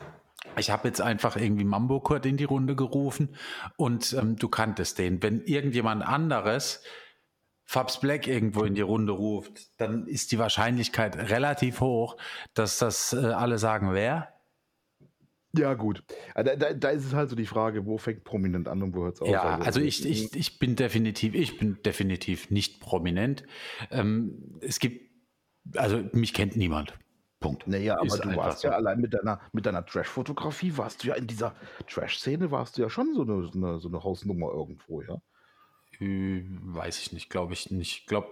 ich 0.57 0.69
habe 0.71 0.87
jetzt 0.87 1.01
einfach 1.01 1.37
irgendwie 1.37 1.63
Mambo 1.63 1.99
Kurt 1.99 2.25
in 2.25 2.37
die 2.37 2.43
Runde 2.43 2.75
gerufen 2.75 3.35
und 3.77 4.13
ähm, 4.13 4.35
du 4.35 4.49
kanntest 4.49 4.99
den. 4.99 5.21
Wenn 5.21 5.41
irgendjemand 5.41 6.03
anderes 6.03 6.83
Fabs 7.63 7.99
Black 7.99 8.27
irgendwo 8.27 8.63
in 8.63 8.75
die 8.75 8.81
Runde 8.81 9.13
ruft, 9.13 9.79
dann 9.79 10.07
ist 10.07 10.31
die 10.31 10.39
Wahrscheinlichkeit 10.39 11.15
relativ 11.15 11.79
hoch, 11.79 12.17
dass 12.53 12.79
das 12.79 13.13
äh, 13.13 13.17
alle 13.17 13.57
sagen, 13.59 13.93
wer? 13.93 14.33
Ja, 15.53 15.73
gut. 15.73 16.03
Ah, 16.33 16.43
da, 16.43 16.55
da, 16.55 16.73
da, 16.73 16.89
ist 16.89 17.05
es 17.05 17.13
halt 17.13 17.29
so 17.29 17.35
die 17.35 17.45
Frage, 17.45 17.85
wo 17.85 17.97
fängt 17.97 18.23
prominent 18.23 18.67
an 18.67 18.81
und 18.81 18.95
wo 18.95 19.03
hört 19.03 19.15
es 19.15 19.21
auf? 19.21 19.27
Ja, 19.27 19.43
also, 19.43 19.65
also 19.65 19.81
ich, 19.81 20.05
ich, 20.05 20.35
ich 20.35 20.59
bin 20.59 20.75
definitiv, 20.75 21.33
ich 21.33 21.57
bin 21.57 21.77
definitiv 21.83 22.49
nicht 22.49 22.79
prominent. 22.79 23.43
Ähm, 23.89 24.59
es 24.61 24.79
gibt, 24.79 25.11
also 25.75 26.03
mich 26.13 26.33
kennt 26.33 26.55
niemand. 26.55 26.97
Punkt. 27.41 27.67
Naja, 27.67 27.95
aber 27.95 28.05
ist 28.05 28.23
du 28.23 28.35
warst 28.35 28.59
so. 28.59 28.69
ja 28.69 28.75
allein 28.75 29.01
mit 29.01 29.13
deiner, 29.13 29.41
mit 29.51 29.65
deiner 29.65 29.85
Trash-Fotografie, 29.85 30.77
warst 30.77 31.03
du 31.03 31.09
ja 31.09 31.15
in 31.15 31.27
dieser 31.27 31.53
Trash-Szene, 31.87 32.51
warst 32.51 32.77
du 32.77 32.83
ja 32.83 32.89
schon 32.89 33.13
so 33.13 33.23
eine, 33.23 33.43
so 33.43 33.51
eine, 33.53 33.79
so 33.79 33.89
eine 33.89 34.03
Hausnummer 34.03 34.51
irgendwo, 34.51 35.01
ja? 35.01 35.17
Äh, 36.01 36.43
weiß 36.47 36.99
ich 36.99 37.13
nicht, 37.13 37.29
glaube 37.29 37.53
ich 37.53 37.69
nicht. 37.69 37.99
Ich 37.99 38.05
glaube, 38.07 38.27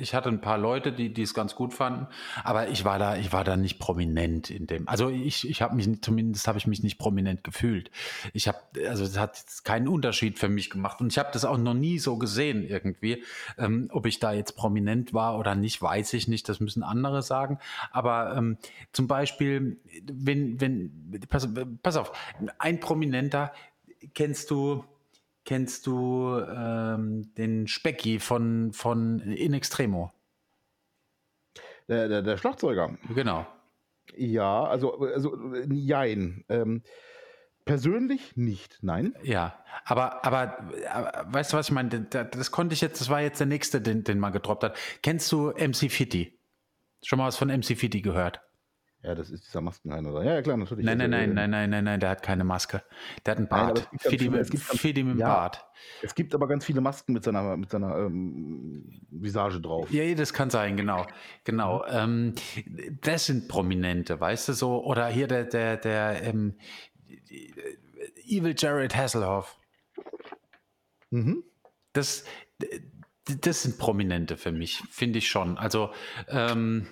ich 0.00 0.14
hatte 0.14 0.28
ein 0.28 0.40
paar 0.40 0.56
Leute, 0.56 0.92
die, 0.92 1.12
die 1.12 1.22
es 1.22 1.34
ganz 1.34 1.56
gut 1.56 1.74
fanden, 1.74 2.06
aber 2.44 2.68
ich 2.68 2.84
war 2.84 2.98
da, 3.00 3.16
ich 3.16 3.32
war 3.32 3.42
da 3.42 3.56
nicht 3.56 3.80
prominent 3.80 4.50
in 4.50 4.68
dem. 4.68 4.86
Also 4.86 5.08
ich, 5.08 5.48
ich 5.48 5.62
habe 5.62 5.74
mich 5.74 6.00
zumindest 6.00 6.46
habe 6.46 6.58
ich 6.58 6.68
mich 6.68 6.84
nicht 6.84 6.98
prominent 6.98 7.42
gefühlt. 7.42 7.90
Ich 8.34 8.46
habe, 8.46 8.58
also 8.86 9.02
es 9.02 9.18
hat 9.18 9.42
keinen 9.64 9.88
Unterschied 9.88 10.38
für 10.38 10.48
mich 10.48 10.70
gemacht 10.70 11.00
und 11.00 11.08
ich 11.10 11.18
habe 11.18 11.30
das 11.32 11.44
auch 11.44 11.58
noch 11.58 11.74
nie 11.74 11.98
so 11.98 12.18
gesehen 12.18 12.62
irgendwie. 12.62 13.24
Ähm, 13.58 13.88
ob 13.92 14.06
ich 14.06 14.20
da 14.20 14.32
jetzt 14.32 14.54
prominent 14.54 15.12
war 15.12 15.38
oder 15.38 15.56
nicht, 15.56 15.82
weiß 15.82 16.12
ich 16.12 16.28
nicht. 16.28 16.48
Das 16.48 16.60
müssen 16.60 16.84
andere 16.84 17.22
sagen. 17.22 17.58
Aber 17.90 18.36
ähm, 18.36 18.58
zum 18.92 19.08
Beispiel, 19.08 19.80
wenn, 20.04 20.60
wenn, 20.60 21.20
pass, 21.28 21.48
pass 21.82 21.96
auf, 21.96 22.12
ein 22.58 22.78
Prominenter 22.78 23.52
kennst 24.14 24.52
du 24.52 24.84
kennst 25.50 25.88
du 25.88 26.38
ähm, 26.48 27.34
den 27.34 27.66
Specki 27.66 28.20
von, 28.20 28.72
von 28.72 29.18
In 29.18 29.52
Extremo? 29.52 30.12
Der, 31.88 32.06
der, 32.06 32.22
der 32.22 32.36
Schlagzeuger. 32.36 32.96
Genau. 33.12 33.44
Ja, 34.14 34.62
also, 34.62 35.00
also 35.00 35.36
jein. 35.68 36.44
Ähm, 36.48 36.84
persönlich 37.64 38.36
nicht, 38.36 38.78
nein. 38.82 39.12
Ja, 39.24 39.58
aber, 39.84 40.24
aber, 40.24 40.56
aber, 40.88 41.34
weißt 41.34 41.52
du, 41.52 41.56
was 41.56 41.66
ich 41.66 41.72
meine? 41.72 42.02
Das, 42.02 42.28
das, 42.30 42.52
konnte 42.52 42.74
ich 42.74 42.80
jetzt, 42.80 43.00
das 43.00 43.08
war 43.08 43.20
jetzt 43.20 43.40
der 43.40 43.48
nächste, 43.48 43.80
den, 43.80 44.04
den 44.04 44.20
man 44.20 44.32
gedroppt 44.32 44.62
hat. 44.62 44.78
Kennst 45.02 45.32
du 45.32 45.48
MC 45.48 45.90
Fitty? 45.90 46.38
Schon 47.02 47.18
mal 47.18 47.26
was 47.26 47.36
von 47.36 47.48
MC 47.48 47.76
Fitty 47.76 48.02
gehört? 48.02 48.40
Ja, 49.02 49.14
das 49.14 49.30
ist 49.30 49.46
dieser 49.46 49.62
Maskenhain, 49.62 50.04
oder? 50.04 50.22
Ja, 50.22 50.34
ja, 50.34 50.42
klar, 50.42 50.58
natürlich. 50.58 50.84
Nein, 50.84 50.98
nein, 50.98 51.08
nein, 51.08 51.32
nein, 51.32 51.48
nein, 51.48 51.70
nein, 51.70 51.84
nein, 51.84 52.00
der 52.00 52.10
hat 52.10 52.22
keine 52.22 52.44
Maske. 52.44 52.82
Der 53.24 53.32
hat 53.32 53.38
einen 53.38 53.48
Bart. 53.48 53.88
Fidi 53.98 54.28
mit, 54.28 55.18
ja, 55.18 55.26
Bart. 55.26 55.66
Es 56.02 56.14
gibt 56.14 56.34
aber 56.34 56.46
ganz 56.46 56.66
viele 56.66 56.82
Masken 56.82 57.14
mit 57.14 57.24
seiner, 57.24 57.56
mit 57.56 57.70
seiner 57.70 57.96
ähm, 57.96 59.00
Visage 59.10 59.58
drauf. 59.58 59.90
Ja, 59.90 60.14
das 60.14 60.34
kann 60.34 60.50
sein, 60.50 60.76
genau. 60.76 61.06
Genau. 61.44 61.82
Ähm, 61.86 62.34
das 63.00 63.24
sind 63.24 63.48
Prominente, 63.48 64.20
weißt 64.20 64.50
du 64.50 64.52
so? 64.52 64.84
Oder 64.84 65.08
hier 65.08 65.26
der, 65.26 65.44
der, 65.44 65.78
der 65.78 66.22
ähm, 66.22 66.58
Evil 68.26 68.54
Jared 68.56 68.94
Hasselhoff. 68.94 69.58
Mhm. 71.08 71.42
Das, 71.94 72.24
das 73.24 73.62
sind 73.62 73.78
Prominente 73.78 74.36
für 74.36 74.52
mich, 74.52 74.82
finde 74.90 75.20
ich 75.20 75.28
schon. 75.28 75.56
Also, 75.56 75.90
ähm, 76.28 76.86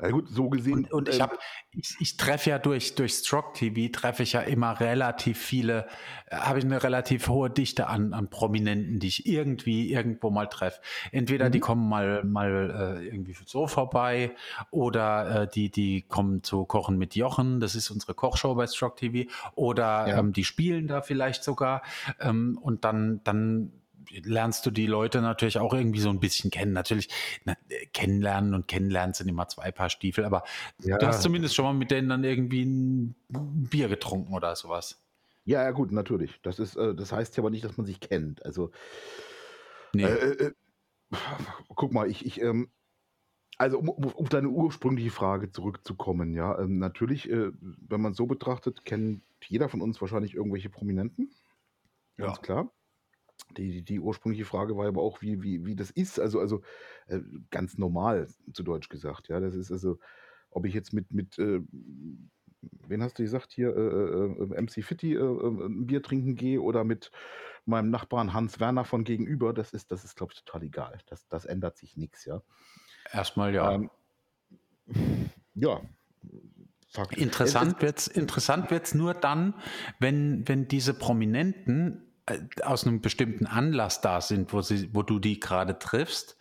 ja 0.00 0.10
gut, 0.10 0.28
so 0.28 0.48
gesehen. 0.48 0.74
Und, 0.74 0.92
und 0.92 1.08
ich, 1.08 1.16
ähm, 1.16 1.22
hab, 1.22 1.38
ich, 1.70 1.94
ich 2.00 2.16
treffe 2.16 2.50
ja 2.50 2.58
durch, 2.58 2.94
durch 2.94 3.12
Stroke 3.14 3.52
TV, 3.54 3.92
treffe 3.92 4.24
ich 4.24 4.32
ja 4.32 4.40
immer 4.40 4.80
relativ 4.80 5.38
viele, 5.38 5.86
äh, 6.26 6.36
habe 6.36 6.58
ich 6.58 6.64
eine 6.64 6.82
relativ 6.82 7.28
hohe 7.28 7.50
Dichte 7.50 7.86
an, 7.86 8.12
an 8.12 8.28
Prominenten, 8.28 8.98
die 8.98 9.08
ich 9.08 9.26
irgendwie 9.26 9.92
irgendwo 9.92 10.30
mal 10.30 10.46
treffe. 10.46 10.80
Entweder 11.12 11.48
mhm. 11.48 11.52
die 11.52 11.60
kommen 11.60 11.88
mal, 11.88 12.24
mal 12.24 12.98
äh, 13.00 13.06
irgendwie 13.06 13.36
so 13.46 13.66
vorbei 13.66 14.32
oder 14.70 15.42
äh, 15.42 15.48
die, 15.48 15.70
die 15.70 16.02
kommen 16.02 16.42
zu 16.42 16.64
Kochen 16.64 16.98
mit 16.98 17.14
Jochen, 17.14 17.60
das 17.60 17.74
ist 17.74 17.90
unsere 17.90 18.14
Kochshow 18.14 18.54
bei 18.54 18.66
Stroke 18.66 18.96
TV, 18.96 19.30
oder 19.54 20.08
ja. 20.08 20.18
ähm, 20.18 20.32
die 20.32 20.44
spielen 20.44 20.88
da 20.88 21.02
vielleicht 21.02 21.44
sogar. 21.44 21.82
Ähm, 22.20 22.58
und 22.60 22.84
dann, 22.84 23.20
dann 23.24 23.72
lernst 24.10 24.66
du 24.66 24.70
die 24.70 24.86
Leute 24.86 25.20
natürlich 25.20 25.58
auch 25.58 25.74
irgendwie 25.74 26.00
so 26.00 26.10
ein 26.10 26.20
bisschen 26.20 26.50
kennen. 26.50 26.72
Natürlich 26.72 27.08
na, 27.44 27.56
kennenlernen 27.92 28.54
und 28.54 28.68
kennenlernen 28.68 29.14
sind 29.14 29.28
immer 29.28 29.48
zwei 29.48 29.70
Paar 29.72 29.90
Stiefel, 29.90 30.24
aber 30.24 30.44
ja. 30.80 30.98
du 30.98 31.06
hast 31.06 31.22
zumindest 31.22 31.54
schon 31.54 31.64
mal 31.64 31.74
mit 31.74 31.90
denen 31.90 32.08
dann 32.08 32.24
irgendwie 32.24 32.64
ein 32.64 33.14
Bier 33.28 33.88
getrunken 33.88 34.34
oder 34.34 34.56
sowas. 34.56 35.02
Ja, 35.44 35.62
ja, 35.62 35.70
gut, 35.72 35.92
natürlich. 35.92 36.40
Das 36.42 36.58
ist, 36.58 36.76
äh, 36.76 36.94
das 36.94 37.12
heißt 37.12 37.36
ja 37.36 37.42
aber 37.42 37.50
nicht, 37.50 37.64
dass 37.64 37.76
man 37.76 37.86
sich 37.86 38.00
kennt. 38.00 38.44
Also, 38.44 38.70
nee. 39.92 40.04
Äh, 40.04 40.46
äh, 40.46 40.52
guck 41.74 41.92
mal, 41.92 42.08
ich, 42.08 42.24
ich, 42.24 42.40
ähm, 42.40 42.70
also 43.58 43.78
um, 43.78 43.88
um, 43.88 44.04
auf 44.14 44.28
deine 44.28 44.48
ursprüngliche 44.48 45.10
Frage 45.10 45.50
zurückzukommen, 45.50 46.34
ja, 46.34 46.58
ähm, 46.58 46.78
natürlich, 46.78 47.30
äh, 47.30 47.50
wenn 47.60 48.00
man 48.00 48.14
so 48.14 48.26
betrachtet, 48.26 48.84
kennt 48.84 49.22
jeder 49.44 49.68
von 49.68 49.80
uns 49.80 50.00
wahrscheinlich 50.00 50.34
irgendwelche 50.34 50.70
Prominenten. 50.70 51.32
Ganz 52.16 52.36
ja. 52.36 52.42
klar. 52.42 52.72
Die, 53.58 53.82
die 53.82 54.00
ursprüngliche 54.00 54.44
Frage 54.44 54.76
war 54.76 54.86
aber 54.86 55.02
auch, 55.02 55.22
wie, 55.22 55.42
wie, 55.42 55.64
wie 55.64 55.76
das 55.76 55.90
ist. 55.90 56.18
Also, 56.18 56.40
also 56.40 56.62
äh, 57.06 57.20
ganz 57.50 57.78
normal, 57.78 58.28
zu 58.52 58.62
Deutsch 58.62 58.88
gesagt. 58.88 59.28
Ja, 59.28 59.40
das 59.40 59.54
ist 59.54 59.70
also, 59.70 59.98
ob 60.50 60.66
ich 60.66 60.74
jetzt 60.74 60.92
mit, 60.92 61.12
mit 61.12 61.38
äh, 61.38 61.60
wen 62.86 63.02
hast 63.02 63.18
du 63.18 63.22
gesagt 63.22 63.52
hier, 63.52 63.74
äh, 63.76 63.80
äh, 63.80 64.54
äh 64.54 64.62
MC 64.62 64.84
Fitti 64.84 65.14
äh, 65.14 65.20
ein 65.20 65.86
Bier 65.86 66.02
trinken 66.02 66.36
gehe 66.36 66.60
oder 66.60 66.84
mit 66.84 67.10
meinem 67.64 67.90
Nachbarn 67.90 68.32
Hans 68.32 68.60
Werner 68.60 68.84
von 68.84 69.04
gegenüber, 69.04 69.52
das 69.52 69.72
ist, 69.72 69.90
das 69.92 70.04
ist, 70.04 70.16
glaube 70.16 70.32
ich, 70.34 70.42
total 70.42 70.64
egal. 70.64 70.98
Das, 71.06 71.26
das 71.28 71.44
ändert 71.44 71.76
sich 71.76 71.96
nichts, 71.96 72.24
ja. 72.24 72.42
Erstmal 73.12 73.54
ja. 73.54 73.72
Ähm, 73.72 73.90
ja. 75.54 75.80
Fakt. 76.88 77.16
Interessant 77.16 77.80
wird 77.80 77.98
es 77.98 78.06
interessant 78.06 78.70
wird's 78.70 78.94
nur 78.94 79.14
dann, 79.14 79.54
wenn, 79.98 80.46
wenn 80.46 80.68
diese 80.68 80.92
Prominenten 80.92 82.11
aus 82.62 82.86
einem 82.86 83.00
bestimmten 83.00 83.46
Anlass 83.46 84.00
da 84.00 84.20
sind, 84.20 84.52
wo, 84.52 84.62
sie, 84.62 84.90
wo 84.92 85.02
du 85.02 85.18
die 85.18 85.40
gerade 85.40 85.78
triffst. 85.78 86.36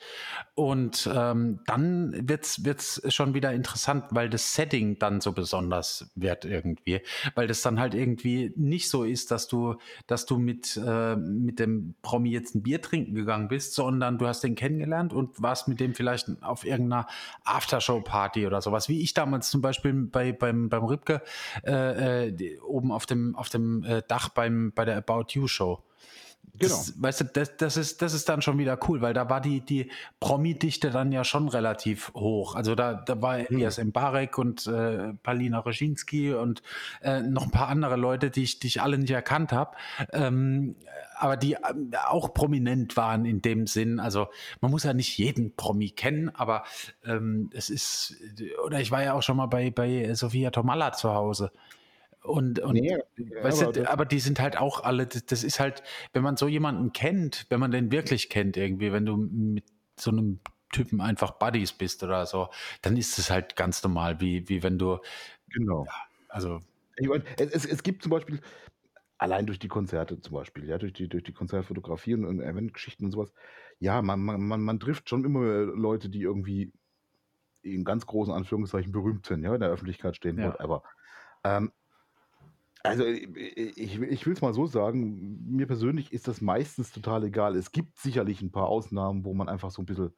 Und 0.53 1.09
ähm, 1.13 1.61
dann 1.65 2.27
wird's 2.27 2.65
wird's 2.65 3.01
schon 3.13 3.33
wieder 3.33 3.53
interessant, 3.53 4.05
weil 4.11 4.29
das 4.29 4.53
Setting 4.53 4.99
dann 4.99 5.21
so 5.21 5.31
besonders 5.31 6.11
wird 6.15 6.45
irgendwie. 6.45 7.01
Weil 7.35 7.47
das 7.47 7.61
dann 7.61 7.79
halt 7.79 7.93
irgendwie 7.93 8.53
nicht 8.55 8.89
so 8.89 9.03
ist, 9.03 9.31
dass 9.31 9.47
du, 9.47 9.75
dass 10.07 10.25
du 10.25 10.37
mit, 10.37 10.77
äh, 10.77 11.15
mit 11.15 11.59
dem 11.59 11.95
Promi 12.01 12.31
jetzt 12.31 12.55
ein 12.55 12.63
Bier 12.63 12.81
trinken 12.81 13.15
gegangen 13.15 13.47
bist, 13.47 13.73
sondern 13.73 14.17
du 14.17 14.27
hast 14.27 14.41
den 14.41 14.55
kennengelernt 14.55 15.13
und 15.13 15.41
warst 15.41 15.67
mit 15.67 15.79
dem 15.79 15.95
vielleicht 15.95 16.27
auf 16.41 16.65
irgendeiner 16.65 17.07
Aftershow-Party 17.43 18.45
oder 18.45 18.61
sowas. 18.61 18.89
Wie 18.89 19.01
ich 19.01 19.13
damals 19.13 19.49
zum 19.49 19.61
Beispiel 19.61 19.93
bei, 19.93 20.31
beim, 20.31 20.69
beim 20.69 20.83
Rübke 20.83 21.21
äh, 21.65 22.27
äh, 22.27 22.59
oben 22.59 22.91
auf 22.91 23.05
dem, 23.05 23.35
auf 23.35 23.49
dem 23.49 23.83
äh, 23.83 24.01
Dach 24.07 24.29
beim, 24.29 24.71
bei 24.73 24.85
der 24.85 24.97
About 24.97 25.27
You 25.29 25.47
Show. 25.47 25.80
Genau. 26.61 26.75
Das, 26.75 27.01
weißt 27.01 27.21
du, 27.21 27.25
das, 27.25 27.57
das, 27.57 27.77
ist, 27.77 28.01
das 28.03 28.13
ist 28.13 28.29
dann 28.29 28.43
schon 28.43 28.59
wieder 28.59 28.77
cool, 28.87 29.01
weil 29.01 29.13
da 29.15 29.29
war 29.29 29.41
die, 29.41 29.61
die 29.61 29.89
Promi-Dichte 30.19 30.91
dann 30.91 31.11
ja 31.11 31.23
schon 31.23 31.47
relativ 31.47 32.13
hoch. 32.13 32.55
Also 32.55 32.75
da, 32.75 32.93
da 32.93 33.19
war 33.19 33.39
Elias 33.39 33.79
mhm. 33.79 33.87
Mbarek 33.87 34.37
und 34.37 34.67
äh, 34.67 35.13
Palina 35.23 35.59
Reschinski 35.59 36.33
und 36.33 36.61
äh, 37.01 37.21
noch 37.21 37.43
ein 37.43 37.51
paar 37.51 37.67
andere 37.67 37.95
Leute, 37.95 38.29
die 38.29 38.43
ich, 38.43 38.59
die 38.59 38.67
ich 38.67 38.81
alle 38.81 38.99
nicht 38.99 39.09
erkannt 39.09 39.51
habe. 39.51 39.75
Ähm, 40.13 40.75
aber 41.17 41.35
die 41.35 41.53
äh, 41.53 41.57
auch 42.07 42.33
prominent 42.33 42.95
waren 42.95 43.25
in 43.25 43.41
dem 43.41 43.65
Sinn. 43.65 43.99
Also 43.99 44.27
man 44.59 44.69
muss 44.69 44.83
ja 44.83 44.93
nicht 44.93 45.17
jeden 45.17 45.55
Promi 45.55 45.89
kennen, 45.89 46.29
aber 46.29 46.63
ähm, 47.03 47.49
es 47.53 47.71
ist, 47.71 48.17
oder 48.65 48.79
ich 48.79 48.91
war 48.91 49.03
ja 49.03 49.13
auch 49.13 49.23
schon 49.23 49.37
mal 49.37 49.47
bei, 49.47 49.71
bei 49.71 50.13
Sophia 50.13 50.51
Tomalla 50.51 50.91
zu 50.91 51.11
Hause. 51.11 51.51
Und, 52.23 52.59
und 52.59 52.73
nee, 52.73 52.97
weißt 53.41 53.63
aber, 53.63 53.71
du, 53.71 53.89
aber 53.89 54.05
die 54.05 54.19
sind 54.19 54.39
halt 54.39 54.55
auch 54.57 54.83
alle, 54.83 55.07
das 55.07 55.43
ist 55.43 55.59
halt, 55.59 55.81
wenn 56.13 56.21
man 56.21 56.37
so 56.37 56.47
jemanden 56.47 56.93
kennt, 56.93 57.47
wenn 57.49 57.59
man 57.59 57.71
den 57.71 57.91
wirklich 57.91 58.29
kennt 58.29 58.57
irgendwie, 58.57 58.91
wenn 58.91 59.05
du 59.05 59.17
mit 59.17 59.65
so 59.99 60.11
einem 60.11 60.39
Typen 60.71 61.01
einfach 61.01 61.31
Buddies 61.31 61.73
bist 61.73 62.03
oder 62.03 62.25
so, 62.25 62.49
dann 62.81 62.95
ist 62.95 63.17
es 63.17 63.29
halt 63.29 63.55
ganz 63.55 63.83
normal, 63.83 64.21
wie, 64.21 64.47
wie 64.49 64.61
wenn 64.63 64.77
du. 64.77 64.99
Genau. 65.49 65.85
Ja, 65.85 65.93
also. 66.29 66.59
Ich 66.97 67.07
meine, 67.07 67.23
es, 67.37 67.65
es 67.65 67.81
gibt 67.81 68.03
zum 68.03 68.11
Beispiel, 68.11 68.39
allein 69.17 69.45
durch 69.45 69.59
die 69.59 69.67
Konzerte 69.67 70.19
zum 70.21 70.33
Beispiel, 70.33 70.67
ja, 70.67 70.77
durch 70.77 70.93
die, 70.93 71.07
durch 71.07 71.23
die 71.23 71.33
Konzertfotografie 71.33 72.13
und, 72.13 72.25
und 72.25 72.41
Eventgeschichten 72.41 73.05
und 73.05 73.11
sowas, 73.11 73.33
ja, 73.79 74.01
man, 74.01 74.19
man, 74.19 74.41
man, 74.41 74.61
man 74.61 74.79
trifft 74.79 75.09
schon 75.09 75.23
immer 75.25 75.41
Leute, 75.41 76.09
die 76.09 76.21
irgendwie 76.21 76.71
in 77.63 77.83
ganz 77.83 78.05
großen 78.05 78.33
Anführungszeichen 78.33 78.91
berühmt 78.91 79.25
sind, 79.25 79.43
ja, 79.43 79.53
in 79.53 79.61
der 79.61 79.69
Öffentlichkeit 79.69 80.15
stehen, 80.15 80.39
ja. 80.39 80.47
whatever. 80.47 80.83
Ähm, 81.43 81.71
also 82.83 83.03
äh, 83.03 83.15
ich, 83.15 83.99
ich 83.99 84.25
will 84.25 84.33
es 84.33 84.41
mal 84.41 84.53
so 84.53 84.65
sagen, 84.65 85.39
mir 85.47 85.67
persönlich 85.67 86.11
ist 86.13 86.27
das 86.27 86.41
meistens 86.41 86.91
total 86.91 87.23
egal. 87.23 87.55
Es 87.55 87.71
gibt 87.71 87.97
sicherlich 87.99 88.41
ein 88.41 88.51
paar 88.51 88.67
Ausnahmen, 88.67 89.25
wo 89.25 89.33
man 89.33 89.49
einfach 89.49 89.71
so 89.71 89.81
ein 89.81 89.85
bisschen 89.85 90.13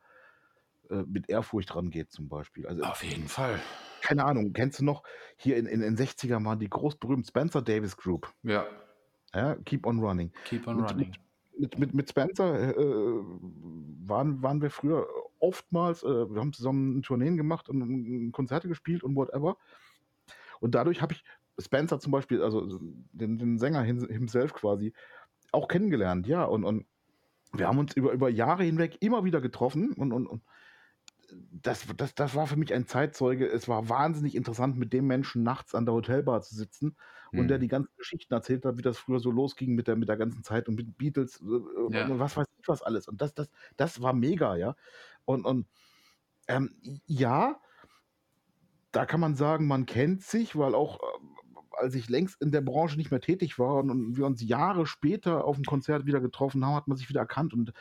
äh, 0.89 1.03
mit 1.07 1.29
Ehrfurcht 1.29 1.75
rangeht 1.75 2.11
zum 2.11 2.29
Beispiel. 2.29 2.67
Also, 2.67 2.83
Auf 2.83 3.03
jeden 3.03 3.27
Fall. 3.27 3.59
Keine 4.01 4.25
Ahnung, 4.25 4.53
kennst 4.53 4.79
du 4.79 4.85
noch, 4.85 5.03
hier 5.37 5.57
in, 5.57 5.65
in 5.65 5.81
den 5.81 5.95
60ern 5.95 6.43
waren 6.45 6.59
die 6.59 6.69
großberühmten 6.69 7.25
Spencer 7.25 7.61
Davis 7.61 7.95
Group. 7.95 8.31
Ja. 8.43 8.65
Ja, 9.33 9.55
Keep 9.65 9.87
on 9.87 9.99
Running. 9.99 10.31
Keep 10.45 10.67
on 10.67 10.77
mit, 10.77 10.91
Running. 10.91 11.11
Mit, 11.57 11.79
mit, 11.79 11.93
mit 11.93 12.09
Spencer 12.09 12.77
äh, 12.77 13.23
waren, 14.05 14.43
waren 14.43 14.61
wir 14.61 14.69
früher 14.69 15.07
oftmals, 15.39 16.03
äh, 16.03 16.07
wir 16.07 16.39
haben 16.39 16.53
zusammen 16.53 17.01
Tourneen 17.01 17.37
gemacht 17.37 17.69
und 17.69 18.31
Konzerte 18.31 18.67
gespielt 18.67 19.03
und 19.03 19.15
whatever. 19.15 19.57
Und 20.59 20.75
dadurch 20.75 21.01
habe 21.01 21.13
ich 21.13 21.23
Spencer 21.59 21.99
zum 21.99 22.11
Beispiel, 22.11 22.41
also 22.41 22.79
den, 23.11 23.37
den 23.37 23.57
Sänger 23.59 23.83
himself 23.83 24.53
quasi, 24.53 24.93
auch 25.51 25.67
kennengelernt, 25.67 26.27
ja. 26.27 26.43
Und, 26.43 26.63
und 26.63 26.85
wir 27.53 27.67
haben 27.67 27.77
uns 27.77 27.93
über, 27.93 28.11
über 28.11 28.29
Jahre 28.29 28.63
hinweg 28.63 28.97
immer 29.01 29.23
wieder 29.23 29.39
getroffen 29.39 29.93
und, 29.93 30.11
und, 30.11 30.27
und 30.27 30.43
das, 31.51 31.85
das, 31.97 32.15
das 32.15 32.35
war 32.35 32.47
für 32.47 32.57
mich 32.57 32.73
ein 32.73 32.87
Zeitzeuge. 32.87 33.47
Es 33.47 33.67
war 33.67 33.89
wahnsinnig 33.89 34.35
interessant, 34.35 34.77
mit 34.77 34.93
dem 34.93 35.07
Menschen 35.07 35.43
nachts 35.43 35.75
an 35.75 35.85
der 35.85 35.93
Hotelbar 35.93 36.41
zu 36.41 36.55
sitzen 36.55 36.95
mhm. 37.31 37.39
und 37.39 37.47
der 37.47 37.59
die 37.59 37.67
ganzen 37.67 37.95
Geschichten 37.97 38.33
erzählt 38.33 38.65
hat, 38.65 38.77
wie 38.77 38.81
das 38.81 38.97
früher 38.97 39.19
so 39.19 39.31
losging 39.31 39.73
mit 39.75 39.87
der, 39.87 39.95
mit 39.95 40.09
der 40.09 40.17
ganzen 40.17 40.43
Zeit 40.43 40.67
und 40.67 40.75
mit 40.75 40.97
Beatles 40.97 41.41
äh, 41.41 41.95
ja. 41.95 42.07
und 42.07 42.19
was 42.19 42.35
weiß 42.35 42.47
ich 42.59 42.67
was 42.67 42.81
alles. 42.81 43.07
Und 43.07 43.21
das, 43.21 43.33
das, 43.33 43.49
das 43.77 44.01
war 44.01 44.13
mega, 44.13 44.55
ja. 44.55 44.75
Und, 45.25 45.45
und 45.45 45.67
ähm, 46.47 46.75
ja, 47.05 47.59
da 48.91 49.05
kann 49.05 49.19
man 49.19 49.35
sagen, 49.35 49.67
man 49.67 49.85
kennt 49.85 50.23
sich, 50.23 50.55
weil 50.55 50.75
auch 50.75 50.99
ähm, 51.01 51.32
als 51.73 51.95
ich 51.95 52.09
längst 52.09 52.41
in 52.41 52.51
der 52.51 52.61
Branche 52.61 52.97
nicht 52.97 53.11
mehr 53.11 53.21
tätig 53.21 53.59
war 53.59 53.75
und, 53.75 54.17
wir 54.17 54.25
uns 54.25 54.41
Jahre 54.41 54.85
später 54.85 55.45
auf 55.45 55.55
dem 55.55 55.65
Konzert 55.65 56.05
wieder 56.05 56.21
getroffen 56.21 56.65
haben, 56.65 56.75
hat 56.75 56.87
man 56.87 56.97
sich 56.97 57.09
wieder 57.09 57.21
erkannt 57.21 57.53
und 57.53 57.73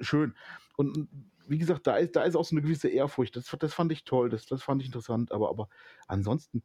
schön. 0.00 0.34
Und 0.76 1.08
wie 1.46 1.58
gesagt, 1.58 1.86
da 1.86 1.96
ist, 1.96 2.16
da 2.16 2.22
ist 2.22 2.36
auch 2.36 2.44
so 2.44 2.54
eine 2.54 2.62
gewisse 2.62 2.88
Ehrfurcht. 2.88 3.36
Das, 3.36 3.46
das 3.58 3.74
fand 3.74 3.92
ich 3.92 4.04
toll, 4.04 4.30
das, 4.30 4.46
das 4.46 4.62
fand 4.62 4.82
ich 4.82 4.88
interessant, 4.88 5.32
aber, 5.32 5.50
aber 5.50 5.68
ansonsten, 6.06 6.62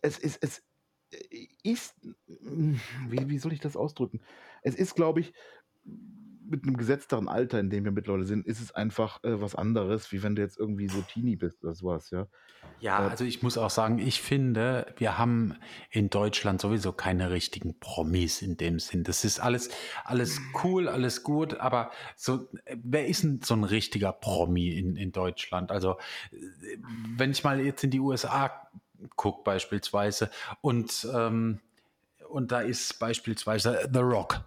es 0.00 0.18
ist, 0.18 0.42
es 0.42 0.62
ist, 1.62 1.94
wie, 2.26 3.28
wie 3.28 3.38
soll 3.38 3.52
ich 3.52 3.60
das 3.60 3.76
ausdrücken? 3.76 4.20
Es 4.62 4.74
ist, 4.74 4.94
glaube 4.94 5.20
ich, 5.20 5.32
mit 6.46 6.64
einem 6.64 6.76
gesetzteren 6.76 7.28
Alter, 7.28 7.58
in 7.60 7.70
dem 7.70 7.84
wir 7.84 7.92
mittlerweile 7.92 8.24
sind, 8.24 8.46
ist 8.46 8.60
es 8.60 8.72
einfach 8.72 9.22
äh, 9.24 9.40
was 9.40 9.54
anderes, 9.54 10.12
wie 10.12 10.22
wenn 10.22 10.36
du 10.36 10.42
jetzt 10.42 10.58
irgendwie 10.58 10.88
so 10.88 11.00
Teenie 11.02 11.36
bist 11.36 11.64
oder 11.64 11.74
sowas, 11.74 12.10
ja. 12.10 12.26
Ja, 12.80 13.06
äh, 13.06 13.10
also 13.10 13.24
ich 13.24 13.42
muss 13.42 13.58
auch 13.58 13.70
sagen, 13.70 13.98
ich 13.98 14.20
finde, 14.20 14.86
wir 14.96 15.18
haben 15.18 15.56
in 15.90 16.10
Deutschland 16.10 16.60
sowieso 16.60 16.92
keine 16.92 17.30
richtigen 17.30 17.78
Promis 17.78 18.42
in 18.42 18.56
dem 18.56 18.78
Sinn. 18.78 19.04
Das 19.04 19.24
ist 19.24 19.40
alles, 19.40 19.70
alles 20.04 20.40
cool, 20.62 20.88
alles 20.88 21.22
gut, 21.22 21.54
aber 21.54 21.90
so, 22.16 22.48
wer 22.82 23.06
ist 23.06 23.22
denn 23.22 23.40
so 23.42 23.54
ein 23.54 23.64
richtiger 23.64 24.12
Promi 24.12 24.68
in, 24.68 24.96
in 24.96 25.12
Deutschland? 25.12 25.70
Also, 25.70 25.96
wenn 27.16 27.30
ich 27.30 27.44
mal 27.44 27.60
jetzt 27.60 27.84
in 27.84 27.90
die 27.90 28.00
USA 28.00 28.68
gucke 29.16 29.42
beispielsweise 29.44 30.30
und, 30.60 31.06
ähm, 31.12 31.60
und 32.28 32.52
da 32.52 32.60
ist 32.60 32.98
beispielsweise 32.98 33.88
The 33.92 34.00
Rock 34.00 34.44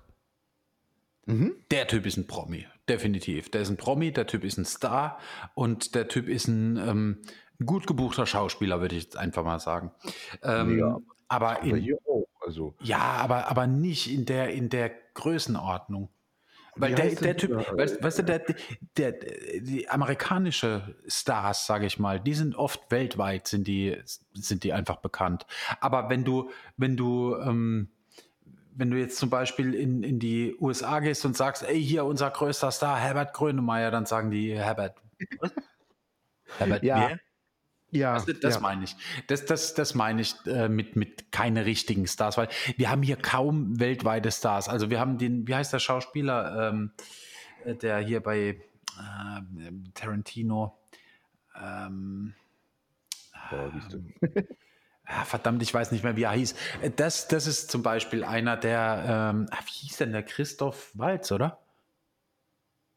Mhm. 1.27 1.55
Der 1.71 1.87
Typ 1.87 2.05
ist 2.05 2.17
ein 2.17 2.25
Promi, 2.25 2.65
definitiv. 2.89 3.51
Der 3.51 3.61
ist 3.61 3.69
ein 3.69 3.77
Promi, 3.77 4.11
der 4.11 4.27
Typ 4.27 4.43
ist 4.43 4.57
ein 4.57 4.65
Star 4.65 5.19
und 5.53 5.93
der 5.93 6.07
Typ 6.07 6.27
ist 6.27 6.47
ein 6.47 6.77
ähm, 6.77 7.21
gut 7.63 7.85
gebuchter 7.85 8.25
Schauspieler, 8.25 8.81
würde 8.81 8.95
ich 8.95 9.03
jetzt 9.03 9.17
einfach 9.17 9.43
mal 9.43 9.59
sagen. 9.59 9.91
Ähm, 10.41 10.79
ja, 10.79 10.97
aber, 11.27 11.61
in, 11.63 11.75
hier 11.75 11.97
auch, 12.07 12.27
also. 12.41 12.75
Ja, 12.81 12.99
aber, 12.99 13.49
aber 13.49 13.67
nicht 13.67 14.11
in 14.11 14.25
der, 14.25 14.53
in 14.53 14.69
der 14.69 14.89
Größenordnung. 15.13 16.09
Weil 16.79 16.93
der, 16.93 17.15
der 17.15 17.35
Typ, 17.35 17.51
weißt, 17.51 18.03
weißt, 18.03 18.19
du, 18.19 18.23
der, 18.23 18.45
der, 18.97 19.11
die 19.11 19.89
amerikanische 19.89 20.95
Stars, 21.07 21.65
sage 21.65 21.87
ich 21.87 21.99
mal, 21.99 22.19
die 22.19 22.35
sind 22.35 22.55
oft 22.55 22.91
weltweit, 22.91 23.47
sind 23.47 23.67
die, 23.67 23.97
sind 24.33 24.63
die 24.63 24.73
einfach 24.73 24.97
bekannt. 24.97 25.47
Aber 25.81 26.09
wenn 26.09 26.23
du, 26.23 26.51
wenn 26.77 26.95
du, 26.95 27.35
ähm, 27.35 27.89
wenn 28.77 28.91
du 28.91 28.97
jetzt 28.97 29.17
zum 29.17 29.29
Beispiel 29.29 29.73
in, 29.73 30.03
in 30.03 30.19
die 30.19 30.55
USA 30.59 30.99
gehst 30.99 31.25
und 31.25 31.35
sagst, 31.35 31.63
ey, 31.63 31.83
hier 31.83 32.05
unser 32.05 32.29
größter 32.29 32.71
Star, 32.71 32.99
Herbert 32.99 33.33
Grönemeyer, 33.33 33.91
dann 33.91 34.05
sagen 34.05 34.29
die, 34.29 34.55
Herbert, 34.55 34.95
Herbert, 36.57 36.83
ja. 36.83 37.09
wer? 37.09 37.19
Ja, 37.89 38.13
das, 38.15 38.25
das 38.41 38.55
ja. 38.55 38.61
meine 38.61 38.83
ich. 38.83 38.95
Das, 39.27 39.45
das, 39.45 39.73
das 39.73 39.95
meine 39.95 40.21
ich 40.21 40.35
äh, 40.45 40.67
mit, 40.67 40.95
mit 40.95 41.31
keine 41.31 41.65
richtigen 41.65 42.05
Stars, 42.05 42.37
weil 42.37 42.49
wir 42.75 42.89
haben 42.89 43.01
hier 43.01 43.15
kaum 43.15 43.79
weltweite 43.79 44.29
Stars. 44.29 44.67
Also 44.67 44.89
wir 44.89 44.99
haben 44.99 45.17
den, 45.17 45.47
wie 45.47 45.55
heißt 45.55 45.71
der 45.71 45.79
Schauspieler, 45.79 46.69
ähm, 46.69 46.91
äh, 47.63 47.75
der 47.75 47.99
hier 47.99 48.21
bei 48.21 48.39
äh, 48.39 49.71
Tarantino 49.93 50.77
ähm, 51.55 52.33
oh, 53.51 53.55
Ah, 53.55 53.71
verdammt, 55.25 55.61
ich 55.61 55.73
weiß 55.73 55.91
nicht 55.91 56.03
mehr, 56.03 56.15
wie 56.15 56.23
er 56.23 56.31
hieß. 56.31 56.55
Äh, 56.81 56.91
das, 56.95 57.27
das 57.27 57.47
ist 57.47 57.71
zum 57.71 57.83
Beispiel 57.83 58.23
einer 58.23 58.57
der, 58.57 59.31
ähm, 59.33 59.47
ah, 59.51 59.59
wie 59.65 59.87
hieß 59.87 59.97
denn 59.97 60.11
der 60.11 60.23
Christoph 60.23 60.91
Walz, 60.93 61.31
oder? 61.31 61.59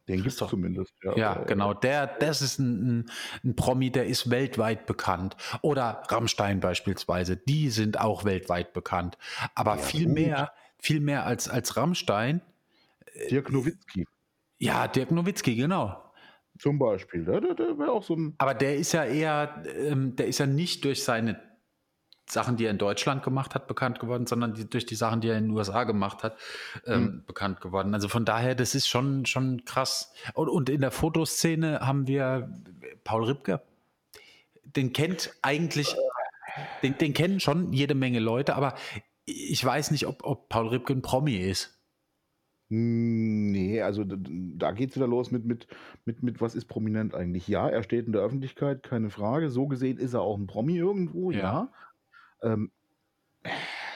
Den 0.08 0.22
gibt 0.22 0.28
es 0.28 0.36
zumindest. 0.36 0.92
Ja, 1.04 1.16
ja 1.16 1.34
genau. 1.44 1.72
Der, 1.72 2.08
das 2.08 2.42
ist 2.42 2.58
ein, 2.58 3.02
ein, 3.04 3.10
ein, 3.44 3.54
Promi, 3.54 3.90
der 3.92 4.06
ist 4.06 4.28
weltweit 4.28 4.86
bekannt. 4.86 5.36
Oder 5.62 6.02
Rammstein 6.08 6.58
beispielsweise, 6.58 7.36
die 7.36 7.70
sind 7.70 8.00
auch 8.00 8.24
weltweit 8.24 8.72
bekannt. 8.72 9.16
Aber 9.54 9.76
ja, 9.76 9.82
viel 9.82 10.06
gut. 10.06 10.14
mehr, 10.14 10.52
viel 10.78 11.00
mehr 11.00 11.26
als, 11.26 11.48
als 11.48 11.76
Rammstein. 11.76 12.40
Äh, 13.14 13.28
Dirk 13.28 13.52
Nowitzki. 13.52 14.04
Ja, 14.58 14.88
Dirk 14.88 15.12
Nowitzki, 15.12 15.54
genau. 15.54 16.12
Zum 16.58 16.78
Beispiel. 16.78 17.24
Der, 17.24 17.40
der, 17.40 17.54
der 17.54 17.78
wäre 17.78 17.92
auch 17.92 18.02
so 18.02 18.16
ein. 18.16 18.34
Aber 18.38 18.54
der 18.54 18.76
ist 18.76 18.92
ja 18.92 19.04
eher, 19.04 19.62
ähm, 19.76 20.16
der 20.16 20.26
ist 20.26 20.38
ja 20.38 20.46
nicht 20.46 20.84
durch 20.84 21.04
seine 21.04 21.40
Sachen, 22.30 22.56
die 22.56 22.64
er 22.64 22.70
in 22.70 22.78
Deutschland 22.78 23.22
gemacht 23.22 23.54
hat, 23.54 23.66
bekannt 23.66 23.98
geworden, 23.98 24.26
sondern 24.26 24.54
die, 24.54 24.68
durch 24.68 24.86
die 24.86 24.94
Sachen, 24.94 25.20
die 25.20 25.28
er 25.28 25.38
in 25.38 25.44
den 25.44 25.56
USA 25.56 25.84
gemacht 25.84 26.22
hat, 26.22 26.36
ähm, 26.86 27.02
mhm. 27.02 27.24
bekannt 27.26 27.60
geworden. 27.60 27.94
Also 27.94 28.08
von 28.08 28.24
daher, 28.24 28.54
das 28.54 28.74
ist 28.74 28.88
schon, 28.88 29.26
schon 29.26 29.64
krass. 29.64 30.12
Und, 30.34 30.48
und 30.48 30.68
in 30.68 30.80
der 30.80 30.90
Fotoszene 30.90 31.80
haben 31.80 32.06
wir 32.06 32.48
Paul 33.04 33.24
Ripke. 33.24 33.60
Den 34.64 34.92
kennt 34.92 35.34
eigentlich, 35.42 35.94
den, 36.82 36.96
den 36.98 37.12
kennen 37.12 37.40
schon 37.40 37.72
jede 37.72 37.94
Menge 37.94 38.20
Leute, 38.20 38.54
aber 38.54 38.74
ich 39.24 39.64
weiß 39.64 39.90
nicht, 39.90 40.06
ob, 40.06 40.24
ob 40.24 40.48
Paul 40.48 40.68
Ripke 40.68 40.92
ein 40.92 41.02
Promi 41.02 41.36
ist. 41.36 41.76
Nee, 42.72 43.82
also 43.82 44.04
da 44.06 44.70
geht 44.70 44.90
es 44.90 44.96
wieder 44.96 45.08
los 45.08 45.32
mit 45.32 45.44
mit 45.44 45.66
mit 46.04 46.22
mit 46.22 46.40
was 46.40 46.54
ist 46.54 46.66
prominent 46.66 47.16
eigentlich? 47.16 47.48
Ja, 47.48 47.68
er 47.68 47.82
steht 47.82 48.06
in 48.06 48.12
der 48.12 48.22
Öffentlichkeit, 48.22 48.84
keine 48.84 49.10
Frage. 49.10 49.50
So 49.50 49.66
gesehen 49.66 49.98
ist 49.98 50.14
er 50.14 50.20
auch 50.20 50.38
ein 50.38 50.46
Promi 50.46 50.76
irgendwo, 50.76 51.32
ja. 51.32 51.38
Ja. 51.38 51.72
Ähm, 52.42 52.72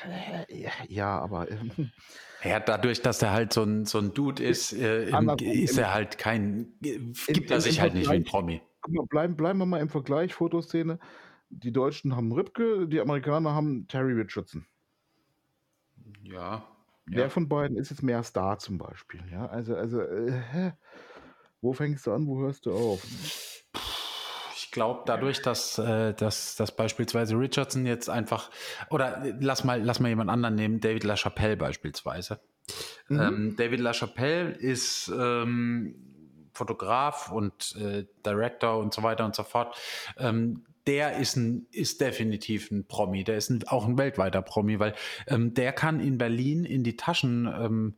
äh, 0.09 0.45
ja, 0.89 1.19
aber, 1.19 1.51
ähm 1.51 1.73
Ja, 2.43 2.61
dadurch, 2.61 3.01
dass 3.01 3.23
er 3.23 3.33
halt 3.33 3.53
so 3.53 3.63
ein 3.63 3.87
so 3.87 3.99
'n 3.99 4.13
Dude 4.13 4.43
ist, 4.43 4.73
äh, 4.75 5.11
ist 5.11 5.79
er 5.79 5.95
halt 5.95 6.19
kein 6.19 6.79
äh, 6.85 6.99
gibt 7.33 7.51
er 7.51 7.61
sich 7.61 7.81
halt 7.81 7.95
nicht 7.95 8.11
wie 8.11 8.17
ein 8.17 8.25
Promi. 8.25 8.61
Guck 8.83 8.95
mal, 8.95 9.07
bleiben 9.07 9.37
bleiben 9.37 9.59
wir 9.61 9.67
mal 9.67 9.81
im 9.81 9.89
Vergleich, 9.89 10.35
Fotoszene. 10.35 10.99
Die 11.49 11.73
Deutschen 11.73 12.17
haben 12.17 12.33
Ripke, 12.33 12.87
die 12.89 13.01
Amerikaner 13.01 13.55
haben 13.55 13.87
Terry 13.89 14.13
Richardson. 14.13 14.67
Ja. 16.23 16.65
Wer 17.07 17.31
von 17.31 17.49
beiden 17.49 17.77
ist 17.77 17.91
jetzt 17.91 18.03
mehr 18.03 18.23
Star 18.23 18.59
zum 18.59 18.79
Beispiel? 18.79 19.23
Ja, 19.31 19.47
also, 19.47 19.75
also, 19.77 20.01
äh, 20.01 20.73
wo 21.61 21.73
fängst 21.73 22.07
du 22.07 22.13
an, 22.13 22.27
wo 22.27 22.41
hörst 22.41 22.67
du 22.67 22.73
auf? 22.73 23.07
Ich 24.75 24.77
glaube, 24.77 25.05
dadurch, 25.07 25.41
dass, 25.41 25.79
äh, 25.79 26.15
dass, 26.15 26.57
dass 26.57 26.75
beispielsweise 26.75 27.39
Richardson 27.39 27.87
jetzt 27.87 28.11
einfach, 28.11 28.51
oder 28.91 29.23
lass 29.39 29.63
mal, 29.63 29.81
lass 29.81 30.01
mal 30.01 30.09
jemand 30.09 30.31
anderen 30.31 30.57
nehmen, 30.57 30.81
David 30.81 31.05
LaChapelle 31.05 31.57
beispielsweise. 31.57 32.41
Mhm. 33.07 33.21
Ähm, 33.21 33.55
David 33.57 33.79
LaChapelle 33.79 34.51
ist 34.51 35.13
ähm, 35.17 35.95
Fotograf 36.53 37.31
und 37.31 37.77
äh, 37.77 38.07
Director 38.27 38.79
und 38.79 38.93
so 38.93 39.05
weiter 39.05 39.25
und 39.25 39.37
so 39.37 39.45
fort. 39.45 39.77
Ähm, 40.19 40.65
der 40.87 41.17
ist, 41.17 41.37
ein, 41.37 41.67
ist 41.71 42.01
definitiv 42.01 42.71
ein 42.71 42.87
Promi, 42.87 43.25
der 43.25 43.37
ist 43.37 43.51
ein, 43.51 43.67
auch 43.69 43.87
ein 43.87 43.97
weltweiter 43.97 44.43
Promi, 44.43 44.79
weil 44.79 44.95
ähm, 45.27 45.55
der 45.55 45.73
kann 45.73 46.01
in 46.01 46.19
Berlin 46.19 46.65
in 46.65 46.85
die 46.85 46.97
Taschengalerie 46.97 47.95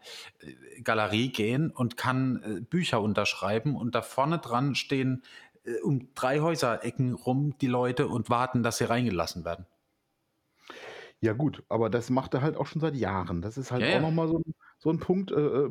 ähm, 1.27 1.33
gehen 1.33 1.71
und 1.71 1.97
kann 1.97 2.43
äh, 2.45 2.61
Bücher 2.61 3.01
unterschreiben 3.01 3.75
und 3.77 3.95
da 3.95 4.03
vorne 4.03 4.39
dran 4.39 4.75
stehen 4.75 5.23
äh, 5.67 5.81
um 5.83 6.15
drei 6.15 6.41
Häuserecken 6.41 7.15
rum 7.15 7.57
die 7.61 7.67
Leute 7.67 8.09
und 8.09 8.31
warten, 8.31 8.63
dass 8.63 8.79
sie 8.79 8.89
reingelassen 8.89 9.45
werden. 9.45 9.67
Ja 11.21 11.33
gut, 11.33 11.65
aber 11.69 11.89
das 11.89 12.11
macht 12.11 12.35
er 12.35 12.43
halt 12.43 12.57
auch 12.57 12.67
schon 12.67 12.81
seit 12.81 12.95
Jahren. 12.95 13.41
Das 13.41 13.57
ist 13.57 13.73
halt 13.73 13.83
ja, 13.83 13.89
auch 13.89 13.93
ja. 13.95 14.01
nochmal 14.01 14.29
so, 14.29 14.43
so 14.79 14.91
ein 14.91 14.99
Punkt, 14.99 15.31
äh, 15.31 15.35
äh, 15.35 15.71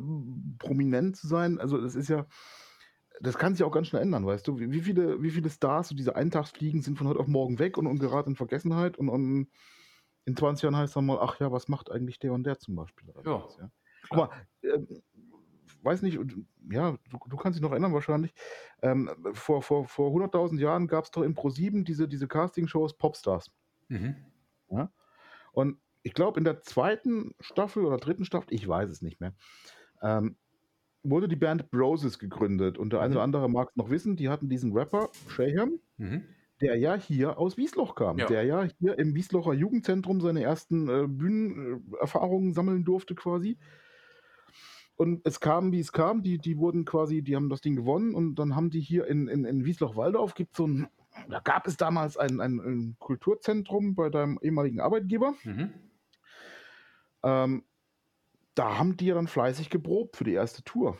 prominent 0.58 1.16
zu 1.16 1.28
sein. 1.28 1.60
Also 1.60 1.80
das 1.80 1.94
ist 1.94 2.08
ja, 2.08 2.26
das 3.20 3.38
kann 3.38 3.54
sich 3.54 3.64
auch 3.64 3.70
ganz 3.70 3.88
schnell 3.88 4.02
ändern, 4.02 4.26
weißt 4.26 4.46
du? 4.46 4.58
Wie, 4.58 4.80
viele, 4.80 5.22
wie 5.22 5.30
viele 5.30 5.48
Stars, 5.48 5.88
so 5.88 5.94
diese 5.94 6.16
Eintagsfliegen, 6.16 6.82
sind 6.82 6.98
von 6.98 7.08
heute 7.08 7.20
auf 7.20 7.28
morgen 7.28 7.58
weg 7.58 7.78
und, 7.78 7.86
und 7.86 8.00
geraten 8.00 8.30
in 8.30 8.36
Vergessenheit 8.36 8.98
und, 8.98 9.08
und 9.08 9.48
in 10.24 10.36
20 10.36 10.64
Jahren 10.64 10.76
heißt 10.76 10.96
dann 10.96 11.06
mal, 11.06 11.18
ach 11.20 11.38
ja, 11.38 11.52
was 11.52 11.68
macht 11.68 11.90
eigentlich 11.90 12.18
der 12.18 12.32
und 12.32 12.44
der 12.44 12.58
zum 12.58 12.74
Beispiel? 12.74 13.14
Ja. 13.24 13.48
Ja? 13.58 13.70
Aber 14.10 14.30
äh, 14.62 14.78
weiß 15.86 16.02
nicht, 16.02 16.18
ja, 16.70 16.98
du, 17.10 17.18
du, 17.26 17.36
kannst 17.36 17.56
dich 17.56 17.62
noch 17.62 17.70
erinnern 17.70 17.94
wahrscheinlich. 17.94 18.34
Ähm, 18.82 19.10
vor 19.32 19.62
vor, 19.62 19.86
vor 19.86 20.10
100.000 20.10 20.58
Jahren 20.58 20.88
gab 20.88 21.04
es 21.04 21.10
doch 21.10 21.22
in 21.22 21.34
Pro7 21.34 21.84
diese, 21.84 22.08
diese 22.08 22.28
Castingshows 22.28 22.98
Popstars. 22.98 23.50
Mhm. 23.88 24.16
Ja? 24.70 24.92
Und 25.52 25.78
ich 26.02 26.12
glaube, 26.12 26.38
in 26.38 26.44
der 26.44 26.60
zweiten 26.62 27.34
Staffel 27.40 27.84
oder 27.84 27.96
dritten 27.96 28.24
Staffel, 28.24 28.52
ich 28.52 28.68
weiß 28.68 28.90
es 28.90 29.02
nicht 29.02 29.20
mehr, 29.20 29.34
ähm, 30.02 30.36
wurde 31.02 31.28
die 31.28 31.36
Band 31.36 31.70
Broses 31.70 32.18
gegründet. 32.18 32.78
Und 32.78 32.92
der 32.92 33.00
eine 33.00 33.10
mhm. 33.10 33.16
oder 33.16 33.24
andere 33.24 33.50
mag 33.50 33.70
es 33.70 33.76
noch 33.76 33.90
wissen, 33.90 34.16
die 34.16 34.28
hatten 34.28 34.48
diesen 34.48 34.72
Rapper, 34.72 35.08
Shayham, 35.28 35.78
mhm. 35.96 36.24
der 36.60 36.76
ja 36.76 36.94
hier 36.94 37.38
aus 37.38 37.56
Wiesloch 37.56 37.94
kam, 37.94 38.18
ja. 38.18 38.26
der 38.26 38.44
ja 38.44 38.68
hier 38.78 38.98
im 38.98 39.14
Wieslocher 39.14 39.52
Jugendzentrum 39.52 40.20
seine 40.20 40.42
ersten 40.42 40.88
äh, 40.88 41.06
Bühnenerfahrungen 41.08 42.52
sammeln 42.52 42.84
durfte 42.84 43.14
quasi. 43.14 43.58
Und 44.96 45.20
es 45.26 45.40
kam, 45.40 45.72
wie 45.72 45.80
es 45.80 45.92
kam, 45.92 46.22
die, 46.22 46.38
die 46.38 46.58
wurden 46.58 46.84
quasi, 46.84 47.22
die 47.22 47.36
haben 47.36 47.50
das 47.50 47.60
Ding 47.60 47.76
gewonnen 47.76 48.14
und 48.14 48.36
dann 48.36 48.56
haben 48.56 48.70
die 48.70 48.80
hier 48.80 49.06
in, 49.06 49.28
in, 49.28 49.44
in 49.44 49.64
Wiesloch-Waldorf, 49.64 50.34
gibt 50.34 50.56
so 50.56 50.66
ein, 50.66 50.88
da 51.28 51.40
gab 51.40 51.66
es 51.66 51.76
damals 51.76 52.16
ein, 52.16 52.40
ein, 52.40 52.58
ein 52.58 52.96
Kulturzentrum 52.98 53.94
bei 53.94 54.08
deinem 54.08 54.38
ehemaligen 54.42 54.80
Arbeitgeber. 54.80 55.34
Mhm. 55.44 55.74
Ähm, 57.22 57.64
da 58.54 58.78
haben 58.78 58.96
die 58.96 59.06
ja 59.06 59.14
dann 59.14 59.28
fleißig 59.28 59.68
geprobt 59.68 60.16
für 60.16 60.24
die 60.24 60.32
erste 60.32 60.62
Tour. 60.64 60.96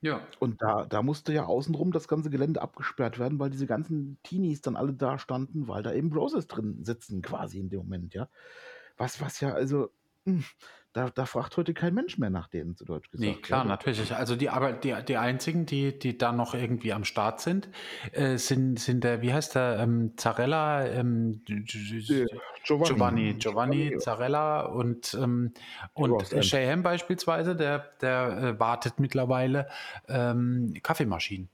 Ja. 0.00 0.26
Und 0.40 0.60
da, 0.60 0.84
da 0.86 1.02
musste 1.02 1.32
ja 1.32 1.44
außenrum 1.44 1.92
das 1.92 2.08
ganze 2.08 2.28
Gelände 2.28 2.60
abgesperrt 2.60 3.18
werden, 3.18 3.38
weil 3.38 3.50
diese 3.50 3.66
ganzen 3.66 4.18
Teenies 4.24 4.60
dann 4.60 4.74
alle 4.74 4.94
da 4.94 5.18
standen, 5.18 5.68
weil 5.68 5.82
da 5.82 5.92
eben 5.92 6.10
Broses 6.10 6.48
drin 6.48 6.82
sitzen, 6.82 7.22
quasi 7.22 7.60
in 7.60 7.68
dem 7.68 7.80
Moment, 7.80 8.14
ja. 8.14 8.28
Was, 8.96 9.20
was 9.20 9.40
ja, 9.40 9.52
also, 9.52 9.90
hm, 10.24 10.44
da, 10.92 11.08
da 11.10 11.26
fragt 11.26 11.56
heute 11.56 11.74
kein 11.74 11.94
Mensch 11.94 12.18
mehr 12.18 12.30
nach 12.30 12.48
denen, 12.48 12.76
zu 12.76 12.84
Deutsch 12.84 13.10
gesagt. 13.10 13.28
Nee, 13.28 13.40
klar, 13.40 13.64
ja. 13.64 13.68
natürlich. 13.68 14.14
Also 14.14 14.36
die, 14.36 14.50
aber 14.50 14.72
die, 14.72 14.94
die 15.06 15.16
einzigen, 15.16 15.66
die, 15.66 15.98
die 15.98 16.18
da 16.18 16.32
noch 16.32 16.54
irgendwie 16.54 16.92
am 16.92 17.04
Start 17.04 17.40
sind, 17.40 17.68
äh, 18.12 18.36
sind, 18.36 18.78
sind 18.78 19.04
der, 19.04 19.22
wie 19.22 19.32
heißt 19.32 19.54
der, 19.54 19.78
ähm, 19.80 20.12
Zarella, 20.16 20.86
ähm, 20.86 21.42
Giovanni, 21.46 22.84
Giovanni, 22.84 23.34
Giovanni 23.34 23.98
Zarella 23.98 24.66
und, 24.66 25.14
ähm, 25.14 25.52
und 25.94 26.22
Shayham 26.44 26.82
beispielsweise, 26.82 27.56
der, 27.56 27.78
der 28.00 28.38
äh, 28.38 28.60
wartet 28.60 29.00
mittlerweile 29.00 29.68
ähm, 30.08 30.74
Kaffeemaschinen. 30.82 31.48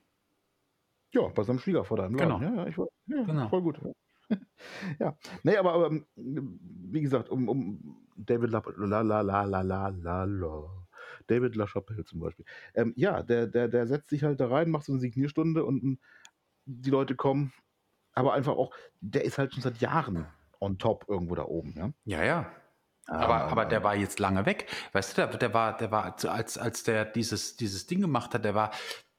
Ja, 1.13 1.29
bei 1.29 1.43
seinem 1.43 1.59
Schwiegervater. 1.59 2.09
Genau. 2.09 2.41
Ja, 2.41 2.55
ja, 2.55 2.67
ich 2.67 2.77
war, 2.77 2.89
ja, 3.07 3.23
genau. 3.23 3.49
voll 3.49 3.63
gut. 3.63 3.79
ja, 4.99 5.17
nee, 5.43 5.57
aber, 5.57 5.73
aber 5.73 6.01
wie 6.17 7.01
gesagt, 7.01 7.31
um, 7.31 7.49
um 7.49 8.07
David 8.17 8.51
La, 8.51 8.63
la, 8.77 9.01
la, 9.01 9.21
la, 9.21 9.43
la, 9.43 9.63
la, 9.63 9.89
la, 9.89 10.25
la. 10.25 10.79
David 11.27 11.57
LaChapelle 11.57 12.05
zum 12.05 12.21
Beispiel. 12.21 12.45
Ähm, 12.75 12.93
ja, 12.97 13.23
der, 13.23 13.47
der, 13.47 13.69
der 13.69 13.87
setzt 13.87 14.11
sich 14.11 14.25
halt 14.25 14.41
da 14.41 14.49
rein, 14.49 14.71
macht 14.71 14.85
so 14.85 14.93
eine 14.93 15.01
Signierstunde 15.01 15.65
und 15.65 15.99
die 16.65 16.91
Leute 16.91 17.15
kommen, 17.15 17.53
aber 18.13 18.35
einfach 18.35 18.57
auch, 18.57 18.75
der 19.01 19.25
ist 19.25 19.39
halt 19.39 19.53
schon 19.53 19.63
seit 19.63 19.79
Jahren 19.79 20.27
on 20.61 20.79
top 20.79 21.05
irgendwo 21.09 21.35
da 21.35 21.45
oben, 21.45 21.75
ja. 21.77 21.91
Ja, 22.05 22.25
ja. 22.25 22.53
Aber, 23.07 23.45
aber 23.45 23.65
der 23.65 23.83
war 23.83 23.97
jetzt 23.97 24.19
lange 24.19 24.45
weg. 24.45 24.67
Weißt 24.93 25.17
du, 25.17 25.23
der, 25.23 25.39
der 25.39 25.55
war, 25.55 25.77
der 25.77 25.91
war, 25.91 26.17
als, 26.29 26.59
als 26.59 26.83
der 26.83 27.07
dieses, 27.07 27.57
dieses 27.57 27.87
Ding 27.87 28.03
gemacht 28.03 28.35
hat, 28.35 28.45
der 28.45 28.55
war, 28.55 28.71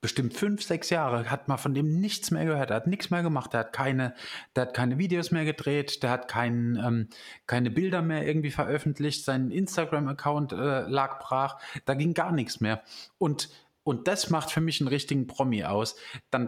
bestimmt 0.01 0.33
fünf, 0.33 0.63
sechs 0.63 0.89
Jahre, 0.89 1.29
hat 1.29 1.47
man 1.47 1.57
von 1.57 1.73
dem 1.73 1.99
nichts 1.99 2.31
mehr 2.31 2.45
gehört. 2.45 2.69
Er 2.69 2.77
hat 2.77 2.87
nichts 2.87 3.09
mehr 3.09 3.23
gemacht. 3.23 3.53
Er 3.53 3.61
hat 3.61 3.73
keine, 3.73 4.13
der 4.55 4.63
hat 4.63 4.73
keine 4.73 4.97
Videos 4.97 5.31
mehr 5.31 5.45
gedreht. 5.45 6.03
Der 6.03 6.09
hat 6.09 6.27
kein, 6.27 6.81
ähm, 6.83 7.09
keine 7.47 7.69
Bilder 7.69 8.01
mehr 8.01 8.25
irgendwie 8.25 8.51
veröffentlicht. 8.51 9.25
Sein 9.25 9.51
Instagram-Account 9.51 10.53
äh, 10.53 10.81
lag 10.81 11.19
brach. 11.19 11.59
Da 11.85 11.93
ging 11.93 12.13
gar 12.13 12.31
nichts 12.31 12.61
mehr. 12.61 12.81
Und 13.17 13.49
und 13.83 14.07
das 14.07 14.29
macht 14.29 14.51
für 14.51 14.61
mich 14.61 14.81
einen 14.81 14.87
richtigen 14.87 15.25
Promi 15.25 15.63
aus. 15.63 15.95
Dann 16.29 16.47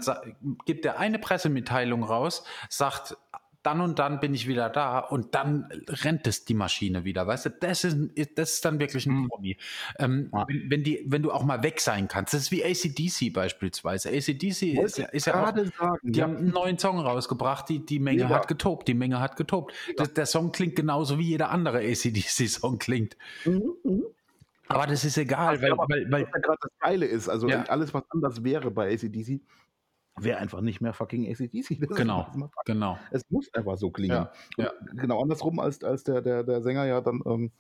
gibt 0.66 0.86
er 0.86 1.00
eine 1.00 1.18
Pressemitteilung 1.18 2.04
raus, 2.04 2.44
sagt, 2.70 3.18
dann 3.64 3.82
und 3.82 4.00
dann 4.00 4.20
bin 4.20 4.34
ich 4.34 4.48
wieder 4.48 4.70
da 4.70 5.00
und 5.00 5.36
dann 5.36 5.68
rennt 5.88 6.26
es 6.26 6.46
die 6.46 6.54
Maschine 6.54 7.04
wieder. 7.04 7.28
Weißt 7.28 7.46
du, 7.46 7.50
das 7.52 7.84
ist, 7.84 7.98
das 8.36 8.54
ist 8.54 8.66
dann 8.66 8.80
wirklich 8.80 9.06
ein 9.06 9.14
mhm. 9.14 9.28
Promi. 9.28 9.58
Ähm, 10.00 10.30
ja. 10.34 10.46
wenn, 10.48 10.70
wenn, 10.70 10.84
die, 10.84 11.04
wenn 11.06 11.22
du 11.22 11.32
auch 11.32 11.44
mal 11.44 11.62
weg 11.62 11.80
sein 11.80 12.08
kannst, 12.08 12.34
das 12.34 12.42
ist 12.44 12.52
wie 12.52 12.64
ACDC 12.64 13.34
beispielsweise. 13.34 14.10
ACDC 14.10 14.62
ist, 14.64 14.98
ja, 14.98 15.06
ist 15.08 15.28
ja 15.28 15.44
auch, 15.44 15.56
sagen, 15.56 16.00
die 16.04 16.20
ja. 16.20 16.26
haben 16.26 16.38
einen 16.38 16.50
neuen 16.50 16.78
Song 16.78 17.00
rausgebracht, 17.00 17.70
die, 17.70 17.86
die 17.86 18.00
Menge 18.00 18.30
hat 18.30 18.48
getobt, 18.48 18.88
die 18.88 18.94
Menge 18.94 19.20
hat 19.20 19.36
getobt. 19.36 19.74
Das, 19.98 20.14
der 20.14 20.26
Song 20.26 20.52
klingt 20.52 20.76
genauso 20.76 21.20
wie 21.20 21.28
jeder 21.28 21.52
andere 21.52 21.80
ACDC-Song 21.80 22.80
klingt. 22.80 23.16
Mhm, 23.46 23.74
mh. 23.84 24.02
Aber 24.68 24.88
das 24.88 25.04
ist 25.04 25.18
egal, 25.18 25.62
weil, 25.62 25.72
weil, 25.72 26.10
weil, 26.10 26.28
weil 26.32 26.42
gerade 26.42 26.58
das 26.62 26.72
Geile 26.80 27.06
ist. 27.06 27.28
Also 27.28 27.48
alles, 27.48 27.94
was 27.94 28.04
anders 28.10 28.44
wäre 28.44 28.72
bei 28.72 28.94
ACDC, 28.94 29.42
wäre 30.18 30.40
einfach 30.40 30.62
nicht 30.62 30.82
mehr 30.82 30.94
fucking 30.94 31.30
ACDC. 31.30 31.80
Das 31.90 31.98
genau, 31.98 32.28
genau. 32.66 32.98
Es 33.12 33.30
muss 33.30 33.54
einfach 33.54 33.78
so 33.78 33.92
klingen. 33.92 34.12
Ja, 34.12 34.32
ja. 34.58 34.72
Genau 34.94 35.22
andersrum, 35.22 35.60
als, 35.60 35.84
als 35.84 36.04
der, 36.04 36.22
der, 36.22 36.44
der 36.44 36.62
Sänger 36.62 36.86
ja 36.86 37.02
dann 37.02 37.22
ähm, 37.26 37.52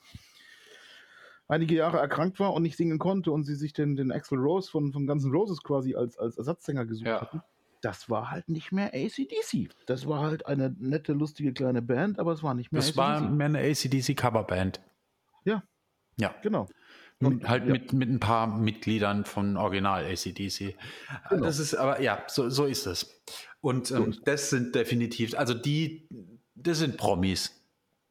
einige 1.48 1.76
Jahre 1.76 2.00
erkrankt 2.00 2.40
war 2.40 2.54
und 2.54 2.64
nicht 2.64 2.78
singen 2.78 3.00
konnte 3.00 3.32
und 3.32 3.44
sie 3.44 3.56
sich 3.56 3.74
den, 3.74 3.96
den 3.96 4.12
Axel 4.12 4.38
Rose 4.38 4.70
von, 4.70 4.94
von 4.94 5.06
Guns 5.06 5.26
N' 5.26 5.32
Roses 5.32 5.62
quasi 5.64 5.96
als, 5.96 6.18
als 6.18 6.38
Ersatzsänger 6.38 6.86
gesucht 6.86 7.08
ja. 7.08 7.22
hatten. 7.22 7.42
Das 7.82 8.10
war 8.10 8.30
halt 8.30 8.48
nicht 8.48 8.72
mehr 8.72 8.94
ACDC. 8.94 9.70
Das 9.88 10.08
war 10.08 10.22
halt 10.22 10.46
eine 10.46 10.74
nette, 10.80 11.14
lustige 11.14 11.52
kleine 11.52 11.82
Band, 11.82 12.20
aber 12.20 12.32
es 12.32 12.44
war 12.44 12.54
nicht 12.54 12.72
mehr 12.72 12.80
Das 12.80 12.90
AC/DC. 12.90 12.98
war 12.98 13.22
mehr 13.22 13.48
eine 13.48 13.60
ACDC-Coverband. 13.60 14.82
Ja. 15.46 15.64
Ja. 16.18 16.36
Genau. 16.44 16.68
Und 17.28 17.48
halt 17.48 17.66
ja. 17.66 17.72
mit, 17.72 17.94
mit 17.94 18.10
ein 18.10 18.20
paar 18.20 18.48
Mitgliedern 18.48 19.26
von 19.26 19.58
Original 19.58 20.06
ACDC. 20.06 20.76
Genau. 21.30 21.44
Das 21.44 21.60
ist 21.60 21.76
aber, 21.76 22.02
ja, 22.02 22.24
so, 22.28 22.50
so 22.50 22.66
ist 22.66 22.88
es. 22.88 23.22
Und 23.62 23.92
ähm, 23.92 24.18
das 24.26 24.50
sind 24.50 24.74
definitiv, 24.76 25.38
also 25.38 25.54
die, 25.54 26.08
das 26.56 26.80
sind 26.80 26.98
Promis. 26.98 27.62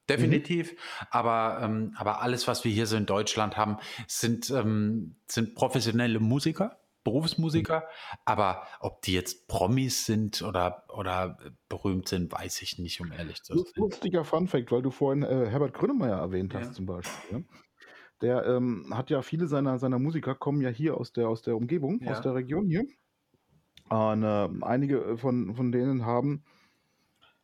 Definitiv. 0.09 0.73
Mhm. 0.73 0.77
Aber, 1.11 1.61
ähm, 1.63 1.95
aber 1.97 2.23
alles, 2.23 2.49
was 2.49 2.65
wir 2.65 2.73
hier 2.73 2.87
so 2.87 2.97
in 2.97 3.07
Deutschland 3.07 3.57
haben, 3.57 3.77
sind, 4.07 4.51
ähm, 4.51 5.17
sind 5.27 5.55
professionelle 5.55 6.21
Musiker. 6.21 6.77
Berufsmusiker, 7.03 7.81
mhm. 7.81 8.19
aber 8.27 8.67
ob 8.81 9.01
die 9.01 9.15
jetzt 9.15 9.49
Promis 9.49 10.05
sind 10.05 10.43
oder, 10.43 10.85
oder 10.89 11.39
berühmt 11.71 12.09
sind, 12.09 12.31
weiß 12.31 12.61
ich 12.61 12.79
nicht, 12.79 13.01
um 13.01 13.11
ehrlich 13.11 13.43
zu 13.43 13.57
sein. 13.57 13.73
Lustiger 13.77 14.23
Funfact, 14.23 14.71
weil 14.71 14.83
du 14.83 14.91
vorhin 14.91 15.23
äh, 15.23 15.47
Herbert 15.49 15.73
Grönemeyer 15.73 16.19
erwähnt 16.19 16.55
hast, 16.55 16.67
ja. 16.67 16.73
zum 16.73 16.85
Beispiel. 16.85 17.39
Ja? 17.39 17.45
Der 18.21 18.45
ähm, 18.47 18.87
hat 18.91 19.11
ja 19.11 19.23
viele 19.23 19.47
seiner, 19.47 19.79
seiner 19.79 19.99
Musiker 19.99 20.35
kommen 20.35 20.61
ja 20.61 20.69
hier 20.69 20.97
aus 20.97 21.13
der, 21.13 21.29
aus 21.29 21.43
der 21.43 21.57
Umgebung, 21.57 22.01
ja. 22.03 22.13
aus 22.13 22.21
der 22.21 22.35
Region 22.35 22.67
hier. 22.67 22.87
Und 23.89 24.23
äh, 24.23 24.49
einige 24.63 25.19
von, 25.19 25.55
von 25.55 25.73
denen 25.73 26.05
haben, 26.05 26.45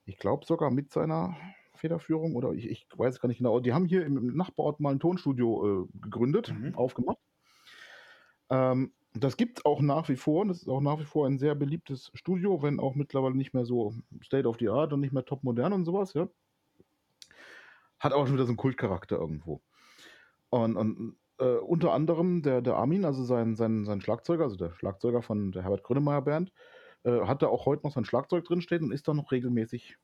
ich 0.04 0.18
glaube 0.18 0.46
sogar 0.46 0.70
mit 0.70 0.92
seiner 0.92 1.36
Federführung 1.74 2.36
oder 2.36 2.52
ich, 2.52 2.68
ich 2.70 2.86
weiß 2.94 3.20
gar 3.20 3.28
nicht 3.28 3.38
genau, 3.38 3.60
die 3.60 3.72
haben 3.72 3.86
hier 3.86 4.04
im 4.04 4.36
Nachbarort 4.36 4.80
mal 4.80 4.92
ein 4.92 5.00
Tonstudio 5.00 5.84
äh, 5.84 5.98
gegründet, 6.00 6.54
mhm. 6.56 6.74
aufgemacht. 6.74 7.18
Ähm, 8.50 8.92
das 9.14 9.36
gibt 9.36 9.58
es 9.58 9.64
auch 9.64 9.80
nach 9.80 10.08
wie 10.08 10.16
vor. 10.16 10.46
Das 10.46 10.58
ist 10.58 10.68
auch 10.68 10.80
nach 10.80 11.00
wie 11.00 11.04
vor 11.04 11.26
ein 11.26 11.38
sehr 11.38 11.54
beliebtes 11.54 12.10
Studio, 12.14 12.62
wenn 12.62 12.80
auch 12.80 12.94
mittlerweile 12.94 13.34
nicht 13.34 13.54
mehr 13.54 13.64
so 13.64 13.94
State 14.22 14.46
of 14.46 14.58
the 14.58 14.68
Art 14.68 14.92
und 14.92 15.00
nicht 15.00 15.12
mehr 15.12 15.24
top 15.24 15.42
modern 15.42 15.72
und 15.72 15.84
sowas, 15.84 16.12
ja. 16.14 16.28
Hat 17.98 18.12
aber 18.12 18.26
schon 18.26 18.34
wieder 18.34 18.44
so 18.44 18.50
einen 18.50 18.58
Kultcharakter 18.58 19.16
irgendwo. 19.16 19.62
Und, 20.50 20.76
und 20.76 21.16
äh, 21.38 21.56
unter 21.56 21.92
anderem 21.92 22.42
der, 22.42 22.62
der 22.62 22.76
Armin, 22.76 23.04
also 23.04 23.24
sein, 23.24 23.56
sein, 23.56 23.84
sein 23.84 24.00
Schlagzeuger, 24.00 24.44
also 24.44 24.56
der 24.56 24.72
Schlagzeuger 24.74 25.22
von 25.22 25.52
der 25.52 25.62
Herbert 25.62 25.82
Grönemeyer 25.82 26.22
Band, 26.22 26.52
äh, 27.04 27.20
hat 27.20 27.42
da 27.42 27.48
auch 27.48 27.66
heute 27.66 27.86
noch 27.86 27.92
sein 27.92 28.04
Schlagzeug 28.04 28.44
drinstehen 28.44 28.84
und 28.84 28.92
ist 28.92 29.08
da 29.08 29.14
noch 29.14 29.32
regelmäßig 29.32 29.96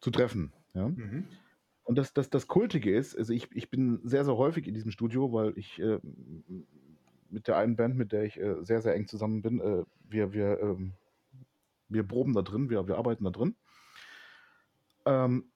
zu 0.00 0.10
treffen. 0.10 0.52
Ja? 0.74 0.88
Mhm. 0.88 1.26
Und 1.84 1.96
das, 1.96 2.12
das, 2.12 2.30
das 2.30 2.48
Kultige 2.48 2.94
ist, 2.94 3.16
also 3.16 3.32
ich, 3.32 3.48
ich 3.52 3.70
bin 3.70 4.00
sehr, 4.04 4.24
sehr 4.24 4.36
häufig 4.36 4.66
in 4.66 4.74
diesem 4.74 4.90
Studio, 4.90 5.32
weil 5.32 5.56
ich 5.56 5.80
äh, 5.80 5.98
mit 7.30 7.48
der 7.48 7.56
einen 7.56 7.76
Band, 7.76 7.96
mit 7.96 8.12
der 8.12 8.24
ich 8.24 8.38
äh, 8.38 8.56
sehr, 8.62 8.82
sehr 8.82 8.94
eng 8.94 9.06
zusammen 9.06 9.42
bin, 9.42 9.60
äh, 9.60 9.84
wir, 10.08 10.32
wir, 10.32 10.60
ähm, 10.60 10.92
wir 11.88 12.02
proben 12.02 12.34
da 12.34 12.42
drin, 12.42 12.68
wir, 12.70 12.86
wir 12.86 12.98
arbeiten 12.98 13.24
da 13.24 13.30
drin. 13.30 13.56
Ähm, 15.06 15.50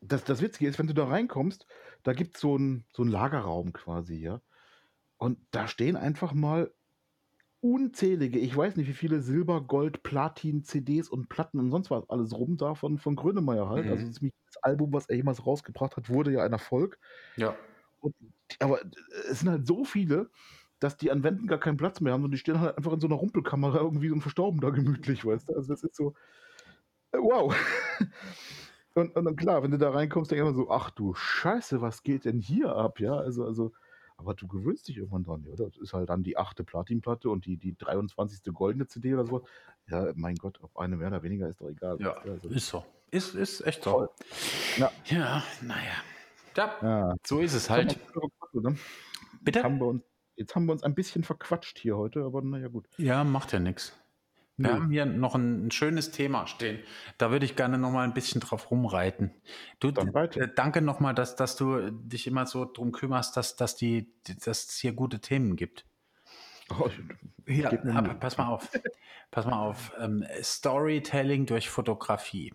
das, 0.00 0.24
das 0.24 0.42
Witzige 0.42 0.68
ist, 0.68 0.78
wenn 0.78 0.86
du 0.86 0.94
da 0.94 1.04
reinkommst, 1.04 1.66
da 2.06 2.12
gibt 2.12 2.36
so 2.38 2.54
es 2.54 2.62
ein, 2.62 2.84
so 2.92 3.02
einen 3.02 3.10
Lagerraum 3.10 3.72
quasi, 3.72 4.14
ja. 4.14 4.40
Und 5.16 5.38
da 5.50 5.66
stehen 5.66 5.96
einfach 5.96 6.34
mal 6.34 6.72
unzählige, 7.60 8.38
ich 8.38 8.56
weiß 8.56 8.76
nicht, 8.76 8.86
wie 8.86 8.92
viele 8.92 9.22
Silber, 9.22 9.60
Gold, 9.60 10.04
Platin, 10.04 10.62
CDs 10.62 11.08
und 11.08 11.28
Platten 11.28 11.58
und 11.58 11.72
sonst 11.72 11.90
was 11.90 12.08
alles 12.08 12.32
rum 12.32 12.58
da 12.58 12.76
von, 12.76 12.98
von 12.98 13.16
Grönemeyer 13.16 13.68
halt. 13.68 13.86
Also 13.88 14.04
mhm. 14.04 14.08
Also 14.08 14.28
das 14.46 14.62
Album, 14.62 14.92
was 14.92 15.08
er 15.08 15.16
jemals 15.16 15.44
rausgebracht 15.44 15.96
hat, 15.96 16.08
wurde 16.08 16.30
ja 16.30 16.44
ein 16.44 16.52
Erfolg. 16.52 17.00
Ja. 17.36 17.56
Und, 17.98 18.14
aber 18.60 18.78
es 19.28 19.40
sind 19.40 19.50
halt 19.50 19.66
so 19.66 19.84
viele, 19.84 20.30
dass 20.78 20.96
die 20.96 21.10
an 21.10 21.24
Wänden 21.24 21.48
gar 21.48 21.58
keinen 21.58 21.76
Platz 21.76 22.00
mehr 22.00 22.12
haben 22.12 22.22
und 22.22 22.30
die 22.30 22.38
stehen 22.38 22.60
halt 22.60 22.76
einfach 22.76 22.92
in 22.92 23.00
so 23.00 23.08
einer 23.08 23.16
Rumpelkamera 23.16 23.78
irgendwie 23.78 24.12
und 24.12 24.20
verstorben 24.20 24.60
da 24.60 24.70
gemütlich, 24.70 25.24
weißt 25.24 25.48
du? 25.48 25.54
Also 25.54 25.72
das 25.72 25.82
ist 25.82 25.96
so, 25.96 26.14
äh, 27.10 27.18
wow. 27.18 27.52
Und, 28.96 29.14
und 29.14 29.36
klar, 29.36 29.62
wenn 29.62 29.70
du 29.70 29.76
da 29.76 29.90
reinkommst, 29.90 30.30
denkst 30.30 30.40
du 30.40 30.48
immer 30.48 30.56
so, 30.56 30.70
ach 30.70 30.90
du 30.90 31.12
Scheiße, 31.12 31.82
was 31.82 32.02
geht 32.02 32.24
denn 32.24 32.38
hier 32.38 32.74
ab? 32.74 32.98
Ja, 32.98 33.14
also, 33.14 33.44
also, 33.44 33.72
aber 34.16 34.32
du 34.32 34.48
gewöhnst 34.48 34.88
dich 34.88 34.96
irgendwann 34.96 35.22
dran, 35.22 35.46
oder? 35.46 35.66
Das 35.66 35.76
ist 35.76 35.92
halt 35.92 36.08
dann 36.08 36.22
die 36.22 36.38
achte 36.38 36.64
Platinplatte 36.64 37.28
und 37.28 37.44
die, 37.44 37.58
die 37.58 37.76
23. 37.76 38.40
goldene 38.54 38.86
CD 38.86 39.12
oder 39.12 39.26
so. 39.26 39.44
Ja, 39.88 40.10
mein 40.14 40.36
Gott, 40.36 40.58
ob 40.62 40.74
eine 40.78 40.96
mehr 40.96 41.08
oder 41.08 41.22
weniger 41.22 41.46
ist 41.46 41.60
doch 41.60 41.68
egal. 41.68 42.00
Ja, 42.00 42.14
also, 42.14 42.48
ist 42.48 42.68
so. 42.68 42.84
Ist, 43.10 43.34
ist 43.34 43.66
echt 43.66 43.84
so. 43.84 44.08
Ja, 44.78 44.90
ja 45.04 45.42
naja. 45.60 46.02
Ja, 46.56 46.74
ja, 46.80 47.14
so 47.22 47.40
ist 47.40 47.52
es 47.52 47.68
halt. 47.68 47.98
Bitte? 49.42 49.62
Haben 49.62 49.78
wir 49.78 49.86
uns 49.88 50.02
Jetzt 50.36 50.54
haben 50.54 50.66
wir 50.66 50.72
uns 50.72 50.82
ein 50.82 50.94
bisschen 50.94 51.24
verquatscht 51.24 51.78
hier 51.78 51.96
heute, 51.96 52.22
aber 52.22 52.42
naja, 52.42 52.68
gut. 52.68 52.86
Ja, 52.98 53.24
macht 53.24 53.52
ja 53.52 53.58
nichts. 53.58 53.98
Wir 54.58 54.72
haben 54.72 54.90
hier 54.90 55.04
noch 55.04 55.34
ein, 55.34 55.66
ein, 55.66 55.70
schönes 55.70 56.12
Thema 56.12 56.46
stehen. 56.46 56.78
Da 57.18 57.30
würde 57.30 57.44
ich 57.44 57.56
gerne 57.56 57.76
noch 57.76 57.90
mal 57.90 58.04
ein 58.04 58.14
bisschen 58.14 58.40
drauf 58.40 58.70
rumreiten. 58.70 59.30
Du, 59.80 59.90
danke 59.90 60.80
noch 60.80 60.98
mal, 60.98 61.12
dass, 61.12 61.36
dass 61.36 61.56
du 61.56 61.90
dich 61.90 62.26
immer 62.26 62.46
so 62.46 62.64
drum 62.64 62.90
kümmerst, 62.90 63.36
dass, 63.36 63.56
dass, 63.56 63.76
die, 63.76 64.10
dass 64.24 64.64
es 64.68 64.78
hier 64.78 64.94
gute 64.94 65.20
Themen 65.20 65.56
gibt. 65.56 65.84
Oh, 66.70 66.88
ja, 67.46 67.70
aber 67.94 68.14
pass 68.14 68.38
mal 68.38 68.48
auf. 68.48 68.70
pass 69.30 69.44
mal 69.44 69.60
auf. 69.60 69.92
Ähm, 69.98 70.24
Storytelling 70.42 71.44
durch 71.44 71.68
Fotografie. 71.68 72.54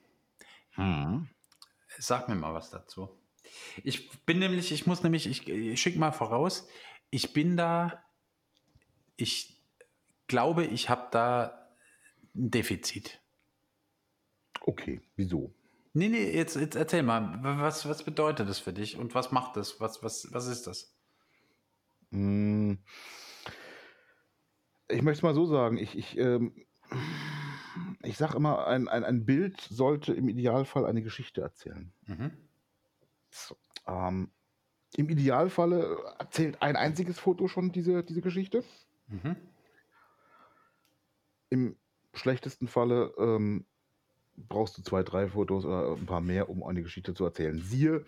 Hm. 0.72 1.30
Sag 1.99 2.28
mir 2.28 2.36
mal 2.36 2.54
was 2.54 2.72
dazu. 2.72 3.10
Ich 3.84 4.26
bin 4.26 4.39
nämlich, 4.39 4.72
ich 4.72 4.88
muss 4.88 5.04
nämlich, 5.04 5.28
ich, 5.28 5.47
ich 5.47 5.80
schicke 5.80 5.99
mal 5.99 6.12
voraus, 6.12 6.68
ich 7.12 7.34
bin 7.34 7.58
da, 7.58 8.04
ich 9.18 9.62
glaube, 10.28 10.66
ich 10.66 10.89
habe 10.89 11.08
da 11.12 11.61
ein 12.36 12.51
Defizit. 12.51 13.21
Okay, 14.61 15.01
wieso? 15.15 15.53
Nee, 15.93 16.07
nee, 16.07 16.32
jetzt, 16.32 16.55
jetzt 16.55 16.75
erzähl 16.75 17.03
mal, 17.03 17.39
was, 17.41 17.88
was 17.88 18.03
bedeutet 18.03 18.47
das 18.47 18.59
für 18.59 18.71
dich 18.71 18.97
und 18.97 19.13
was 19.13 19.32
macht 19.32 19.57
das? 19.57 19.79
Was, 19.82 20.01
was, 20.03 20.32
was 20.32 20.47
ist 20.47 20.67
das? 20.67 20.95
Hm. 22.11 22.77
Ich 24.88 25.01
möchte 25.01 25.19
es 25.19 25.23
mal 25.23 25.34
so 25.34 25.45
sagen, 25.45 25.77
ich, 25.77 25.97
ich, 25.97 26.17
ähm, 26.17 26.65
ich 28.03 28.17
sage 28.17 28.38
immer, 28.38 28.67
ein, 28.67 28.88
ein, 28.88 29.03
ein 29.03 29.25
Bild 29.25 29.59
sollte 29.61 30.13
im 30.13 30.29
Idealfall 30.29 30.86
eine 30.86 31.01
Geschichte 31.01 31.41
erzählen. 31.41 31.91
Mhm. 32.05 32.32
So, 33.29 33.55
ähm, 33.88 34.32
im 34.95 35.09
Idealfalle 35.09 35.97
erzählt 36.19 36.61
ein 36.61 36.75
einziges 36.75 37.19
Foto 37.19 37.47
schon 37.47 37.71
diese, 37.71 38.03
diese 38.03 38.21
Geschichte. 38.21 38.63
Mhm. 39.07 39.36
Im 41.49 41.77
schlechtesten 42.14 42.68
Falle 42.68 43.14
ähm, 43.18 43.66
brauchst 44.36 44.78
du 44.78 44.82
zwei, 44.82 45.03
drei 45.03 45.28
Fotos 45.28 45.66
oder 45.66 45.95
ein 45.95 46.05
paar 46.05 46.22
mehr, 46.22 46.49
um 46.49 46.64
eine 46.64 46.82
Geschichte 46.82 47.14
zu 47.14 47.26
erzählen. 47.26 47.59
Siehe, 47.62 48.05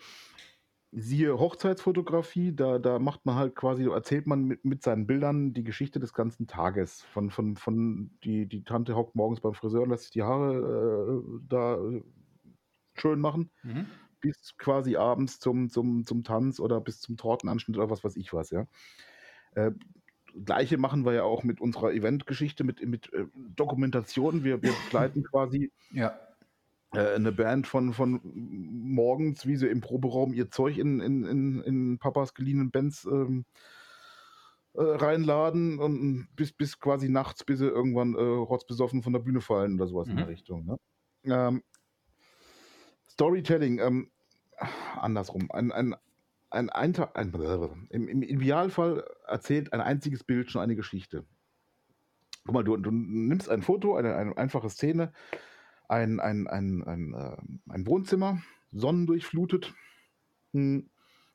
siehe 0.90 1.38
Hochzeitsfotografie, 1.38 2.54
da, 2.54 2.78
da 2.78 2.98
macht 2.98 3.26
man 3.26 3.36
halt 3.36 3.54
quasi, 3.54 3.88
erzählt 3.88 4.26
man 4.26 4.44
mit, 4.44 4.64
mit 4.64 4.82
seinen 4.82 5.06
Bildern 5.06 5.52
die 5.52 5.64
Geschichte 5.64 6.00
des 6.00 6.12
ganzen 6.12 6.46
Tages. 6.46 7.02
Von, 7.02 7.30
von, 7.30 7.56
von 7.56 8.10
die, 8.24 8.46
die 8.46 8.64
Tante 8.64 8.96
hockt 8.96 9.14
morgens 9.14 9.40
beim 9.40 9.54
Friseur 9.54 9.82
und 9.82 9.90
lässt 9.90 10.04
sich 10.04 10.12
die 10.12 10.22
Haare 10.22 11.22
äh, 11.22 11.40
da 11.48 11.78
schön 12.94 13.20
machen. 13.20 13.50
Mhm 13.62 13.86
bis 14.24 14.56
quasi 14.56 14.96
abends 14.96 15.38
zum, 15.38 15.68
zum, 15.68 16.06
zum 16.06 16.24
Tanz 16.24 16.58
oder 16.58 16.80
bis 16.80 17.02
zum 17.02 17.18
Tortenanschnitt 17.18 17.76
oder 17.76 17.90
was 17.90 18.04
weiß 18.04 18.16
ich 18.16 18.32
was, 18.32 18.48
ja. 18.48 18.66
Äh, 19.54 19.72
Gleiche 20.44 20.78
machen 20.78 21.04
wir 21.04 21.12
ja 21.12 21.22
auch 21.22 21.44
mit 21.44 21.60
unserer 21.60 21.92
Eventgeschichte, 21.92 22.64
mit, 22.64 22.84
mit 22.86 23.12
äh, 23.12 23.26
Dokumentation. 23.54 24.44
Wir, 24.44 24.62
wir 24.62 24.72
begleiten 24.84 25.22
quasi 25.24 25.70
ja. 25.92 26.18
äh, 26.92 27.14
eine 27.14 27.32
Band 27.32 27.66
von, 27.66 27.92
von 27.92 28.20
morgens, 28.24 29.46
wie 29.46 29.56
sie 29.56 29.68
im 29.68 29.80
Proberaum 29.80 30.32
ihr 30.32 30.50
Zeug 30.50 30.78
in, 30.78 31.00
in, 31.00 31.24
in, 31.24 31.62
in 31.62 31.98
Papas 31.98 32.34
geliehenen 32.34 32.70
Bands 32.70 33.04
ähm, 33.04 33.44
äh, 34.74 34.82
reinladen 34.82 35.78
und 35.78 36.28
bis, 36.34 36.52
bis 36.52 36.80
quasi 36.80 37.08
nachts, 37.08 37.44
bis 37.44 37.60
sie 37.60 37.68
irgendwann 37.68 38.14
äh, 38.14 38.20
rotzbesoffen 38.20 39.02
von 39.02 39.12
der 39.12 39.20
Bühne 39.20 39.40
fallen 39.40 39.74
oder 39.76 39.86
sowas 39.86 40.06
mhm. 40.06 40.12
in 40.12 40.16
der 40.16 40.26
mhm. 40.26 40.30
Richtung. 40.32 40.66
Ne? 40.66 40.78
Ähm, 41.24 41.62
Storytelling. 43.08 43.78
Ähm, 43.78 44.10
andersrum. 45.00 45.50
Ein, 45.52 45.72
ein, 45.72 45.94
ein, 46.50 46.70
ein, 46.70 46.96
ein 47.14 47.86
im, 47.90 48.08
im, 48.08 48.22
Idealfall 48.22 49.04
erzählt 49.26 49.72
ein 49.72 49.80
einziges 49.80 50.24
Bild 50.24 50.50
schon 50.50 50.62
eine 50.62 50.76
Geschichte. 50.76 51.24
Guck 52.44 52.54
mal, 52.54 52.64
du, 52.64 52.76
du 52.76 52.90
nimmst 52.90 53.48
ein 53.48 53.62
Foto, 53.62 53.96
eine, 53.96 54.16
eine 54.16 54.36
einfache 54.36 54.68
Szene, 54.68 55.12
ein, 55.88 56.20
ein, 56.20 56.46
ein, 56.46 56.82
ein, 56.84 57.14
äh, 57.14 57.36
ein 57.72 57.86
Wohnzimmer, 57.86 58.42
sonnendurchflutet. 58.72 59.74
Hm, 60.52 60.90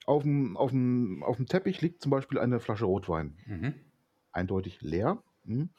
auf 0.05 0.23
dem, 0.23 0.57
auf, 0.57 0.71
dem, 0.71 1.23
auf 1.23 1.37
dem 1.37 1.45
Teppich 1.45 1.81
liegt 1.81 2.01
zum 2.01 2.09
Beispiel 2.09 2.39
eine 2.39 2.59
Flasche 2.59 2.85
Rotwein. 2.85 3.37
Mhm. 3.45 3.75
Eindeutig 4.31 4.81
leer. 4.81 5.23
Hm. 5.45 5.69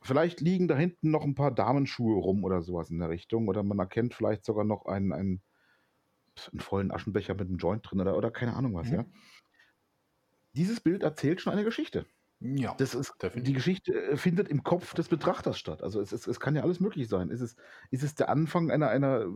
Vielleicht 0.00 0.40
liegen 0.40 0.68
da 0.68 0.76
hinten 0.76 1.10
noch 1.10 1.24
ein 1.24 1.34
paar 1.34 1.52
Damenschuhe 1.52 2.20
rum 2.20 2.44
oder 2.44 2.62
sowas 2.62 2.90
in 2.90 2.98
der 2.98 3.08
Richtung. 3.08 3.48
Oder 3.48 3.62
man 3.62 3.78
erkennt 3.78 4.14
vielleicht 4.14 4.44
sogar 4.44 4.64
noch 4.64 4.86
einen, 4.86 5.12
einen 5.12 5.42
einen 6.50 6.60
vollen 6.60 6.90
Aschenbecher 6.90 7.34
mit 7.34 7.48
einem 7.48 7.58
Joint 7.58 7.88
drin 7.88 8.00
oder, 8.00 8.16
oder 8.16 8.30
keine 8.30 8.54
Ahnung 8.54 8.74
was, 8.74 8.88
mhm. 8.88 8.94
ja. 8.94 9.04
Dieses 10.52 10.80
Bild 10.80 11.02
erzählt 11.02 11.40
schon 11.40 11.52
eine 11.52 11.64
Geschichte. 11.64 12.06
Ja, 12.40 12.74
das 12.74 12.94
ist, 12.94 13.14
die 13.36 13.52
Geschichte 13.52 13.94
äh, 13.94 14.16
findet 14.16 14.48
im 14.48 14.64
Kopf 14.64 14.94
des 14.94 15.08
Betrachters 15.08 15.58
statt. 15.58 15.82
Also 15.82 16.00
es, 16.00 16.12
ist, 16.12 16.26
es 16.26 16.40
kann 16.40 16.56
ja 16.56 16.62
alles 16.62 16.80
möglich 16.80 17.08
sein. 17.08 17.30
Ist 17.30 17.40
es, 17.40 17.54
ist 17.90 18.02
es 18.02 18.16
der 18.16 18.28
Anfang 18.28 18.70
einer, 18.72 18.88
einer 18.88 19.26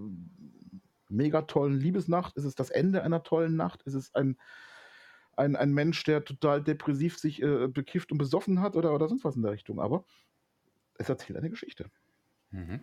mega 1.09 1.43
tollen 1.43 1.79
Liebesnacht? 1.79 2.37
Ist 2.37 2.45
es 2.45 2.57
das 2.57 2.71
Ende 2.71 3.05
einer 3.05 3.23
tollen 3.23 3.55
Nacht? 3.55 3.83
Ist 3.85 3.95
es 3.95 4.13
ein, 4.15 4.37
ein, 5.37 5.55
ein 5.55 5.73
Mensch, 5.73 6.03
der 6.03 6.25
total 6.25 6.63
depressiv 6.63 7.17
sich 7.17 7.41
äh, 7.43 7.69
bekifft 7.69 8.11
und 8.11 8.19
besoffen 8.19 8.61
hat 8.61 8.75
oder, 8.75 8.93
oder 8.93 9.09
sonst 9.09 9.25
was 9.25 9.37
in 9.37 9.43
der 9.43 9.53
Richtung? 9.53 9.79
Aber 9.81 10.05
es 10.95 11.09
erzählt 11.09 11.39
eine 11.39 11.51
Geschichte. 11.51 11.91
Mhm. 12.51 12.81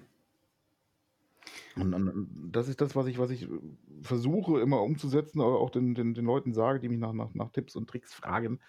Und, 1.76 1.94
und, 1.94 2.52
das 2.52 2.68
ist 2.68 2.82
das, 2.82 2.96
was 2.96 3.08
ich, 3.08 3.18
was 3.18 3.32
ich 3.32 3.48
versuche 4.02 4.60
immer 4.62 4.82
umzusetzen, 4.82 5.42
aber 5.42 5.60
auch 5.60 5.70
den, 5.70 5.96
den, 5.96 6.14
den 6.14 6.26
Leuten 6.26 6.54
sage, 6.54 6.80
die 6.80 6.90
mich 6.90 7.00
nach, 7.00 7.14
nach, 7.14 7.34
nach 7.34 7.50
Tipps 7.52 7.76
und 7.76 7.90
Tricks 7.90 8.14
fragen. 8.14 8.60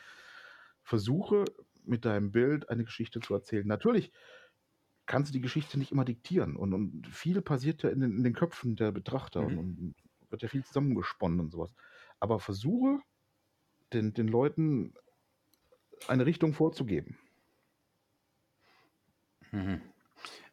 Versuche 0.82 1.44
mit 1.84 2.04
deinem 2.04 2.32
Bild 2.32 2.70
eine 2.70 2.84
Geschichte 2.84 3.20
zu 3.20 3.34
erzählen. 3.34 3.66
Natürlich 3.66 4.12
kannst 5.06 5.30
du 5.30 5.32
die 5.34 5.42
Geschichte 5.42 5.78
nicht 5.78 5.92
immer 5.92 6.04
diktieren 6.04 6.56
und, 6.56 6.72
und 6.72 7.06
viel 7.06 7.42
passiert 7.42 7.82
ja 7.82 7.90
in 7.90 8.00
den, 8.00 8.16
in 8.16 8.24
den 8.24 8.32
Köpfen 8.32 8.76
der 8.76 8.90
Betrachter 8.90 9.42
mhm. 9.42 9.58
und, 9.58 9.78
und, 9.78 9.94
wird 10.30 10.42
ja 10.42 10.48
viel 10.48 10.64
zusammengesponnen 10.64 11.38
und 11.38 11.50
sowas. 11.50 11.72
Aber 12.18 12.40
versuche 12.40 12.98
den, 13.92 14.14
den 14.14 14.26
Leuten 14.26 14.94
eine 16.08 16.26
Richtung 16.26 16.54
vorzugeben. 16.54 17.16
Mhm. 19.52 19.80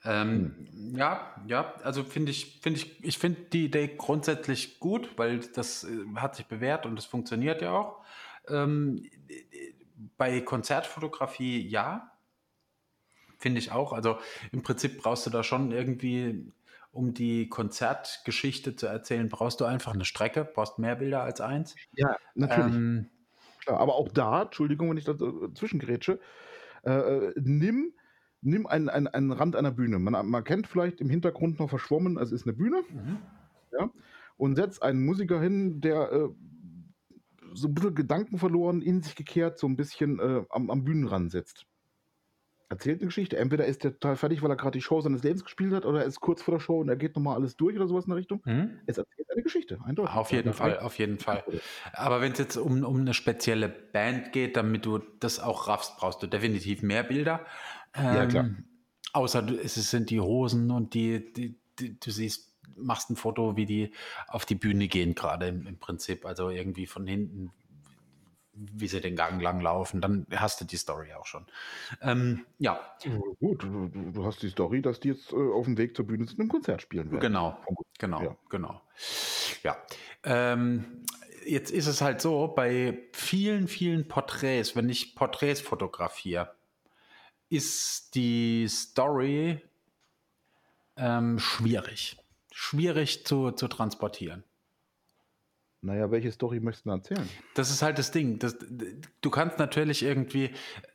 Ähm, 0.03 0.67
hm. 0.71 0.95
Ja, 0.95 1.35
ja, 1.47 1.75
also 1.83 2.03
finde 2.03 2.31
ich, 2.31 2.59
finde 2.61 2.79
ich, 2.79 3.03
ich 3.03 3.17
finde 3.17 3.41
die 3.53 3.65
Idee 3.65 3.95
grundsätzlich 3.97 4.79
gut, 4.79 5.17
weil 5.17 5.39
das 5.39 5.83
äh, 5.83 6.05
hat 6.15 6.35
sich 6.35 6.47
bewährt 6.47 6.85
und 6.85 6.97
es 6.97 7.05
funktioniert 7.05 7.61
ja 7.61 7.71
auch. 7.71 8.03
Ähm, 8.47 9.07
bei 10.17 10.41
Konzertfotografie 10.41 11.67
ja, 11.67 12.11
finde 13.37 13.59
ich 13.59 13.71
auch. 13.71 13.93
Also 13.93 14.17
im 14.51 14.63
Prinzip 14.63 15.01
brauchst 15.01 15.25
du 15.25 15.29
da 15.29 15.43
schon 15.43 15.71
irgendwie, 15.71 16.51
um 16.91 17.13
die 17.13 17.47
Konzertgeschichte 17.49 18.75
zu 18.75 18.87
erzählen, 18.87 19.29
brauchst 19.29 19.61
du 19.61 19.65
einfach 19.65 19.93
eine 19.93 20.05
Strecke, 20.05 20.45
brauchst 20.45 20.79
mehr 20.79 20.95
Bilder 20.95 21.21
als 21.21 21.41
eins. 21.41 21.75
Ja, 21.95 22.15
natürlich. 22.33 22.75
Ähm, 22.75 23.09
Klar, 23.61 23.79
aber 23.79 23.95
auch 23.95 24.09
da, 24.09 24.43
Entschuldigung, 24.43 24.89
wenn 24.89 24.97
ich 24.97 25.05
da 25.05 25.15
zwischengrätsche, 25.53 26.19
äh, 26.83 26.91
äh, 26.91 27.33
nimm 27.35 27.93
nimm 28.41 28.67
einen, 28.67 28.89
einen, 28.89 29.07
einen 29.07 29.31
Rand 29.31 29.55
einer 29.55 29.71
Bühne. 29.71 29.99
Man, 29.99 30.27
man 30.27 30.43
kennt 30.43 30.67
vielleicht 30.67 30.99
im 31.01 31.09
Hintergrund 31.09 31.59
noch 31.59 31.69
verschwommen, 31.69 32.17
es 32.17 32.31
ist 32.31 32.45
eine 32.45 32.53
Bühne. 32.53 32.83
Mhm. 32.89 33.17
Ja, 33.71 33.89
und 34.37 34.55
setz 34.55 34.79
einen 34.79 35.05
Musiker 35.05 35.39
hin, 35.39 35.81
der 35.81 36.11
äh, 36.11 36.29
so 37.53 37.67
ein 37.67 37.73
bisschen 37.73 37.95
Gedanken 37.95 38.37
verloren, 38.37 38.81
in 38.81 39.01
sich 39.01 39.15
gekehrt, 39.15 39.59
so 39.59 39.67
ein 39.67 39.77
bisschen 39.77 40.19
äh, 40.19 40.43
am, 40.49 40.69
am 40.69 40.83
Bühnenrand 40.83 41.31
sitzt. 41.31 41.65
Erzählt 42.69 43.01
eine 43.01 43.07
Geschichte. 43.07 43.35
Entweder 43.37 43.65
ist 43.65 43.83
er 43.83 43.91
total 43.91 44.15
fertig, 44.15 44.41
weil 44.41 44.49
er 44.49 44.55
gerade 44.55 44.77
die 44.77 44.81
Show 44.81 45.01
seines 45.01 45.23
Lebens 45.23 45.43
gespielt 45.43 45.73
hat, 45.73 45.85
oder 45.85 45.99
er 45.99 46.05
ist 46.05 46.21
kurz 46.21 46.41
vor 46.41 46.53
der 46.53 46.61
Show 46.61 46.79
und 46.79 46.87
er 46.87 46.95
geht 46.95 47.17
nochmal 47.17 47.35
alles 47.35 47.57
durch 47.57 47.75
oder 47.75 47.85
sowas 47.85 48.05
in 48.05 48.11
der 48.11 48.17
Richtung. 48.17 48.41
Mhm. 48.45 48.79
Es 48.85 48.97
erzählt 48.97 49.29
eine 49.29 49.43
Geschichte, 49.43 49.79
eindeutig. 49.83 50.15
Auf 50.15 50.31
jeden 50.31 50.53
Fall, 50.53 50.79
auf 50.79 50.97
jeden 50.97 51.19
Fall. 51.19 51.43
Aber 51.91 52.21
wenn 52.21 52.31
es 52.31 52.39
jetzt 52.39 52.55
um, 52.55 52.83
um 52.85 53.01
eine 53.01 53.13
spezielle 53.13 53.67
Band 53.67 54.31
geht, 54.31 54.55
damit 54.55 54.85
du 54.85 54.99
das 55.19 55.41
auch 55.41 55.67
raffst, 55.67 55.97
brauchst 55.97 56.23
du 56.23 56.27
definitiv 56.27 56.81
mehr 56.81 57.03
Bilder. 57.03 57.45
Ähm, 57.93 58.15
ja, 58.15 58.25
klar. 58.25 58.45
Ähm, 58.45 58.65
außer 59.13 59.47
es 59.63 59.75
sind 59.75 60.09
die 60.09 60.19
Hosen 60.19 60.71
und 60.71 60.93
die, 60.93 61.33
die, 61.33 61.59
die, 61.79 61.99
du 61.99 62.11
siehst, 62.11 62.55
machst 62.75 63.09
ein 63.09 63.15
Foto, 63.15 63.57
wie 63.57 63.65
die 63.65 63.91
auf 64.27 64.45
die 64.45 64.55
Bühne 64.55 64.87
gehen, 64.87 65.15
gerade 65.15 65.47
im, 65.47 65.67
im 65.67 65.77
Prinzip. 65.77 66.25
Also 66.25 66.49
irgendwie 66.49 66.87
von 66.87 67.05
hinten, 67.05 67.51
wie 68.53 68.87
sie 68.87 69.01
den 69.01 69.15
Gang 69.15 69.41
lang 69.41 69.61
laufen, 69.61 70.01
dann 70.01 70.25
hast 70.31 70.61
du 70.61 70.65
die 70.65 70.77
Story 70.77 71.13
auch 71.13 71.25
schon. 71.25 71.45
Ähm, 72.01 72.45
ja. 72.59 72.79
Gut, 73.39 73.63
du, 73.63 73.87
du, 73.87 74.25
hast 74.25 74.41
die 74.41 74.49
Story, 74.49 74.81
dass 74.81 74.99
die 74.99 75.09
jetzt 75.09 75.31
äh, 75.31 75.35
auf 75.35 75.65
dem 75.65 75.77
Weg 75.77 75.95
zur 75.95 76.07
Bühne 76.07 76.25
zu 76.25 76.37
einem 76.37 76.49
Konzert 76.49 76.81
spielen 76.81 77.11
werden. 77.11 77.21
Genau, 77.21 77.57
genau, 77.97 78.21
ja. 78.21 78.37
genau. 78.49 78.81
Ja. 79.63 79.77
Ähm, 80.23 81.03
jetzt 81.45 81.71
ist 81.71 81.87
es 81.87 82.01
halt 82.01 82.21
so, 82.21 82.47
bei 82.47 82.99
vielen, 83.13 83.67
vielen 83.67 84.07
Porträts, 84.07 84.75
wenn 84.75 84.89
ich 84.89 85.15
Porträts 85.15 85.61
fotografiere, 85.61 86.53
ist 87.51 88.15
die 88.15 88.65
Story 88.69 89.61
ähm, 90.95 91.37
schwierig. 91.37 92.17
Schwierig 92.51 93.25
zu, 93.25 93.51
zu 93.51 93.67
transportieren. 93.67 94.43
Naja, 95.83 96.11
welche 96.11 96.31
Story 96.31 96.59
möchtest 96.59 96.85
du 96.85 96.91
erzählen? 96.91 97.27
Das 97.55 97.71
ist 97.71 97.81
halt 97.81 97.97
das 97.97 98.11
Ding. 98.11 98.37
Das, 98.37 98.55
du 99.21 99.29
kannst 99.31 99.57
natürlich 99.57 100.03
irgendwie, 100.03 100.51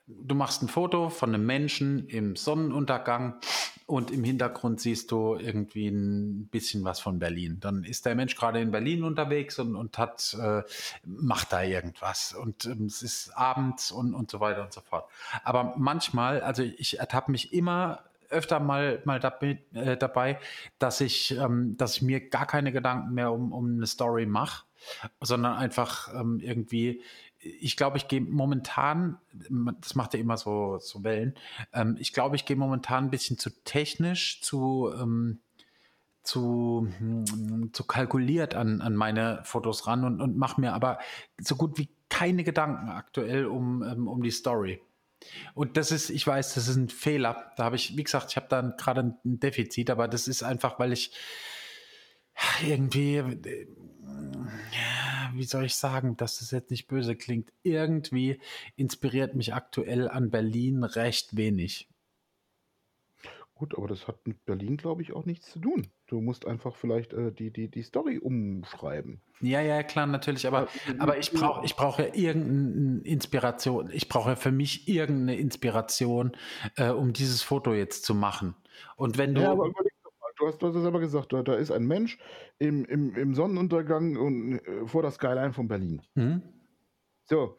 du 0.06 0.36
machst 0.36 0.62
ein 0.62 0.68
Foto 0.68 1.10
von 1.10 1.34
einem 1.34 1.44
Menschen 1.44 2.06
im 2.06 2.36
Sonnenuntergang 2.36 3.40
und 3.86 4.12
im 4.12 4.22
Hintergrund 4.22 4.80
siehst 4.80 5.10
du 5.10 5.34
irgendwie 5.34 5.88
ein 5.88 6.46
bisschen 6.46 6.84
was 6.84 7.00
von 7.00 7.18
Berlin. 7.18 7.58
Dann 7.58 7.82
ist 7.82 8.06
der 8.06 8.14
Mensch 8.14 8.36
gerade 8.36 8.60
in 8.60 8.70
Berlin 8.70 9.02
unterwegs 9.02 9.58
und, 9.58 9.74
und 9.74 9.98
hat, 9.98 10.36
äh, 10.40 10.62
macht 11.04 11.52
da 11.52 11.64
irgendwas 11.64 12.32
und 12.32 12.66
ähm, 12.66 12.86
es 12.86 13.02
ist 13.02 13.30
abends 13.36 13.90
und, 13.90 14.14
und 14.14 14.30
so 14.30 14.38
weiter 14.38 14.62
und 14.62 14.72
so 14.72 14.82
fort. 14.82 15.10
Aber 15.42 15.74
manchmal, 15.76 16.42
also 16.42 16.62
ich 16.62 17.00
ertappe 17.00 17.32
mich 17.32 17.52
immer 17.52 18.04
öfter 18.28 18.60
mal, 18.60 19.00
mal 19.04 19.20
dabei, 19.20 19.58
äh, 19.72 19.96
dabei 19.96 20.38
dass 20.78 21.00
ich, 21.00 21.32
ähm, 21.36 21.76
dass 21.76 21.96
ich 21.96 22.02
mir 22.02 22.28
gar 22.28 22.46
keine 22.46 22.72
Gedanken 22.72 23.14
mehr 23.14 23.32
um, 23.32 23.52
um 23.52 23.76
eine 23.76 23.86
Story 23.86 24.26
mache 24.26 24.64
sondern 25.20 25.54
einfach 25.54 26.12
ähm, 26.14 26.40
irgendwie, 26.40 27.02
ich 27.38 27.76
glaube, 27.76 27.96
ich 27.98 28.08
gehe 28.08 28.20
momentan, 28.20 29.18
das 29.80 29.94
macht 29.94 30.14
ja 30.14 30.20
immer 30.20 30.36
so, 30.36 30.78
so 30.78 31.04
Wellen, 31.04 31.34
ähm, 31.72 31.96
ich 31.98 32.12
glaube, 32.12 32.36
ich 32.36 32.44
gehe 32.44 32.56
momentan 32.56 33.04
ein 33.04 33.10
bisschen 33.10 33.38
zu 33.38 33.50
technisch, 33.64 34.40
zu, 34.42 34.90
ähm, 34.98 35.40
zu, 36.22 36.88
hm, 36.98 37.70
zu 37.72 37.84
kalkuliert 37.84 38.54
an, 38.54 38.80
an 38.80 38.96
meine 38.96 39.40
Fotos 39.44 39.86
ran 39.86 40.04
und, 40.04 40.20
und 40.20 40.36
mache 40.36 40.60
mir 40.60 40.72
aber 40.72 40.98
so 41.40 41.56
gut 41.56 41.78
wie 41.78 41.88
keine 42.08 42.44
Gedanken 42.44 42.88
aktuell 42.88 43.46
um, 43.46 43.82
ähm, 43.82 44.08
um 44.08 44.22
die 44.22 44.30
Story. 44.30 44.80
Und 45.54 45.76
das 45.76 45.92
ist, 45.92 46.10
ich 46.10 46.26
weiß, 46.26 46.54
das 46.54 46.68
ist 46.68 46.76
ein 46.76 46.88
Fehler. 46.88 47.52
Da 47.56 47.64
habe 47.64 47.76
ich, 47.76 47.96
wie 47.96 48.04
gesagt, 48.04 48.30
ich 48.30 48.36
habe 48.36 48.46
da 48.48 48.60
gerade 48.62 49.16
ein 49.24 49.40
Defizit, 49.40 49.90
aber 49.90 50.08
das 50.08 50.28
ist 50.28 50.42
einfach, 50.42 50.78
weil 50.78 50.92
ich 50.92 51.12
irgendwie, 52.66 53.16
äh, 53.16 53.66
wie 55.34 55.44
soll 55.44 55.64
ich 55.64 55.76
sagen, 55.76 56.16
dass 56.16 56.38
das 56.38 56.50
jetzt 56.50 56.70
nicht 56.70 56.88
böse 56.88 57.16
klingt, 57.16 57.52
irgendwie 57.62 58.40
inspiriert 58.76 59.34
mich 59.34 59.54
aktuell 59.54 60.08
an 60.08 60.30
Berlin 60.30 60.84
recht 60.84 61.36
wenig. 61.36 61.88
Gut, 63.56 63.74
aber 63.74 63.88
das 63.88 64.06
hat 64.06 64.26
mit 64.26 64.44
Berlin, 64.44 64.76
glaube 64.76 65.00
ich, 65.00 65.14
auch 65.14 65.24
nichts 65.24 65.50
zu 65.50 65.58
tun. 65.58 65.86
Du 66.08 66.20
musst 66.20 66.46
einfach 66.46 66.76
vielleicht 66.76 67.14
äh, 67.14 67.32
die, 67.32 67.50
die, 67.50 67.68
die 67.68 67.82
Story 67.82 68.18
umschreiben. 68.18 69.22
Ja, 69.40 69.62
ja, 69.62 69.82
klar, 69.82 70.06
natürlich. 70.06 70.46
Aber, 70.46 70.68
aber 70.98 71.16
ich 71.16 71.32
brauche 71.32 71.64
ich 71.64 71.74
brauch 71.74 71.98
ja 71.98 72.14
irgendeine 72.14 73.00
Inspiration. 73.04 73.88
Ich 73.92 74.10
brauche 74.10 74.30
ja 74.30 74.36
für 74.36 74.52
mich 74.52 74.88
irgendeine 74.88 75.36
Inspiration, 75.36 76.32
äh, 76.76 76.90
um 76.90 77.14
dieses 77.14 77.42
Foto 77.42 77.72
jetzt 77.72 78.04
zu 78.04 78.14
machen. 78.14 78.54
Und 78.96 79.16
wenn 79.16 79.34
du. 79.34 79.40
Ja, 79.40 79.52
aber 79.52 79.68
überleg 79.68 79.92
du 79.92 79.95
hast, 80.46 80.58
du 80.58 80.68
hast 80.68 80.76
es 80.76 80.82
selber 80.82 81.00
gesagt, 81.00 81.32
da, 81.32 81.42
da 81.42 81.54
ist 81.54 81.70
ein 81.70 81.86
Mensch 81.86 82.18
im, 82.58 82.84
im, 82.84 83.14
im 83.14 83.34
Sonnenuntergang 83.34 84.16
und 84.16 84.58
äh, 84.58 84.86
vor 84.86 85.02
der 85.02 85.10
Skyline 85.10 85.52
von 85.52 85.68
Berlin. 85.68 86.02
Mhm. 86.14 86.42
So, 87.24 87.58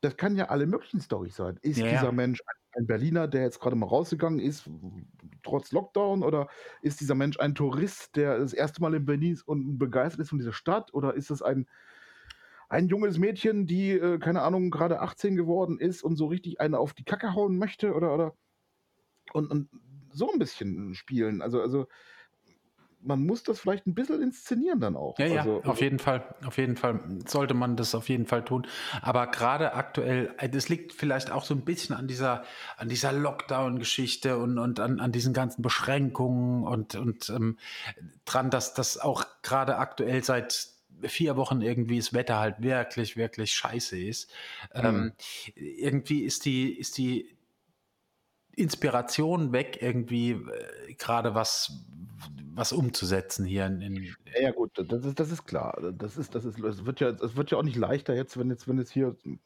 das 0.00 0.16
kann 0.16 0.36
ja 0.36 0.46
alle 0.46 0.66
möglichen 0.66 1.00
Storys 1.00 1.36
sein. 1.36 1.58
Ist 1.62 1.78
ja, 1.78 1.90
dieser 1.90 2.04
ja. 2.04 2.12
Mensch 2.12 2.40
ein 2.76 2.86
Berliner, 2.86 3.26
der 3.26 3.42
jetzt 3.42 3.60
gerade 3.60 3.76
mal 3.76 3.86
rausgegangen 3.86 4.38
ist, 4.38 4.68
trotz 5.42 5.72
Lockdown, 5.72 6.22
oder 6.22 6.48
ist 6.82 7.00
dieser 7.00 7.14
Mensch 7.14 7.38
ein 7.38 7.54
Tourist, 7.54 8.16
der 8.16 8.38
das 8.38 8.52
erste 8.52 8.82
Mal 8.82 8.94
in 8.94 9.06
Berlin 9.06 9.32
ist 9.32 9.42
und 9.42 9.78
begeistert 9.78 10.20
ist 10.20 10.30
von 10.30 10.38
dieser 10.38 10.52
Stadt, 10.52 10.92
oder 10.92 11.14
ist 11.14 11.30
es 11.30 11.42
ein, 11.42 11.66
ein 12.68 12.88
junges 12.88 13.18
Mädchen, 13.18 13.66
die, 13.66 13.92
äh, 13.92 14.18
keine 14.18 14.42
Ahnung, 14.42 14.70
gerade 14.70 15.00
18 15.00 15.36
geworden 15.36 15.78
ist 15.78 16.02
und 16.02 16.16
so 16.16 16.26
richtig 16.26 16.60
eine 16.60 16.78
auf 16.78 16.92
die 16.92 17.04
Kacke 17.04 17.34
hauen 17.34 17.56
möchte, 17.58 17.94
oder, 17.94 18.12
oder 18.12 18.34
und, 19.32 19.50
und 19.50 19.70
so 20.10 20.30
ein 20.32 20.38
bisschen 20.38 20.94
spielen. 20.94 21.42
Also, 21.42 21.60
also 21.60 21.86
man 23.06 23.24
muss 23.24 23.42
das 23.42 23.60
vielleicht 23.60 23.86
ein 23.86 23.94
bisschen 23.94 24.22
inszenieren 24.22 24.80
dann 24.80 24.96
auch. 24.96 25.18
Ja, 25.18 25.26
ja, 25.26 25.40
also, 25.40 25.62
auf 25.64 25.80
jeden 25.80 25.98
Fall. 25.98 26.22
Auf 26.44 26.58
jeden 26.58 26.76
Fall 26.76 27.00
sollte 27.26 27.54
man 27.54 27.76
das 27.76 27.94
auf 27.94 28.08
jeden 28.08 28.26
Fall 28.26 28.44
tun. 28.44 28.66
Aber 29.02 29.26
gerade 29.28 29.74
aktuell, 29.74 30.34
äh, 30.38 30.48
das 30.48 30.68
liegt 30.68 30.92
vielleicht 30.92 31.30
auch 31.30 31.44
so 31.44 31.54
ein 31.54 31.62
bisschen 31.62 31.96
an 31.96 32.08
dieser, 32.08 32.44
an 32.76 32.88
dieser 32.88 33.12
Lockdown-Geschichte 33.12 34.36
und, 34.38 34.58
und 34.58 34.80
an, 34.80 35.00
an 35.00 35.12
diesen 35.12 35.32
ganzen 35.32 35.62
Beschränkungen 35.62 36.64
und, 36.64 36.94
und 36.96 37.30
ähm, 37.30 37.58
dran, 38.24 38.50
dass 38.50 38.74
das 38.74 38.98
auch 38.98 39.24
gerade 39.42 39.76
aktuell 39.78 40.22
seit 40.24 40.68
vier 41.02 41.36
Wochen 41.36 41.60
irgendwie 41.60 41.98
das 41.98 42.12
Wetter 42.12 42.38
halt 42.38 42.62
wirklich, 42.62 43.16
wirklich 43.16 43.52
scheiße 43.52 43.98
ist. 43.98 44.30
Mhm. 44.74 44.84
Ähm, 44.84 45.12
irgendwie 45.54 46.22
ist 46.22 46.44
die, 46.44 46.72
ist 46.72 46.98
die 46.98 47.35
Inspiration 48.56 49.52
weg, 49.52 49.78
irgendwie 49.80 50.32
äh, 50.32 50.94
gerade 50.94 51.34
was, 51.34 51.84
was 52.54 52.72
umzusetzen 52.72 53.44
hier 53.44 53.66
in, 53.66 53.80
in 53.80 54.14
ja, 54.40 54.50
gut, 54.50 54.70
das 54.74 55.04
ist, 55.04 55.20
das 55.20 55.30
ist 55.30 55.44
klar. 55.44 55.78
Das 55.92 56.16
ist, 56.16 56.34
das 56.34 56.44
ist, 56.44 56.58
es 56.58 56.84
wird 56.84 57.00
ja, 57.00 57.10
es 57.10 57.36
wird 57.36 57.50
ja 57.50 57.58
auch 57.58 57.62
nicht 57.62 57.76
leichter 57.76 58.14
jetzt, 58.14 58.38
wenn 58.38 58.50
jetzt, 58.50 58.66
wenn 58.66 58.78
jetzt 58.78 58.90
hier 58.90 59.14
ein 59.24 59.40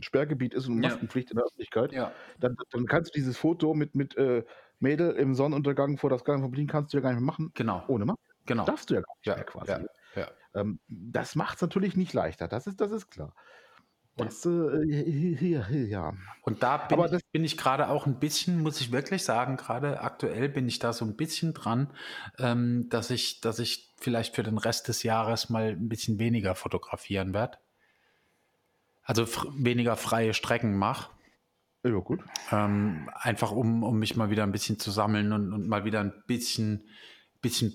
Sperrgebiet 0.00 0.54
ist 0.54 0.68
und 0.68 0.80
Maskenpflicht 0.80 1.28
ja. 1.28 1.32
in 1.32 1.36
der 1.36 1.44
Öffentlichkeit, 1.46 1.92
ja. 1.92 2.12
dann, 2.40 2.56
dann 2.70 2.86
kannst 2.86 3.14
du 3.14 3.18
dieses 3.18 3.36
Foto 3.36 3.74
mit, 3.74 3.94
mit 3.94 4.16
äh, 4.16 4.44
Mädel 4.78 5.10
im 5.12 5.34
Sonnenuntergang 5.34 5.98
vor 5.98 6.08
das 6.08 6.22
von 6.22 6.50
Berlin 6.50 6.66
kannst 6.68 6.92
du 6.92 6.98
ja 6.98 7.02
gar 7.02 7.10
nicht 7.10 7.20
mehr 7.20 7.26
machen. 7.26 7.50
Genau. 7.54 7.84
Ohne 7.88 8.04
Maske. 8.04 8.22
Genau. 8.46 8.62
Das 8.64 8.74
darfst 8.74 8.90
du 8.90 8.94
ja 8.94 9.00
gar 9.00 9.14
nicht 9.16 9.26
ja, 9.26 9.34
mehr 9.34 9.44
quasi. 9.44 9.86
Ja, 10.16 10.28
ähm, 10.54 10.78
das 10.88 11.34
macht 11.34 11.56
es 11.56 11.62
natürlich 11.62 11.96
nicht 11.96 12.12
leichter, 12.12 12.48
das 12.48 12.66
ist, 12.66 12.80
das 12.80 12.92
ist 12.92 13.10
klar. 13.10 13.34
Das, 14.16 14.44
äh, 14.44 15.86
ja. 15.86 16.12
Und 16.42 16.62
da 16.62 16.76
bin, 16.76 17.00
ich, 17.02 17.24
bin 17.32 17.44
ich 17.44 17.56
gerade 17.56 17.88
auch 17.88 18.06
ein 18.06 18.18
bisschen, 18.18 18.60
muss 18.60 18.80
ich 18.80 18.92
wirklich 18.92 19.24
sagen, 19.24 19.56
gerade 19.56 20.00
aktuell 20.00 20.48
bin 20.48 20.68
ich 20.68 20.78
da 20.78 20.92
so 20.92 21.04
ein 21.04 21.16
bisschen 21.16 21.54
dran, 21.54 21.90
ähm, 22.38 22.88
dass 22.90 23.10
ich, 23.10 23.40
dass 23.40 23.58
ich 23.58 23.94
vielleicht 23.98 24.34
für 24.34 24.42
den 24.42 24.58
Rest 24.58 24.88
des 24.88 25.02
Jahres 25.02 25.48
mal 25.48 25.70
ein 25.70 25.88
bisschen 25.88 26.18
weniger 26.18 26.54
fotografieren 26.54 27.32
werde. 27.32 27.58
Also 29.02 29.26
weniger 29.56 29.96
freie 29.96 30.34
Strecken 30.34 30.76
mache. 30.76 31.10
Ja, 31.84 31.98
gut. 31.98 32.20
Ähm, 32.52 33.10
einfach 33.14 33.50
um, 33.50 33.82
um 33.82 33.98
mich 33.98 34.14
mal 34.14 34.30
wieder 34.30 34.44
ein 34.44 34.52
bisschen 34.52 34.78
zu 34.78 34.90
sammeln 34.90 35.32
und, 35.32 35.52
und 35.52 35.66
mal 35.66 35.84
wieder 35.84 36.00
ein 36.00 36.12
bisschen, 36.26 36.88
bisschen 37.40 37.74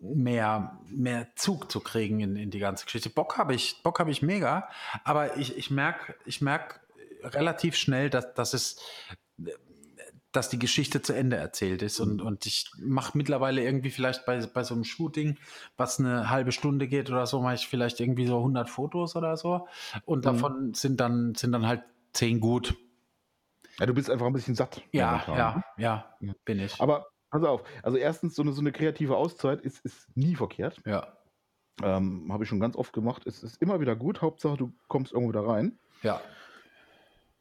mehr, 0.00 0.78
mehr 0.88 1.28
Zug 1.36 1.70
zu 1.70 1.80
kriegen 1.80 2.20
in, 2.20 2.36
in 2.36 2.50
die 2.50 2.58
ganze 2.58 2.84
Geschichte. 2.84 3.10
Bock 3.10 3.38
habe 3.38 3.54
ich, 3.54 3.82
Bock 3.82 3.98
habe 3.98 4.10
ich 4.10 4.22
mega, 4.22 4.68
aber 5.04 5.36
ich, 5.36 5.56
ich 5.56 5.70
merke 5.70 6.14
ich 6.24 6.40
merk 6.40 6.80
relativ 7.22 7.76
schnell, 7.76 8.10
dass, 8.10 8.34
dass 8.34 8.54
es 8.54 8.76
dass 10.36 10.50
die 10.50 10.58
Geschichte 10.58 11.00
zu 11.00 11.14
Ende 11.14 11.36
erzählt 11.36 11.80
ist. 11.80 11.98
Und, 11.98 12.20
und 12.20 12.44
ich 12.44 12.70
mache 12.78 13.16
mittlerweile 13.16 13.62
irgendwie 13.62 13.90
vielleicht 13.90 14.26
bei, 14.26 14.44
bei 14.46 14.62
so 14.64 14.74
einem 14.74 14.84
Shooting, 14.84 15.38
was 15.78 15.98
eine 15.98 16.28
halbe 16.28 16.52
Stunde 16.52 16.88
geht 16.88 17.08
oder 17.08 17.26
so, 17.26 17.40
mache 17.40 17.54
ich 17.54 17.66
vielleicht 17.66 18.00
irgendwie 18.00 18.26
so 18.26 18.36
100 18.36 18.68
Fotos 18.68 19.16
oder 19.16 19.36
so. 19.38 19.66
Und 20.04 20.18
mhm. 20.18 20.22
davon 20.22 20.74
sind 20.74 21.00
dann, 21.00 21.34
sind 21.34 21.52
dann 21.52 21.66
halt 21.66 21.84
10 22.12 22.40
gut. 22.40 22.74
Ja, 23.78 23.86
du 23.86 23.94
bist 23.94 24.10
einfach 24.10 24.26
ein 24.26 24.32
bisschen 24.34 24.54
satt. 24.54 24.82
Ja, 24.92 25.24
ja, 25.26 25.64
ja, 25.78 26.16
ja, 26.20 26.34
bin 26.44 26.60
ich. 26.60 26.80
Aber 26.80 27.06
pass 27.40 27.48
auf, 27.48 27.62
also 27.82 27.96
erstens, 27.96 28.34
so 28.34 28.42
eine, 28.42 28.52
so 28.52 28.60
eine 28.60 28.72
kreative 28.72 29.16
Auszeit 29.16 29.60
ist, 29.60 29.84
ist 29.84 30.16
nie 30.16 30.34
verkehrt. 30.34 30.80
Ja. 30.86 31.16
Ähm, 31.82 32.32
Habe 32.32 32.44
ich 32.44 32.48
schon 32.48 32.60
ganz 32.60 32.76
oft 32.76 32.92
gemacht. 32.92 33.26
Es 33.26 33.42
ist 33.42 33.60
immer 33.60 33.80
wieder 33.80 33.96
gut. 33.96 34.22
Hauptsache, 34.22 34.56
du 34.56 34.72
kommst 34.88 35.12
irgendwo 35.12 35.32
da 35.32 35.42
rein. 35.42 35.78
Ja. 36.02 36.20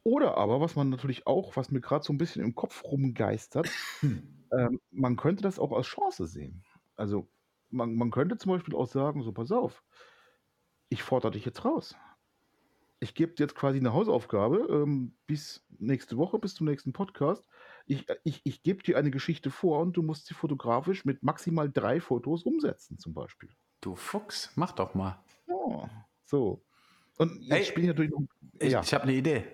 Oder 0.04 0.38
aber, 0.38 0.62
was 0.62 0.76
man 0.76 0.90
natürlich 0.90 1.26
auch, 1.26 1.56
was 1.56 1.72
mir 1.72 1.82
gerade 1.82 2.04
so 2.04 2.14
ein 2.14 2.18
bisschen 2.18 2.44
im 2.44 2.54
Kopf 2.54 2.84
rumgeistert, 2.84 3.70
ähm, 4.04 4.80
man 4.92 5.16
könnte 5.16 5.42
das 5.42 5.58
auch 5.58 5.72
als 5.72 5.88
Chance 5.88 6.28
sehen. 6.28 6.64
Also 6.96 7.28
man, 7.72 7.96
man 7.96 8.12
könnte 8.12 8.38
zum 8.38 8.52
Beispiel 8.52 8.76
auch 8.76 8.88
sagen, 8.88 9.24
so 9.24 9.32
pass 9.32 9.52
auf, 9.52 9.84
ich 10.90 11.02
fordere 11.02 11.32
dich 11.32 11.46
jetzt 11.46 11.66
raus. 11.66 11.96
Ich 13.00 13.16
gebe 13.16 13.34
dir 13.34 13.44
jetzt 13.44 13.56
quasi 13.56 13.80
eine 13.80 13.94
Hausaufgabe 13.94 14.68
ähm, 14.70 15.16
bis 15.28 15.66
nächste 15.80 16.18
Woche, 16.18 16.40
bis 16.40 16.56
zum 16.56 16.68
nächsten 16.68 16.94
Podcast. 16.94 17.48
Ich, 17.86 18.10
äh, 18.10 18.18
ich, 18.24 18.42
ich 18.44 18.64
gebe 18.64 18.84
dir 18.84 18.98
eine 18.98 19.12
Geschichte 19.12 19.52
vor 19.52 19.80
und 19.82 19.98
du 19.98 20.02
musst 20.02 20.28
sie 20.28 20.34
fotografisch 20.34 21.06
mit 21.06 21.24
maximal 21.24 21.72
drei 21.72 22.02
Fotos 22.02 22.44
umsetzen, 22.44 22.98
zum 22.98 23.14
Beispiel. 23.14 23.50
Du 23.82 23.96
Fuchs, 23.96 24.52
mach 24.56 24.72
doch 24.72 24.96
mal. 24.96 25.24
Ja, 25.48 25.90
so. 26.24 26.64
Und 27.18 27.42
jetzt 27.42 27.52
hey, 27.52 27.66
spiele 27.66 27.82
ich 27.84 27.88
natürlich 27.90 28.12
noch. 28.12 28.22
Ja. 28.62 28.82
Ich, 28.82 28.88
ich 28.88 28.94
habe 28.94 29.04
eine 29.04 29.14
Idee. 29.14 29.46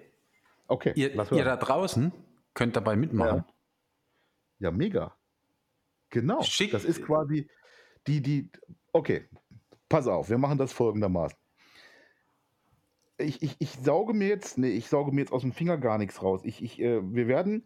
Okay. 0.68 0.94
Ihr, 0.96 1.14
ihr 1.14 1.44
da 1.44 1.58
draußen 1.58 2.14
könnt 2.54 2.76
dabei 2.76 2.96
mitmachen. 2.96 3.44
Ja, 4.60 4.70
ja 4.70 4.72
mega. 4.72 5.16
Genau. 6.10 6.42
Schick. 6.44 6.72
Das 6.72 6.86
ist 6.86 7.04
quasi 7.04 7.50
die, 8.08 8.22
die. 8.22 8.50
Okay, 8.94 9.28
pass 9.90 10.08
auf, 10.08 10.30
wir 10.30 10.38
machen 10.38 10.58
das 10.58 10.74
folgendermaßen. 10.74 11.38
Ich, 13.18 13.42
ich, 13.44 13.56
ich 13.60 13.72
sauge 13.72 14.14
mir 14.14 14.28
jetzt, 14.28 14.58
nee, 14.58 14.72
ich 14.72 14.88
sauge 14.88 15.12
mir 15.12 15.22
jetzt 15.22 15.32
aus 15.32 15.42
dem 15.42 15.52
Finger 15.52 15.78
gar 15.78 15.98
nichts 15.98 16.24
raus. 16.24 16.42
Ich, 16.44 16.64
ich, 16.64 16.80
äh, 16.80 17.02
wir 17.04 17.28
werden, 17.28 17.66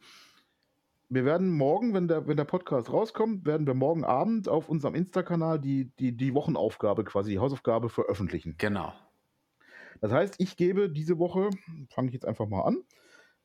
wir 1.15 1.25
werden 1.25 1.49
morgen, 1.49 1.93
wenn 1.93 2.07
der, 2.07 2.27
wenn 2.27 2.37
der 2.37 2.43
Podcast 2.43 2.91
rauskommt, 2.91 3.45
werden 3.45 3.65
wir 3.65 3.73
morgen 3.73 4.03
Abend 4.03 4.49
auf 4.49 4.67
unserem 4.69 4.95
Insta-Kanal 4.95 5.59
die, 5.59 5.85
die, 5.97 6.11
die 6.11 6.33
Wochenaufgabe, 6.33 7.05
quasi 7.05 7.31
die 7.31 7.39
Hausaufgabe 7.39 7.89
veröffentlichen. 7.89 8.55
Genau. 8.57 8.93
Das 10.01 10.11
heißt, 10.11 10.35
ich 10.39 10.57
gebe 10.57 10.89
diese 10.89 11.17
Woche, 11.17 11.49
fange 11.89 12.09
ich 12.09 12.13
jetzt 12.13 12.25
einfach 12.25 12.47
mal 12.47 12.63
an, 12.63 12.83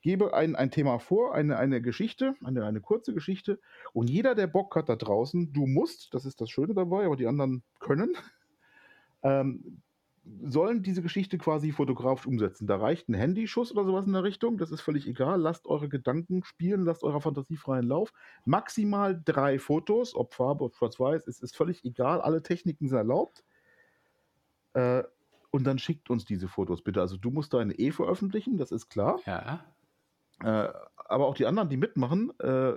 gebe 0.02 0.34
ein, 0.34 0.56
ein 0.56 0.72
Thema 0.72 0.98
vor, 0.98 1.32
eine, 1.32 1.58
eine 1.58 1.80
Geschichte, 1.80 2.34
eine, 2.42 2.64
eine 2.64 2.80
kurze 2.80 3.14
Geschichte. 3.14 3.60
Und 3.92 4.10
jeder, 4.10 4.34
der 4.34 4.48
Bock 4.48 4.74
hat 4.74 4.88
da 4.88 4.96
draußen, 4.96 5.52
du 5.52 5.66
musst, 5.66 6.12
das 6.12 6.26
ist 6.26 6.40
das 6.40 6.50
Schöne 6.50 6.74
dabei, 6.74 7.06
aber 7.06 7.16
die 7.16 7.28
anderen 7.28 7.62
können, 7.78 8.16
ähm, 9.22 9.80
sollen 10.22 10.82
diese 10.82 11.02
Geschichte 11.02 11.38
quasi 11.38 11.72
fotografisch 11.72 12.26
umsetzen. 12.26 12.66
Da 12.66 12.76
reicht 12.76 13.08
ein 13.08 13.14
Handyschuss 13.14 13.72
oder 13.72 13.84
sowas 13.84 14.06
in 14.06 14.12
der 14.12 14.22
Richtung, 14.22 14.58
das 14.58 14.70
ist 14.70 14.80
völlig 14.80 15.06
egal. 15.06 15.40
Lasst 15.40 15.66
eure 15.66 15.88
Gedanken 15.88 16.44
spielen, 16.44 16.82
lasst 16.82 17.02
eurer 17.02 17.20
Fantasie 17.20 17.56
freien 17.56 17.86
Lauf. 17.86 18.12
Maximal 18.44 19.20
drei 19.24 19.58
Fotos, 19.58 20.14
ob 20.14 20.34
Farbe, 20.34 20.64
ob 20.64 20.76
Schwarz-Weiß, 20.76 21.26
es 21.26 21.40
ist 21.40 21.56
völlig 21.56 21.84
egal. 21.84 22.20
Alle 22.20 22.42
Techniken 22.42 22.88
sind 22.88 22.98
erlaubt. 22.98 23.44
Äh, 24.74 25.02
und 25.50 25.64
dann 25.64 25.78
schickt 25.78 26.10
uns 26.10 26.24
diese 26.24 26.48
Fotos 26.48 26.82
bitte. 26.82 27.00
Also 27.00 27.16
du 27.16 27.30
musst 27.30 27.54
deine 27.54 27.74
eh 27.74 27.90
veröffentlichen, 27.90 28.56
das 28.56 28.72
ist 28.72 28.88
klar. 28.88 29.20
Ja. 29.26 29.64
Äh, 30.42 30.72
aber 30.96 31.26
auch 31.26 31.34
die 31.34 31.46
anderen, 31.46 31.68
die 31.68 31.76
mitmachen, 31.76 32.32
äh, 32.38 32.72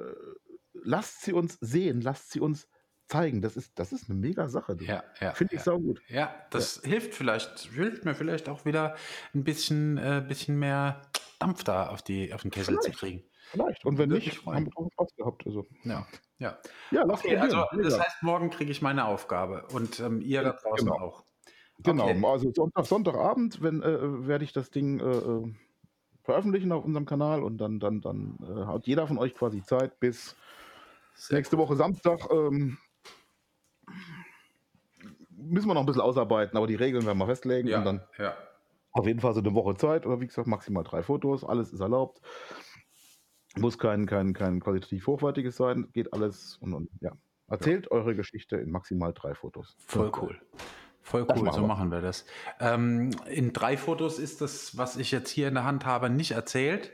lasst 0.74 1.22
sie 1.22 1.34
uns 1.34 1.58
sehen, 1.62 2.02
lasst 2.02 2.32
sie 2.32 2.40
uns 2.40 2.68
zeigen. 3.08 3.42
Das 3.42 3.58
ist, 3.58 3.78
das 3.80 3.92
ist 3.92 4.10
eine 4.10 4.20
mega 4.20 4.50
Sache. 4.50 4.78
Ja, 4.82 5.04
ja, 5.20 5.34
Finde 5.34 5.56
ich 5.56 5.60
ja. 5.60 5.66
saugut. 5.66 6.02
Ja, 6.08 6.34
das 6.50 6.82
ja. 6.84 6.90
hilft 6.90 7.14
vielleicht, 7.14 7.60
hilft 7.60 8.06
mir 8.06 8.16
vielleicht 8.16 8.50
auch 8.50 8.66
wieder 8.66 8.96
ein 9.34 9.44
bisschen, 9.44 9.98
äh, 9.98 10.24
bisschen 10.28 10.58
mehr 10.58 11.02
Dampf 11.40 11.64
da 11.64 11.88
auf, 11.88 12.02
die, 12.02 12.34
auf 12.34 12.42
den 12.42 12.52
Kessel 12.52 12.78
vielleicht. 12.80 12.98
zu 12.98 13.00
kriegen. 13.00 13.24
Vielleicht. 13.52 13.86
Und 13.86 13.98
wenn 13.98 14.10
nicht, 14.10 14.46
haben 14.46 14.66
wir 14.66 14.92
Spaß 14.94 15.16
gehabt. 15.16 15.46
Also. 15.46 15.66
Ja, 15.84 16.08
ja. 16.40 16.58
Ja, 16.92 17.04
lass 17.06 17.20
okay, 17.20 17.38
also, 17.38 17.66
Das 17.82 18.00
heißt, 18.00 18.24
morgen 18.24 18.50
kriege 18.50 18.72
ich 18.72 18.82
meine 18.82 19.06
Aufgabe 19.06 19.68
und 19.74 20.00
ähm, 20.00 20.22
ihr 20.22 20.42
da 20.42 20.54
draußen 20.54 20.88
genau. 20.88 21.00
auch. 21.00 21.24
Genau, 21.80 22.10
okay. 22.10 22.26
also 22.26 22.52
Sonntag, 22.54 22.86
Sonntagabend 22.86 23.62
wenn, 23.62 23.82
äh, 23.82 24.28
werde 24.28 24.44
ich 24.44 24.54
das 24.54 24.72
Ding 24.72 25.00
äh, 25.00 25.04
äh, 25.04 25.54
veröffentlichen 26.24 26.72
auf 26.72 26.86
unserem 26.86 27.06
Kanal 27.06 27.44
und 27.44 27.58
dann, 27.58 27.80
dann, 27.80 28.02
dann 28.02 28.38
äh, 28.42 28.66
hat 28.66 28.88
jeder 28.88 29.08
von 29.08 29.18
euch 29.18 29.36
quasi 29.36 29.62
Zeit 29.64 30.00
bis 30.00 30.36
Sehr 31.16 31.38
nächste 31.38 31.58
Woche 31.58 31.76
Samstag. 31.76 32.30
Ähm, 32.32 32.78
müssen 35.30 35.68
wir 35.68 35.74
noch 35.74 35.82
ein 35.82 35.86
bisschen 35.86 36.02
ausarbeiten, 36.02 36.58
aber 36.58 36.68
die 36.68 36.76
Regeln 36.76 37.06
werden 37.06 37.18
wir 37.18 37.26
festlegen 37.26 37.68
ja, 37.68 37.80
und 37.80 37.86
dann 37.86 38.02
ja. 38.18 38.36
auf 38.92 39.06
jeden 39.06 39.20
Fall 39.20 39.34
so 39.34 39.40
eine 39.40 39.54
Woche 39.54 39.76
Zeit 39.76 40.06
oder 40.06 40.22
wie 40.22 40.28
gesagt 40.28 40.48
maximal 40.48 40.84
drei 40.84 41.04
Fotos, 41.04 41.44
alles 41.44 41.74
ist 41.74 41.80
erlaubt. 41.80 42.22
Muss 43.56 43.78
kein, 43.78 44.08
kein, 44.08 44.34
kein 44.34 44.60
qualitativ 44.60 45.06
hochwertiges 45.06 45.56
sein, 45.56 45.90
geht 45.94 46.14
alles 46.14 46.58
und, 46.58 46.74
und 46.74 46.90
ja. 47.02 47.12
Erzählt 47.48 47.86
ja. 47.86 47.92
eure 47.92 48.16
Geschichte 48.16 48.56
in 48.58 48.72
maximal 48.72 49.14
drei 49.14 49.36
Fotos. 49.36 49.76
Voll 49.86 50.12
cool. 50.20 50.40
Voll 51.02 51.28
cool, 51.30 51.44
machen 51.44 51.62
so 51.62 51.68
machen 51.68 51.92
wir 51.92 52.02
das. 52.02 52.26
Ähm, 52.60 53.12
in 53.28 53.52
drei 53.52 53.76
Fotos 53.76 54.20
ist 54.20 54.40
das, 54.42 54.78
was 54.78 54.96
ich 54.96 55.12
jetzt 55.12 55.30
hier 55.30 55.50
in 55.50 55.54
der 55.54 55.66
Hand 55.66 55.86
habe, 55.86 56.10
nicht 56.10 56.32
erzählt. 56.32 56.92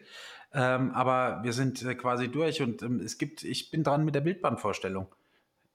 Ähm, 0.51 0.91
aber 0.91 1.43
wir 1.43 1.53
sind 1.53 1.83
äh, 1.83 1.93
quasi 1.93 2.27
durch 2.27 2.61
und 2.63 2.81
ähm, 2.81 2.99
es 2.99 3.19
gibt, 3.19 3.43
ich 3.43 3.69
bin 3.69 3.83
dran 3.83 4.03
mit 4.03 4.15
der 4.15 4.21
Bildbandvorstellung. 4.21 5.07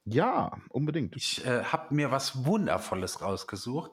Ja, 0.06 0.58
unbedingt. 0.68 1.16
Ich 1.16 1.44
äh, 1.46 1.64
habe 1.64 1.94
mir 1.94 2.10
was 2.10 2.44
Wundervolles 2.44 3.22
rausgesucht, 3.22 3.90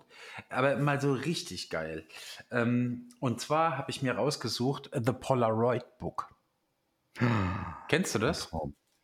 aber 0.50 0.76
mal 0.78 1.00
so 1.00 1.14
richtig 1.14 1.70
geil. 1.70 2.06
Ähm, 2.52 3.10
und 3.20 3.40
zwar 3.40 3.78
habe 3.78 3.92
ich 3.92 4.02
mir 4.02 4.16
rausgesucht 4.16 4.92
The 4.94 5.14
Polaroid 5.14 5.86
Book. 6.00 6.28
Kennst 7.88 8.14
du 8.16 8.20
das? 8.20 8.52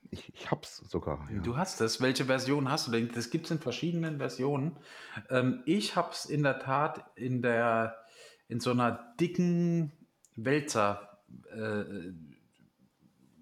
Ich, 0.10 0.34
ich 0.34 0.52
hab's 0.52 0.78
sogar. 0.78 1.30
Ja. 1.32 1.40
Du 1.42 1.58
hast 1.58 1.82
es. 1.82 2.02
Welche 2.02 2.26
Version 2.26 2.70
hast 2.70 2.88
du 2.88 2.92
denn? 2.92 3.12
Das 3.14 3.30
gibt 3.30 3.46
es 3.46 3.52
in 3.52 3.60
verschiedenen 3.60 4.18
Versionen. 4.18 4.78
Ähm, 5.30 5.64
ich 5.66 5.96
hab's 5.96 6.26
in 6.26 6.44
der 6.44 6.60
Tat 6.60 7.06
in 7.16 7.42
der 7.42 7.98
in 8.48 8.60
so 8.60 8.72
einer 8.72 9.14
dicken 9.20 9.92
Wälzer 10.36 11.20
äh, 11.52 11.84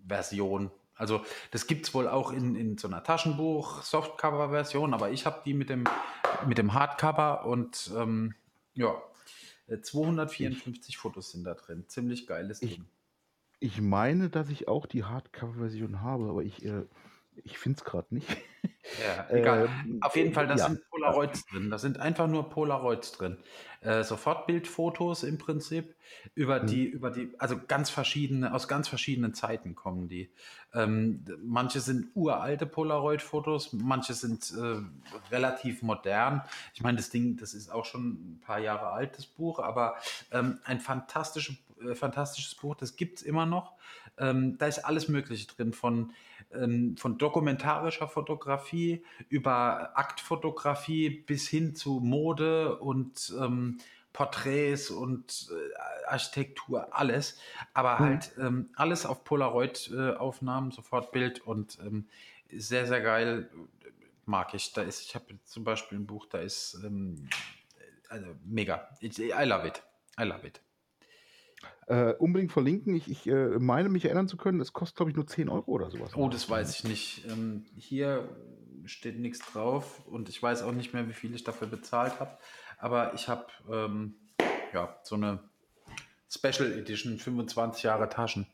Version. 0.08 0.72
Also 0.96 1.26
das 1.52 1.68
gibt 1.68 1.88
es 1.88 1.94
wohl 1.94 2.08
auch 2.08 2.32
in, 2.32 2.56
in 2.56 2.78
so 2.78 2.88
einer 2.88 3.04
Taschenbuch, 3.04 3.84
Softcover-Version, 3.84 4.94
aber 4.94 5.12
ich 5.12 5.26
habe 5.26 5.42
die 5.46 5.54
mit 5.54 5.70
dem, 5.70 5.84
mit 6.48 6.58
dem 6.58 6.74
Hardcover 6.74 7.46
und 7.46 7.92
ähm, 7.96 8.34
ja, 8.74 8.96
254 9.82 10.90
ich, 10.90 10.98
Fotos 10.98 11.32
sind 11.32 11.44
da 11.44 11.54
drin. 11.54 11.86
Ziemlich 11.88 12.28
geiles 12.28 12.60
Ding. 12.60 12.86
Ich 13.60 13.82
meine, 13.82 14.30
dass 14.30 14.50
ich 14.50 14.68
auch 14.68 14.86
die 14.86 15.04
Hardcover-Version 15.04 16.02
habe, 16.02 16.30
aber 16.30 16.44
ich, 16.44 16.64
äh, 16.66 16.84
ich 17.44 17.58
finde 17.58 17.78
es 17.80 17.84
gerade 17.84 18.14
nicht. 18.14 18.28
Ja, 19.04 19.28
egal. 19.30 19.70
Ähm, 19.86 20.00
Auf 20.02 20.16
jeden 20.16 20.34
Fall, 20.34 20.48
da 20.48 20.56
ja. 20.56 20.68
sind 20.68 20.88
Polaroids 20.90 21.46
drin. 21.46 21.70
Da 21.70 21.78
sind 21.78 22.00
einfach 22.00 22.28
nur 22.28 22.50
Polaroids 22.50 23.12
drin. 23.12 23.38
Äh, 23.82 24.04
Sofortbildfotos 24.04 25.24
im 25.24 25.38
Prinzip 25.38 25.96
über 26.34 26.60
hm. 26.62 26.68
die, 26.68 26.86
über 26.86 27.12
die, 27.12 27.32
also 27.38 27.56
ganz 27.68 27.90
verschiedene, 27.90 28.54
aus 28.54 28.68
ganz 28.68 28.88
verschiedenen 28.88 29.34
Zeiten 29.34 29.76
kommen 29.76 30.08
die. 30.08 30.32
Ähm, 30.74 31.24
manche 31.44 31.80
sind 31.80 32.08
uralte 32.16 32.66
Polaroid-Fotos, 32.66 33.74
manche 33.74 34.14
sind 34.14 34.52
äh, 34.52 34.82
relativ 35.32 35.82
modern. 35.82 36.42
Ich 36.74 36.82
meine, 36.82 36.98
das 36.98 37.10
Ding, 37.10 37.38
das 37.38 37.54
ist 37.54 37.72
auch 37.72 37.86
schon 37.86 38.10
ein 38.10 38.42
paar 38.42 38.60
Jahre 38.60 38.88
alt, 38.88 39.18
das 39.18 39.26
Buch, 39.26 39.60
aber 39.60 39.96
ähm, 40.32 40.60
ein 40.64 40.80
fantastisches, 40.80 41.56
äh, 41.82 41.96
fantastisches 41.96 42.56
Buch, 42.56 42.76
das 42.76 42.96
gibt 42.96 43.20
es 43.20 43.24
immer 43.24 43.46
noch. 43.46 43.74
Ähm, 44.18 44.58
da 44.58 44.68
ist 44.68 44.80
alles 44.80 45.08
Mögliche 45.08 45.48
drin, 45.48 45.74
von, 45.74 46.14
ähm, 46.54 46.96
von 46.98 47.18
dokumentarischer 47.18 48.08
Fotografie 48.08 49.04
über 49.30 49.98
Aktfotografie 49.98 51.10
bis 51.10 51.48
hin 51.48 51.76
zu 51.76 52.00
Mode 52.00 52.80
und 52.80 53.34
ähm, 53.40 53.80
Porträts 54.14 54.92
und 54.92 55.50
äh, 55.52 56.08
Architektur, 56.08 56.88
alles. 56.98 57.38
Aber 57.74 57.96
mhm. 57.96 58.00
halt 58.00 58.32
ähm, 58.40 58.70
alles 58.76 59.06
auf 59.06 59.26
Polaroid-Aufnahmen, 59.26 60.72
äh, 60.72 60.74
sofort 60.74 61.12
Bild 61.12 61.42
und 61.42 61.78
ähm, 61.86 62.08
sehr, 62.52 62.88
sehr 62.88 63.02
geil. 63.02 63.50
Mag 64.26 64.54
ich. 64.54 64.72
Da 64.72 64.82
ist, 64.84 65.02
ich 65.02 65.16
habe 65.16 65.26
zum 65.44 65.66
Beispiel 65.66 66.00
ein 66.00 66.08
Buch, 66.08 66.26
da 66.28 66.40
ist 66.40 66.80
ähm, 66.84 67.28
also 68.08 68.28
mega. 68.46 68.90
I 69.02 69.44
love 69.44 69.68
it. 69.68 69.84
I 70.18 70.24
love 70.24 70.48
it. 70.48 70.62
Äh, 71.88 72.14
unbedingt 72.14 72.52
verlinken. 72.52 72.96
Ich, 72.96 73.10
ich 73.10 73.28
äh, 73.28 73.60
meine 73.60 73.90
mich 73.90 74.06
erinnern 74.06 74.28
zu 74.28 74.38
können, 74.38 74.60
es 74.60 74.74
kostet, 74.74 74.98
glaube 74.98 75.12
ich, 75.12 75.16
nur 75.16 75.28
10 75.28 75.50
Euro 75.50 75.72
oder 75.72 75.92
sowas. 75.92 76.16
Oh, 76.16 76.30
das 76.30 76.50
weiß 76.50 76.76
ich 76.76 76.84
nicht. 76.84 77.28
Ähm, 77.30 77.66
hier 77.76 78.28
steht 78.86 79.20
nichts 79.20 79.40
drauf 79.52 80.06
und 80.08 80.30
ich 80.30 80.42
weiß 80.42 80.64
auch 80.64 80.72
nicht 80.72 80.94
mehr, 80.94 81.08
wie 81.08 81.14
viel 81.14 81.34
ich 81.36 81.44
dafür 81.44 81.68
bezahlt 81.68 82.20
habe. 82.20 82.38
Aber 82.80 83.14
ich 83.14 83.28
habe 83.28 83.46
ähm, 83.72 84.16
ja, 84.74 84.98
so 85.04 85.16
eine 85.16 85.40
Special 86.30 86.72
Edition, 86.72 87.20
25 87.20 87.84
Jahre 87.84 88.10
Taschen. 88.10 88.48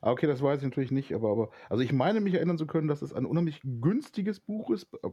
Ah, 0.00 0.10
okay, 0.10 0.26
das 0.26 0.42
weiß 0.42 0.58
ich 0.58 0.64
natürlich 0.64 0.90
nicht, 0.90 1.14
aber, 1.14 1.30
aber 1.30 1.50
also 1.70 1.82
ich 1.82 1.92
meine 1.92 2.20
mich 2.20 2.34
erinnern 2.34 2.58
zu 2.58 2.66
können, 2.66 2.88
dass 2.88 3.02
es 3.02 3.12
ein 3.12 3.24
unheimlich 3.24 3.60
günstiges 3.62 4.40
Buch 4.40 4.70
ist. 4.70 4.86
Äh, 5.02 5.10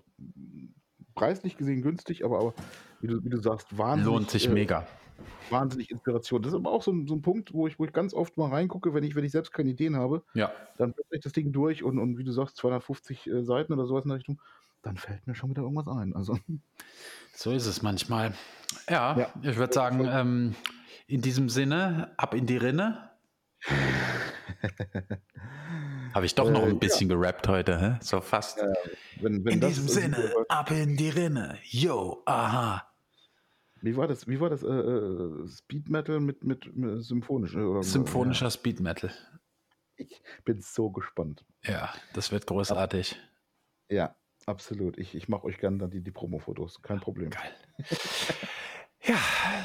preislich 1.13 1.57
gesehen 1.57 1.81
günstig, 1.81 2.25
aber, 2.25 2.39
aber 2.39 2.53
wie, 3.01 3.07
du, 3.07 3.23
wie 3.23 3.29
du 3.29 3.37
sagst, 3.37 3.77
wahnsinnig. 3.77 4.13
Lohnt 4.13 4.29
sich 4.29 4.47
äh, 4.47 4.51
mega. 4.51 4.87
Wahnsinnig 5.49 5.91
Inspiration. 5.91 6.41
Das 6.41 6.53
ist 6.53 6.57
aber 6.57 6.71
auch 6.71 6.81
so 6.81 6.91
ein, 6.91 7.07
so 7.07 7.15
ein 7.15 7.21
Punkt, 7.21 7.53
wo 7.53 7.67
ich, 7.67 7.79
wo 7.79 7.85
ich 7.85 7.93
ganz 7.93 8.13
oft 8.13 8.37
mal 8.37 8.49
reingucke, 8.49 8.93
wenn 8.93 9.03
ich, 9.03 9.15
wenn 9.15 9.23
ich 9.23 9.31
selbst 9.31 9.51
keine 9.51 9.69
Ideen 9.69 9.95
habe. 9.95 10.23
Ja. 10.33 10.51
Dann 10.77 10.93
blätter 10.93 11.15
ich 11.15 11.21
das 11.21 11.33
Ding 11.33 11.51
durch 11.51 11.83
und, 11.83 11.99
und 11.99 12.17
wie 12.17 12.23
du 12.23 12.31
sagst, 12.31 12.57
250 12.57 13.27
äh, 13.27 13.43
Seiten 13.43 13.73
oder 13.73 13.85
sowas 13.85 14.05
in 14.05 14.09
der 14.09 14.17
Richtung, 14.17 14.41
dann 14.81 14.97
fällt 14.97 15.25
mir 15.27 15.35
schon 15.35 15.49
wieder 15.49 15.61
irgendwas 15.61 15.87
ein. 15.87 16.15
Also. 16.15 16.37
So 17.33 17.51
ist 17.53 17.65
es 17.65 17.81
manchmal. 17.81 18.33
Ja, 18.89 19.17
ja. 19.17 19.33
ich 19.41 19.55
würde 19.55 19.73
sagen, 19.73 20.05
ähm, 20.05 20.53
in 21.07 21.21
diesem 21.21 21.47
Sinne, 21.47 22.13
ab 22.17 22.35
in 22.35 22.45
die 22.45 22.57
Rinne. 22.57 23.09
Habe 26.13 26.25
ich 26.25 26.35
doch 26.35 26.51
noch 26.51 26.63
ein 26.63 26.75
äh, 26.75 26.79
bisschen 26.79 27.09
ja. 27.09 27.15
gerappt 27.15 27.47
heute, 27.47 27.79
hä? 27.79 27.97
so 28.01 28.19
fast. 28.19 28.57
Ja, 28.57 28.65
wenn, 29.21 29.45
wenn 29.45 29.53
in 29.53 29.61
diesem 29.61 29.87
Sinne, 29.87 30.33
ab 30.49 30.71
in 30.71 30.97
die 30.97 31.09
Rinne. 31.09 31.57
Yo, 31.63 32.21
aha. 32.25 32.90
Wie 33.81 33.97
war 33.97 34.07
das? 34.07 34.27
Wie 34.27 34.39
war 34.39 34.49
das? 34.49 34.63
Äh, 34.63 34.67
äh 34.67 35.47
Speed 35.47 35.89
Metal 35.89 36.19
mit, 36.19 36.43
mit, 36.43 36.75
mit 36.75 37.03
symphonisch? 37.03 37.55
Oder 37.55 37.83
Symphonischer 37.83 38.45
ja. 38.45 38.51
Speed 38.51 38.79
Metal. 38.79 39.11
Ich 39.95 40.21
bin 40.45 40.61
so 40.61 40.89
gespannt. 40.89 41.45
Ja, 41.63 41.93
das 42.13 42.31
wird 42.31 42.47
großartig. 42.47 43.19
Ja, 43.89 44.15
absolut. 44.45 44.97
Ich, 44.97 45.15
ich 45.15 45.29
mache 45.29 45.45
euch 45.45 45.57
gerne 45.57 45.77
dann 45.77 45.91
die, 45.91 46.01
die 46.01 46.11
Promo-Fotos. 46.11 46.81
Kein 46.81 46.99
Problem. 46.99 47.29
Geil. 47.29 47.51
ja, 49.03 49.17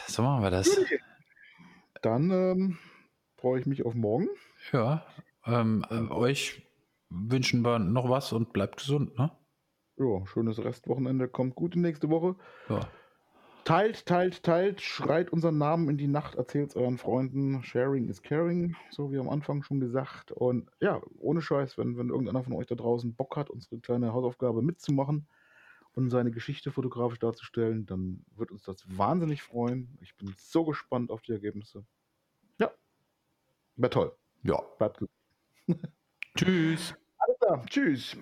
so 0.06 0.22
machen 0.22 0.42
wir 0.42 0.50
das. 0.50 0.78
Dann 2.02 2.30
ähm, 2.30 2.78
freue 3.36 3.60
ich 3.60 3.66
mich 3.66 3.84
auf 3.84 3.94
morgen. 3.94 4.28
Ja, 4.72 5.06
ähm, 5.44 5.84
äh, 5.90 6.12
euch 6.12 6.62
wünschen 7.08 7.62
wir 7.62 7.78
noch 7.78 8.08
was 8.08 8.32
und 8.32 8.52
bleibt 8.52 8.78
gesund, 8.78 9.16
ne? 9.18 9.30
Ja, 9.96 10.26
schönes 10.26 10.62
Restwochenende. 10.62 11.28
Kommt 11.28 11.54
gut 11.54 11.74
in 11.74 11.82
nächste 11.82 12.10
Woche. 12.10 12.36
Ja. 12.68 12.80
Teilt, 13.66 14.06
teilt, 14.06 14.44
teilt, 14.44 14.80
schreit 14.80 15.32
unseren 15.32 15.58
Namen 15.58 15.88
in 15.88 15.98
die 15.98 16.06
Nacht, 16.06 16.36
erzählt 16.36 16.70
es 16.70 16.76
euren 16.76 16.98
Freunden. 16.98 17.64
Sharing 17.64 18.08
is 18.08 18.22
caring, 18.22 18.76
so 18.92 19.10
wie 19.10 19.18
am 19.18 19.28
Anfang 19.28 19.64
schon 19.64 19.80
gesagt. 19.80 20.30
Und 20.30 20.70
ja, 20.78 21.02
ohne 21.18 21.42
Scheiß, 21.42 21.76
wenn, 21.76 21.98
wenn 21.98 22.10
irgendeiner 22.10 22.44
von 22.44 22.52
euch 22.52 22.68
da 22.68 22.76
draußen 22.76 23.16
Bock 23.16 23.36
hat, 23.36 23.50
unsere 23.50 23.80
kleine 23.80 24.12
Hausaufgabe 24.12 24.62
mitzumachen 24.62 25.26
und 25.94 26.10
seine 26.10 26.30
Geschichte 26.30 26.70
fotografisch 26.70 27.18
darzustellen, 27.18 27.86
dann 27.86 28.24
wird 28.36 28.52
uns 28.52 28.62
das 28.62 28.84
wahnsinnig 28.86 29.42
freuen. 29.42 29.98
Ich 30.00 30.14
bin 30.14 30.32
so 30.38 30.64
gespannt 30.64 31.10
auf 31.10 31.22
die 31.22 31.32
Ergebnisse. 31.32 31.84
Ja, 32.60 32.70
wäre 33.74 33.90
toll. 33.90 34.16
Ja. 34.44 34.62
Bleibt 34.78 34.98
gut. 34.98 35.10
Tschüss. 36.36 36.94
Alles 37.18 37.38
klar, 37.40 37.66
tschüss. 37.66 38.16